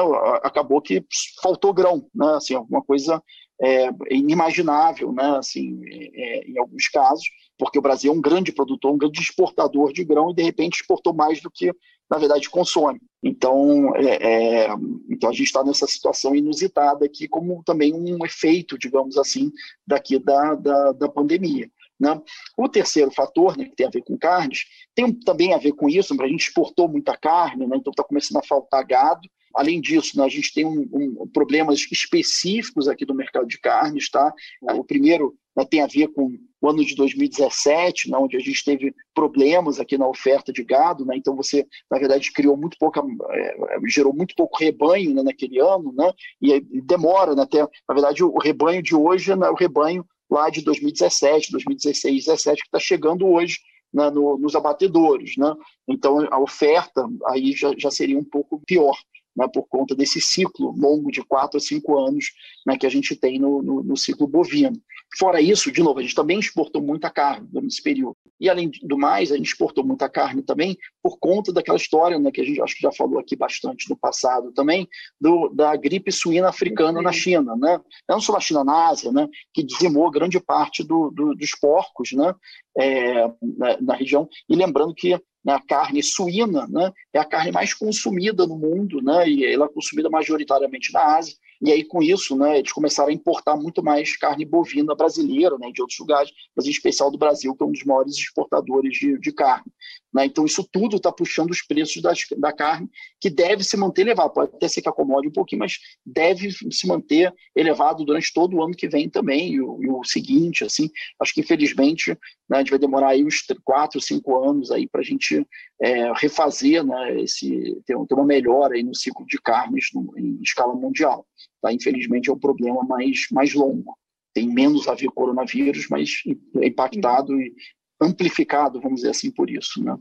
Acabou 0.43 0.81
que 0.81 1.05
faltou 1.43 1.73
grão, 1.73 2.07
né? 2.15 2.35
Assim, 2.37 2.55
alguma 2.55 2.83
coisa 2.83 3.23
é, 3.61 3.89
inimaginável, 4.11 5.13
né? 5.13 5.39
Assim, 5.39 5.81
é, 5.87 6.51
em 6.51 6.59
alguns 6.59 6.89
casos, 6.89 7.25
porque 7.59 7.79
o 7.79 7.83
Brasil 7.83 8.13
é 8.13 8.15
um 8.15 8.21
grande 8.21 8.53
produtor, 8.53 8.93
um 8.93 8.99
grande 8.99 9.21
exportador 9.21 9.93
de 9.93 10.05
grão 10.05 10.31
e 10.31 10.35
de 10.35 10.43
repente 10.43 10.81
exportou 10.81 11.15
mais 11.15 11.41
do 11.41 11.51
que 11.51 11.73
na 12.11 12.19
verdade, 12.19 12.49
consome. 12.49 13.01
Então, 13.23 13.95
é, 13.97 14.65
é, 14.65 14.69
então 15.11 15.31
a 15.31 15.33
gente 15.33 15.47
está 15.47 15.65
nessa 15.65 15.87
situação 15.87 16.35
inusitada 16.35 17.05
aqui, 17.05 17.27
como 17.27 17.63
também 17.65 17.93
um 17.93 18.25
efeito, 18.25 18.79
digamos 18.79 19.19
assim, 19.19 19.51
daqui 19.87 20.19
da, 20.19 20.55
da, 20.55 20.93
da 20.93 21.09
pandemia. 21.09 21.71
Né? 21.99 22.21
O 22.57 22.69
terceiro 22.69 23.11
fator, 23.11 23.57
né, 23.57 23.65
que 23.65 23.75
tem 23.75 23.87
a 23.87 23.91
ver 23.91 24.03
com 24.03 24.17
carnes, 24.17 24.67
tem 24.95 25.13
também 25.13 25.53
a 25.53 25.59
ver 25.59 25.73
com 25.73 25.89
isso, 25.89 26.15
a 26.21 26.29
gente 26.29 26.47
exportou 26.47 26.89
muita 26.89 27.17
carne, 27.17 27.67
né, 27.67 27.77
então 27.77 27.91
está 27.91 28.05
começando 28.05 28.37
a 28.39 28.47
faltar 28.47 28.87
gado. 28.87 29.29
Além 29.55 29.81
disso, 29.81 30.17
né, 30.17 30.25
a 30.25 30.29
gente 30.29 30.55
tem 30.55 30.65
um, 30.65 30.89
um, 30.93 31.29
problemas 31.33 31.81
específicos 31.91 32.87
aqui 32.87 33.05
do 33.05 33.15
mercado 33.15 33.47
de 33.47 33.59
carnes. 33.59 34.09
Tá? 34.09 34.33
O 34.63 34.85
primeiro 34.85 35.37
né, 35.59 35.65
tem 35.65 35.81
a 35.81 35.89
ver 35.89 36.07
com 36.09 36.39
o 36.61 36.69
ano 36.69 36.85
de 36.85 36.95
2017, 36.95 38.11
né, 38.11 38.17
onde 38.17 38.37
a 38.37 38.41
gente 38.41 38.65
teve 38.65 38.95
problemas 39.13 39.81
aqui 39.81 39.99
na 39.99 40.07
oferta 40.07 40.53
de 40.53 40.63
gado, 40.63 41.05
né, 41.05 41.17
então 41.17 41.35
você, 41.35 41.67
na 41.91 41.99
verdade, 41.99 42.33
criou 42.33 42.57
muito 42.57 42.77
pouca, 42.79 43.03
é, 43.33 43.57
gerou 43.89 44.15
muito 44.15 44.37
pouco 44.37 44.57
rebanho 44.57 45.13
né, 45.13 45.23
naquele 45.25 45.59
ano, 45.59 45.93
né, 45.93 46.13
e, 46.41 46.61
demora, 46.83 47.35
né, 47.35 47.43
até, 47.43 47.61
na 47.61 47.95
verdade, 47.95 48.23
o, 48.23 48.39
rebanho 48.39 48.81
de 48.81 48.95
hoje 48.95 49.33
é 49.33 49.35
o 49.35 49.55
rebanho 49.55 50.07
lá 50.31 50.49
de 50.49 50.63
2017, 50.63 51.51
2016, 51.51 52.25
2017, 52.25 52.63
que 52.63 52.69
está 52.69 52.79
chegando 52.79 53.27
hoje 53.27 53.59
né, 53.93 54.11
no, 54.11 54.39
nos 54.39 54.55
abatedouros, 54.55 55.37
né, 55.37 55.53
então 55.89 56.25
a 56.31 56.39
oferta 56.39 57.05
aí 57.27 57.53
já, 57.53 57.73
já 57.77 57.91
seria 57.91 58.19
um 58.19 58.25
pouco 58.25 58.63
pior 58.65 58.97
né, 59.39 59.47
por 59.47 59.67
conta 59.69 59.95
desse 59.95 60.21
ciclo 60.21 60.75
longo 60.77 61.13
de 61.13 61.23
quatro 61.23 61.57
a 61.57 61.61
cinco 61.61 61.97
anos 61.97 62.33
né, 62.67 62.77
que 62.77 62.85
a 62.85 62.91
gente 62.91 63.15
tem 63.15 63.39
no, 63.39 63.63
no, 63.63 63.83
no, 63.85 63.97
ciclo 63.97 64.27
bovino. 64.27 64.83
Fora 65.17 65.41
isso, 65.41 65.73
de 65.73 65.83
novo, 65.83 65.99
a 65.99 66.03
gente 66.03 66.15
também 66.15 66.39
exportou 66.39 66.83
muita 66.83 67.09
carne 67.11 67.49
nesse 67.53 67.83
período. 67.83 68.17
E, 68.41 68.49
além 68.49 68.71
do 68.83 68.97
mais, 68.97 69.33
a 69.33 69.37
gente 69.37 69.47
exportou 69.47 69.85
muita 69.85 70.09
carne 70.09 70.43
também 70.43 70.77
por 71.03 71.19
conta 71.19 71.53
daquela 71.53 71.79
história 71.79 72.19
né, 72.19 72.31
que 72.31 72.41
a 72.41 72.45
gente 72.45 72.61
acho 72.61 72.77
que 72.77 72.83
já 72.83 72.93
falou 72.93 73.19
aqui 73.19 73.35
bastante 73.35 73.89
no 73.89 73.97
passado 73.97 74.53
também, 74.53 74.87
do, 75.21 75.49
da 75.49 75.75
gripe 75.77 76.13
suína 76.13 76.49
africana 76.49 77.03
na 77.03 77.11
China. 77.11 77.57
Né? 77.57 77.81
Não 78.09 78.21
só 78.21 78.33
na 78.33 78.41
China, 78.41 78.63
na 78.63 78.89
Ásia, 78.89 79.11
né, 79.11 79.27
que 79.53 79.63
dizimou 79.63 80.11
grande 80.11 80.39
parte 80.39 80.85
do, 80.85 81.11
do, 81.11 81.35
dos 81.35 81.51
porcos 81.53 82.13
né, 82.13 82.35
é, 82.79 83.27
na, 83.43 83.81
na 83.81 83.95
região. 83.95 84.29
E 84.49 84.55
lembrando 84.55 84.95
que 84.95 85.15
né, 85.45 85.55
a 85.55 85.61
carne 85.61 86.03
suína 86.03 86.67
né, 86.69 86.93
é 87.13 87.19
a 87.19 87.25
carne 87.25 87.51
mais 87.51 87.75
consumida 87.75 88.47
no 88.47 88.57
mundo, 88.57 89.03
né, 89.03 89.29
e 89.29 89.45
ela 89.45 89.65
é 89.65 89.69
consumida 89.69 90.09
majoritariamente 90.11 90.93
na 90.93 91.17
Ásia. 91.17 91.35
E 91.61 91.73
aí, 91.73 91.85
com 91.85 92.03
isso, 92.03 92.37
né, 92.37 92.59
eles 92.59 92.73
começaram 92.73 93.11
a 93.11 93.13
importar 93.13 93.57
muito 93.57 93.83
mais 93.83 94.17
carne 94.17 94.45
bovina 94.45 94.95
brasileira, 94.95 95.59
né, 95.59 95.71
de 95.73 95.81
outros 95.81 95.99
lugares, 95.99 96.31
mas 96.55 96.67
em 96.67 96.71
especial 96.71 97.11
do 97.11 97.19
Brasil, 97.19 97.55
que 97.55 97.63
é 97.63 97.67
um 97.67 97.73
dos 97.73 97.85
maiores 97.85 98.15
exportadores 98.15 98.97
de, 98.97 99.19
de 99.19 99.33
carne. 99.33 99.71
Né? 100.13 100.27
Então, 100.27 100.45
isso 100.45 100.67
tudo 100.71 100.97
está 100.97 101.13
puxando 101.13 101.51
os 101.51 101.63
preços 101.63 102.01
das, 102.03 102.25
da 102.39 102.53
carne, 102.53 102.89
que 103.21 103.29
deve 103.29 103.63
se 103.63 103.77
manter 103.77 104.03
elevado. 104.03 104.33
Pode 104.33 104.55
até 104.55 104.69
ser 104.69 104.83
que 104.83 104.89
acomode 104.89 105.29
um 105.29 105.33
pouquinho, 105.33 105.61
mas 105.61 105.79
deve 106.05 106.51
se 106.51 106.87
manter 106.87 107.33
elevado 107.55 108.05
durante 108.05 108.33
todo 108.33 108.57
o 108.57 108.63
ano 108.63 108.75
que 108.75 108.89
vem 108.89 109.09
também, 109.09 109.53
e 109.53 109.61
o, 109.61 109.83
e 109.83 109.89
o 109.89 110.03
seguinte. 110.05 110.65
assim. 110.65 110.91
Acho 111.21 111.35
que, 111.35 111.41
infelizmente, 111.41 112.11
né, 112.49 112.57
a 112.57 112.59
gente 112.59 112.71
vai 112.71 112.79
demorar 112.79 113.09
aí 113.11 113.25
uns 113.25 113.45
quatro, 113.65 114.01
cinco 114.01 114.43
anos 114.49 114.71
aí 114.71 114.89
para 114.89 115.01
a 115.01 115.05
gente 115.05 115.47
é, 115.81 116.13
refazer, 116.15 116.85
né, 116.85 117.21
esse, 117.21 117.81
ter, 117.87 117.97
ter, 118.07 118.15
uma 118.15 118.25
melhora 118.25 118.75
aí 118.75 118.83
no 118.83 118.95
ciclo 118.95 119.27
de 119.27 119.39
carnes 119.41 119.89
no, 119.93 120.13
em 120.17 120.41
escala 120.43 120.75
mundial. 120.75 121.27
Tá? 121.61 121.73
Infelizmente, 121.73 122.31
é 122.31 122.33
um 122.33 122.39
problema 122.39 122.83
mais, 122.83 123.27
mais 123.31 123.53
longo 123.53 123.97
tem 124.39 124.49
menos 124.49 124.87
a 124.87 124.95
ver 124.95 125.07
com 125.07 125.15
coronavírus, 125.15 125.89
mas 125.91 126.23
é 126.63 126.69
impactado 126.69 127.41
e 127.41 127.53
amplificado, 128.01 128.81
vamos 128.81 129.01
dizer 129.01 129.11
assim, 129.11 129.31
por 129.31 129.51
isso, 129.51 129.83
né? 129.83 129.97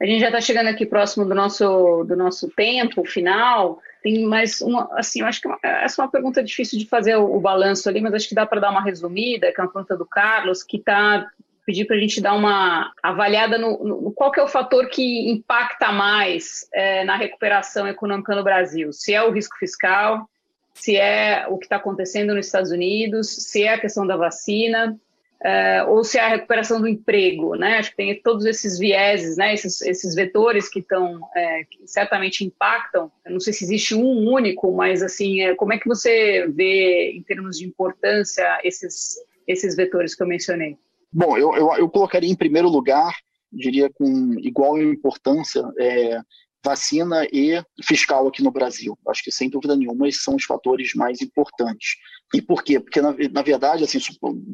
A 0.00 0.06
gente 0.06 0.20
já 0.20 0.26
está 0.26 0.40
chegando 0.40 0.66
aqui 0.66 0.84
próximo 0.84 1.24
do 1.24 1.34
nosso, 1.34 2.02
do 2.02 2.16
nosso 2.16 2.48
tempo 2.50 3.04
final. 3.04 3.78
Tem 4.02 4.24
mais 4.24 4.60
uma, 4.60 4.88
assim, 4.98 5.20
eu 5.20 5.26
acho 5.26 5.40
que 5.40 5.48
essa 5.62 6.02
é 6.02 6.04
uma 6.04 6.10
pergunta 6.10 6.42
difícil 6.42 6.76
de 6.76 6.88
fazer 6.88 7.14
o, 7.16 7.36
o 7.36 7.40
balanço 7.40 7.88
ali, 7.88 8.00
mas 8.00 8.12
acho 8.12 8.28
que 8.28 8.34
dá 8.34 8.44
para 8.44 8.60
dar 8.60 8.70
uma 8.70 8.82
resumida, 8.82 9.52
que 9.52 9.60
é 9.60 9.62
uma 9.62 9.70
pergunta 9.70 9.96
do 9.96 10.04
Carlos, 10.04 10.64
que 10.64 10.78
está 10.78 11.30
pedir 11.64 11.84
para 11.84 11.96
a 11.96 11.98
gente 11.98 12.20
dar 12.20 12.34
uma 12.34 12.92
avaliada 13.02 13.56
no, 13.56 13.84
no, 13.84 14.12
qual 14.12 14.32
que 14.32 14.40
é 14.40 14.42
o 14.42 14.48
fator 14.48 14.88
que 14.88 15.30
impacta 15.30 15.92
mais 15.92 16.68
é, 16.74 17.04
na 17.04 17.16
recuperação 17.16 17.86
econômica 17.86 18.34
no 18.34 18.42
Brasil. 18.42 18.92
Se 18.92 19.14
é 19.14 19.22
o 19.22 19.30
risco 19.30 19.56
fiscal, 19.56 20.28
se 20.74 20.96
é 20.96 21.46
o 21.48 21.58
que 21.58 21.66
está 21.66 21.76
acontecendo 21.76 22.34
nos 22.34 22.46
Estados 22.46 22.72
Unidos, 22.72 23.28
se 23.28 23.62
é 23.62 23.74
a 23.74 23.80
questão 23.80 24.06
da 24.06 24.16
vacina, 24.16 24.98
uh, 25.44 25.90
ou 25.90 26.04
se 26.04 26.18
é 26.18 26.22
a 26.22 26.28
recuperação 26.28 26.80
do 26.80 26.88
emprego, 26.88 27.54
né? 27.54 27.78
Acho 27.78 27.90
que 27.90 27.96
tem 27.96 28.22
todos 28.22 28.46
esses 28.46 28.78
vieses, 28.78 29.36
né? 29.36 29.52
Esses, 29.52 29.80
esses 29.82 30.14
vetores 30.14 30.68
que 30.68 30.80
estão, 30.80 31.20
é, 31.36 31.64
que 31.64 31.86
certamente 31.86 32.44
impactam. 32.44 33.10
Eu 33.24 33.32
não 33.32 33.40
sei 33.40 33.52
se 33.52 33.64
existe 33.64 33.94
um 33.94 34.32
único, 34.32 34.72
mas 34.72 35.02
assim, 35.02 35.42
é, 35.42 35.54
como 35.54 35.72
é 35.72 35.78
que 35.78 35.88
você 35.88 36.46
vê 36.48 37.12
em 37.12 37.22
termos 37.22 37.58
de 37.58 37.66
importância 37.66 38.60
esses 38.64 39.16
esses 39.46 39.74
vetores 39.74 40.14
que 40.14 40.22
eu 40.22 40.26
mencionei? 40.26 40.78
Bom, 41.12 41.36
eu, 41.36 41.54
eu, 41.54 41.72
eu 41.74 41.88
colocaria 41.90 42.30
em 42.30 42.36
primeiro 42.36 42.68
lugar, 42.68 43.12
diria 43.52 43.90
com 43.90 44.34
igual 44.38 44.80
importância, 44.80 45.62
é, 45.78 46.20
vacina 46.64 47.26
e 47.32 47.62
fiscal 47.82 48.26
aqui 48.28 48.42
no 48.42 48.50
Brasil. 48.50 48.96
Acho 49.08 49.22
que, 49.24 49.32
sem 49.32 49.50
dúvida 49.50 49.76
nenhuma, 49.76 50.08
esses 50.08 50.22
são 50.22 50.36
os 50.36 50.44
fatores 50.44 50.94
mais 50.94 51.20
importantes. 51.20 51.96
E 52.34 52.40
por 52.40 52.62
quê? 52.62 52.78
Porque, 52.80 53.00
na, 53.00 53.14
na 53.32 53.42
verdade, 53.42 53.84
assim, 53.84 53.98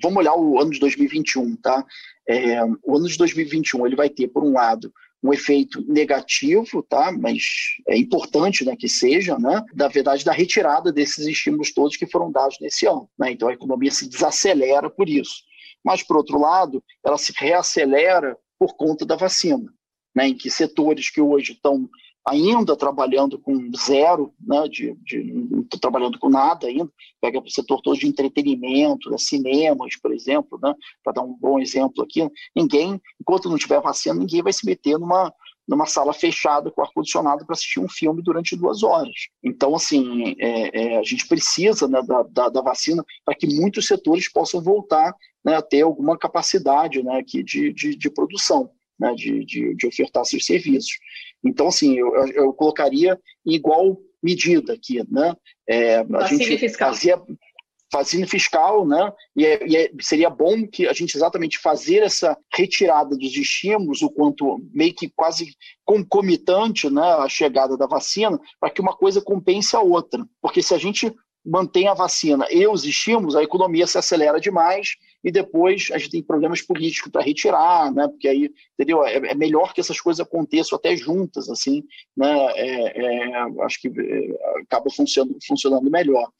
vamos 0.02 0.18
olhar 0.18 0.34
o 0.34 0.60
ano 0.60 0.70
de 0.70 0.80
2021, 0.80 1.56
tá? 1.56 1.84
É, 2.28 2.62
o 2.82 2.96
ano 2.96 3.08
de 3.08 3.16
2021 3.16 3.86
ele 3.86 3.96
vai 3.96 4.08
ter, 4.08 4.28
por 4.28 4.42
um 4.42 4.52
lado, 4.52 4.92
um 5.22 5.32
efeito 5.32 5.84
negativo, 5.86 6.82
tá? 6.82 7.12
Mas 7.12 7.76
é 7.86 7.96
importante, 7.96 8.64
né, 8.64 8.74
que 8.76 8.88
seja, 8.88 9.38
né? 9.38 9.62
Da 9.74 9.88
verdade, 9.88 10.24
da 10.24 10.32
retirada 10.32 10.92
desses 10.92 11.26
estímulos 11.26 11.72
todos 11.72 11.96
que 11.96 12.06
foram 12.06 12.30
dados 12.30 12.56
nesse 12.60 12.86
ano, 12.86 13.08
né? 13.18 13.32
Então 13.32 13.48
a 13.48 13.52
economia 13.52 13.90
se 13.90 14.08
desacelera 14.08 14.88
por 14.88 15.08
isso. 15.08 15.42
Mas 15.84 16.02
por 16.02 16.16
outro 16.16 16.38
lado, 16.38 16.82
ela 17.04 17.18
se 17.18 17.32
reacelera 17.36 18.36
por 18.58 18.76
conta 18.76 19.06
da 19.06 19.16
vacina 19.16 19.72
né, 20.14 20.28
em 20.28 20.34
que 20.34 20.50
setores 20.50 21.10
que 21.10 21.20
hoje 21.20 21.52
estão 21.52 21.88
ainda 22.28 22.76
trabalhando 22.76 23.38
com 23.38 23.70
zero, 23.76 24.34
né, 24.38 24.68
de, 24.68 24.94
de, 25.02 25.22
não 25.22 25.62
estão 25.62 25.80
trabalhando 25.80 26.18
com 26.18 26.28
nada 26.28 26.66
ainda, 26.66 26.90
pega 27.20 27.38
o 27.38 27.50
setor 27.50 27.80
todo 27.80 27.98
de 27.98 28.06
entretenimento, 28.06 29.10
né, 29.10 29.16
cinemas, 29.18 29.96
por 29.96 30.12
exemplo, 30.12 30.58
né, 30.62 30.74
para 31.02 31.14
dar 31.14 31.22
um 31.22 31.32
bom 31.32 31.58
exemplo 31.58 32.04
aqui, 32.04 32.28
ninguém, 32.54 33.00
enquanto 33.20 33.48
não 33.48 33.56
tiver 33.56 33.80
vacina, 33.80 34.14
ninguém 34.14 34.42
vai 34.42 34.52
se 34.52 34.66
meter 34.66 34.98
numa, 34.98 35.32
numa 35.66 35.86
sala 35.86 36.12
fechada 36.12 36.70
com 36.70 36.82
ar-condicionado 36.82 37.46
para 37.46 37.54
assistir 37.54 37.80
um 37.80 37.88
filme 37.88 38.22
durante 38.22 38.56
duas 38.56 38.82
horas. 38.82 39.28
Então, 39.42 39.74
assim, 39.74 40.34
é, 40.38 40.94
é, 40.94 40.98
a 40.98 41.02
gente 41.02 41.26
precisa 41.26 41.88
né, 41.88 42.02
da, 42.02 42.22
da, 42.24 42.48
da, 42.50 42.60
vacina 42.60 43.04
para 43.24 43.34
que 43.34 43.46
muitos 43.46 43.86
setores 43.86 44.30
possam 44.30 44.60
voltar 44.62 45.14
né, 45.42 45.56
a 45.56 45.62
ter 45.62 45.82
alguma 45.82 46.18
capacidade 46.18 47.02
né, 47.02 47.18
aqui 47.18 47.42
de, 47.42 47.72
de, 47.72 47.96
de 47.96 48.10
produção 48.10 48.70
né, 48.98 49.14
de, 49.14 49.44
de, 49.44 49.74
de, 49.74 49.86
ofertar 49.86 50.24
seus 50.24 50.44
serviços. 50.44 50.98
Então, 51.44 51.68
assim, 51.68 51.98
eu, 51.98 52.14
eu 52.28 52.52
colocaria 52.52 53.18
em 53.46 53.54
igual 53.54 53.98
medida 54.22 54.72
aqui, 54.72 55.00
né? 55.10 55.34
É, 55.68 55.98
a 55.98 56.26
gente 56.26 56.58
fiscal. 56.58 56.88
fazia 56.88 57.22
fazenda 57.90 58.26
fiscal, 58.26 58.86
né? 58.86 59.12
E, 59.36 59.46
é, 59.46 59.66
e 59.66 59.76
é, 59.76 59.90
seria 60.00 60.28
bom 60.28 60.66
que 60.66 60.86
a 60.86 60.92
gente 60.92 61.16
exatamente 61.16 61.58
fazer 61.58 62.02
essa 62.02 62.36
retirada 62.52 63.16
dos 63.16 63.34
estímulos, 63.36 64.02
o 64.02 64.10
quanto 64.10 64.60
meio 64.72 64.94
que 64.94 65.08
quase 65.08 65.54
concomitante, 65.84 66.90
né, 66.90 67.02
a 67.02 67.28
chegada 67.28 67.76
da 67.76 67.86
vacina, 67.86 68.38
para 68.60 68.70
que 68.70 68.80
uma 68.80 68.94
coisa 68.94 69.20
compense 69.20 69.74
a 69.74 69.80
outra. 69.80 70.24
Porque 70.40 70.62
se 70.62 70.74
a 70.74 70.78
gente 70.78 71.12
mantém 71.44 71.88
a 71.88 71.94
vacina 71.94 72.46
e 72.50 72.66
os 72.66 72.84
estímulos, 72.84 73.34
a 73.34 73.42
economia 73.42 73.86
se 73.86 73.96
acelera 73.96 74.40
demais 74.40 74.90
e 75.22 75.32
depois 75.32 75.88
a 75.92 75.98
gente 75.98 76.10
tem 76.10 76.22
problemas 76.22 76.62
políticos 76.62 77.10
para 77.10 77.22
retirar, 77.22 77.92
né? 77.92 78.06
Porque 78.08 78.28
aí, 78.28 78.50
entendeu? 78.74 79.04
É, 79.04 79.16
é, 79.16 79.34
melhor 79.34 79.72
que 79.72 79.80
essas 79.80 80.00
coisas 80.00 80.24
aconteçam 80.24 80.76
até 80.76 80.96
juntas, 80.96 81.48
assim, 81.48 81.82
né? 82.16 82.52
É, 82.54 83.04
é, 83.04 83.64
acho 83.64 83.80
que 83.80 83.88
é, 83.88 84.62
acaba 84.62 84.90
funcionando, 84.90 85.38
funcionando 85.46 85.90
melhor. 85.90 86.30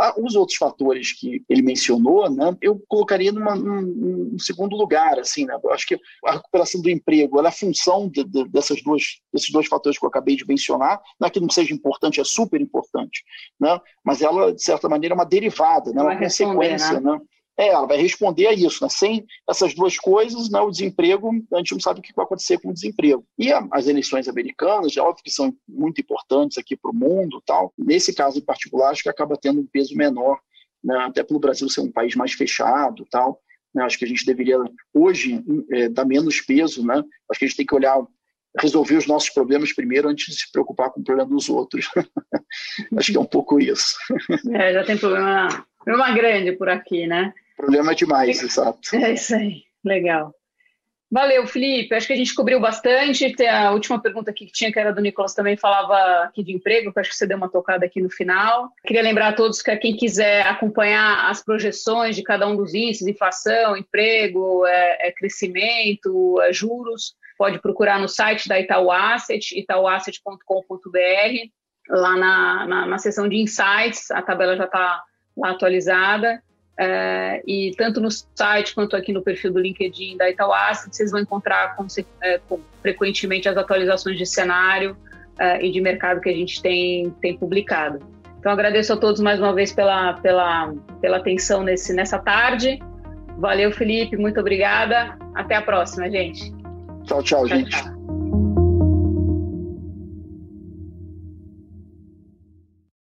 Ah, 0.00 0.14
os 0.16 0.36
outros 0.36 0.56
fatores 0.56 1.12
que 1.12 1.42
ele 1.48 1.60
mencionou, 1.60 2.30
né? 2.30 2.56
Eu 2.62 2.80
colocaria 2.86 3.32
numa, 3.32 3.56
num, 3.56 3.82
num, 3.82 4.38
segundo 4.38 4.76
lugar, 4.76 5.18
assim, 5.18 5.44
né? 5.44 5.58
Eu 5.62 5.72
acho 5.72 5.88
que 5.88 5.98
a 6.24 6.32
recuperação 6.32 6.80
do 6.80 6.88
emprego, 6.88 7.40
ela 7.40 7.48
é 7.48 7.52
função 7.52 8.08
de, 8.08 8.22
de, 8.22 8.48
dessas 8.48 8.80
duas, 8.80 9.20
desses 9.32 9.50
dois 9.50 9.66
fatores 9.66 9.98
que 9.98 10.04
eu 10.04 10.08
acabei 10.08 10.36
de 10.36 10.46
mencionar, 10.46 11.00
não 11.18 11.26
é 11.26 11.30
que 11.30 11.40
não 11.40 11.50
seja 11.50 11.74
importante, 11.74 12.20
é 12.20 12.24
super 12.24 12.60
importante, 12.60 13.24
né? 13.58 13.80
Mas 14.04 14.22
ela, 14.22 14.54
de 14.54 14.62
certa 14.62 14.88
maneira, 14.88 15.14
é 15.14 15.16
uma 15.16 15.26
derivada, 15.26 15.92
né? 15.92 16.00
uma 16.00 16.16
consequência, 16.16 17.00
né? 17.00 17.12
né? 17.12 17.20
É, 17.58 17.68
ela 17.68 17.86
vai 17.86 17.98
responder 17.98 18.46
a 18.46 18.52
isso. 18.52 18.84
Né? 18.84 18.88
Sem 18.88 19.26
essas 19.48 19.74
duas 19.74 19.98
coisas, 19.98 20.48
né, 20.48 20.60
o 20.60 20.70
desemprego, 20.70 21.30
a 21.52 21.58
gente 21.58 21.72
não 21.72 21.80
sabe 21.80 21.98
o 21.98 22.02
que 22.02 22.14
vai 22.14 22.24
acontecer 22.24 22.58
com 22.58 22.70
o 22.70 22.72
desemprego. 22.72 23.26
E 23.36 23.52
as 23.72 23.88
eleições 23.88 24.28
americanas, 24.28 24.92
já 24.92 25.02
óbvio 25.02 25.24
que 25.24 25.30
são 25.30 25.52
muito 25.68 26.00
importantes 26.00 26.56
aqui 26.56 26.76
para 26.76 26.92
o 26.92 26.94
mundo, 26.94 27.42
tal. 27.44 27.72
nesse 27.76 28.14
caso 28.14 28.38
em 28.38 28.44
particular, 28.44 28.90
acho 28.90 29.02
que 29.02 29.08
acaba 29.08 29.36
tendo 29.36 29.60
um 29.60 29.66
peso 29.66 29.96
menor, 29.96 30.38
né, 30.82 30.96
até 30.98 31.24
pelo 31.24 31.40
Brasil 31.40 31.68
ser 31.68 31.80
um 31.80 31.90
país 31.90 32.14
mais 32.14 32.32
fechado. 32.32 33.04
tal. 33.10 33.40
Né? 33.74 33.82
Acho 33.82 33.98
que 33.98 34.04
a 34.04 34.08
gente 34.08 34.24
deveria, 34.24 34.58
hoje, 34.94 35.42
é, 35.72 35.88
dar 35.88 36.04
menos 36.04 36.40
peso. 36.40 36.86
Né? 36.86 37.02
Acho 37.28 37.40
que 37.40 37.44
a 37.44 37.48
gente 37.48 37.56
tem 37.56 37.66
que 37.66 37.74
olhar 37.74 37.98
resolver 38.60 38.96
os 38.96 39.06
nossos 39.06 39.30
problemas 39.30 39.72
primeiro 39.72 40.08
antes 40.08 40.34
de 40.34 40.40
se 40.40 40.50
preocupar 40.50 40.90
com 40.90 41.00
o 41.00 41.04
problema 41.04 41.28
dos 41.28 41.48
outros. 41.48 41.88
Acho 42.96 43.12
que 43.12 43.18
é 43.18 43.20
um 43.20 43.26
pouco 43.26 43.60
isso. 43.60 43.96
É, 44.52 44.72
já 44.72 44.84
tem 44.84 44.96
problema, 44.96 45.66
problema 45.84 46.14
grande 46.14 46.52
por 46.52 46.68
aqui, 46.68 47.06
né? 47.06 47.32
Problema 47.58 47.92
demais, 47.92 48.40
exato. 48.40 48.94
É 48.94 49.12
isso 49.12 49.34
aí, 49.34 49.64
legal. 49.84 50.32
Valeu, 51.10 51.46
Felipe. 51.46 51.94
Acho 51.94 52.06
que 52.06 52.12
a 52.12 52.16
gente 52.16 52.34
cobriu 52.34 52.60
bastante. 52.60 53.34
Tem 53.34 53.48
a 53.48 53.72
última 53.72 54.00
pergunta 54.00 54.30
aqui 54.30 54.46
que 54.46 54.52
tinha, 54.52 54.70
que 54.70 54.78
era 54.78 54.92
do 54.92 55.00
Nicolas, 55.00 55.34
também 55.34 55.56
falava 55.56 56.24
aqui 56.24 56.44
de 56.44 56.52
emprego, 56.52 56.92
que 56.92 57.00
acho 57.00 57.10
que 57.10 57.16
você 57.16 57.26
deu 57.26 57.36
uma 57.36 57.48
tocada 57.48 57.84
aqui 57.84 58.00
no 58.00 58.10
final. 58.10 58.70
Queria 58.86 59.02
lembrar 59.02 59.28
a 59.28 59.32
todos 59.32 59.60
que 59.60 59.74
quem 59.78 59.96
quiser 59.96 60.46
acompanhar 60.46 61.28
as 61.30 61.42
projeções 61.42 62.14
de 62.14 62.22
cada 62.22 62.46
um 62.46 62.54
dos 62.54 62.74
índices, 62.74 63.08
inflação, 63.08 63.76
emprego, 63.76 64.64
é, 64.66 65.08
é 65.08 65.12
crescimento, 65.12 66.40
é 66.42 66.52
juros, 66.52 67.14
pode 67.36 67.58
procurar 67.60 67.98
no 67.98 68.08
site 68.08 68.46
da 68.46 68.60
Itaú 68.60 68.92
Asset, 68.92 69.58
itauasset.com.br. 69.58 70.38
Lá 71.90 72.16
na, 72.16 72.66
na, 72.66 72.86
na 72.86 72.98
seção 72.98 73.26
de 73.28 73.36
insights, 73.36 74.10
a 74.10 74.20
tabela 74.22 74.56
já 74.56 74.64
está 74.64 75.02
lá 75.36 75.50
atualizada. 75.50 76.42
É, 76.80 77.42
e 77.44 77.72
tanto 77.76 78.00
no 78.00 78.08
site 78.10 78.72
quanto 78.72 78.94
aqui 78.94 79.12
no 79.12 79.20
perfil 79.20 79.52
do 79.52 79.58
LinkedIn 79.58 80.16
da 80.16 80.30
Itaú 80.30 80.52
Asset, 80.52 80.94
vocês 80.94 81.10
vão 81.10 81.20
encontrar 81.20 81.74
com, 81.74 81.86
é, 82.22 82.38
com, 82.48 82.60
frequentemente 82.80 83.48
as 83.48 83.56
atualizações 83.56 84.16
de 84.16 84.24
cenário 84.24 84.96
é, 85.38 85.64
e 85.64 85.72
de 85.72 85.80
mercado 85.80 86.20
que 86.20 86.28
a 86.28 86.34
gente 86.34 86.62
tem, 86.62 87.10
tem 87.20 87.36
publicado. 87.36 87.98
Então, 88.38 88.52
agradeço 88.52 88.92
a 88.92 88.96
todos 88.96 89.20
mais 89.20 89.40
uma 89.40 89.52
vez 89.52 89.72
pela, 89.72 90.14
pela, 90.14 90.72
pela 91.00 91.16
atenção 91.16 91.64
nesse, 91.64 91.92
nessa 91.92 92.18
tarde. 92.20 92.78
Valeu, 93.36 93.72
Felipe, 93.72 94.16
muito 94.16 94.38
obrigada. 94.38 95.18
Até 95.34 95.56
a 95.56 95.62
próxima, 95.62 96.08
gente. 96.08 96.52
Tchau, 97.04 97.22
tchau, 97.22 97.46
tchau 97.46 97.48
gente. 97.48 97.70
Tchau. 97.70 97.97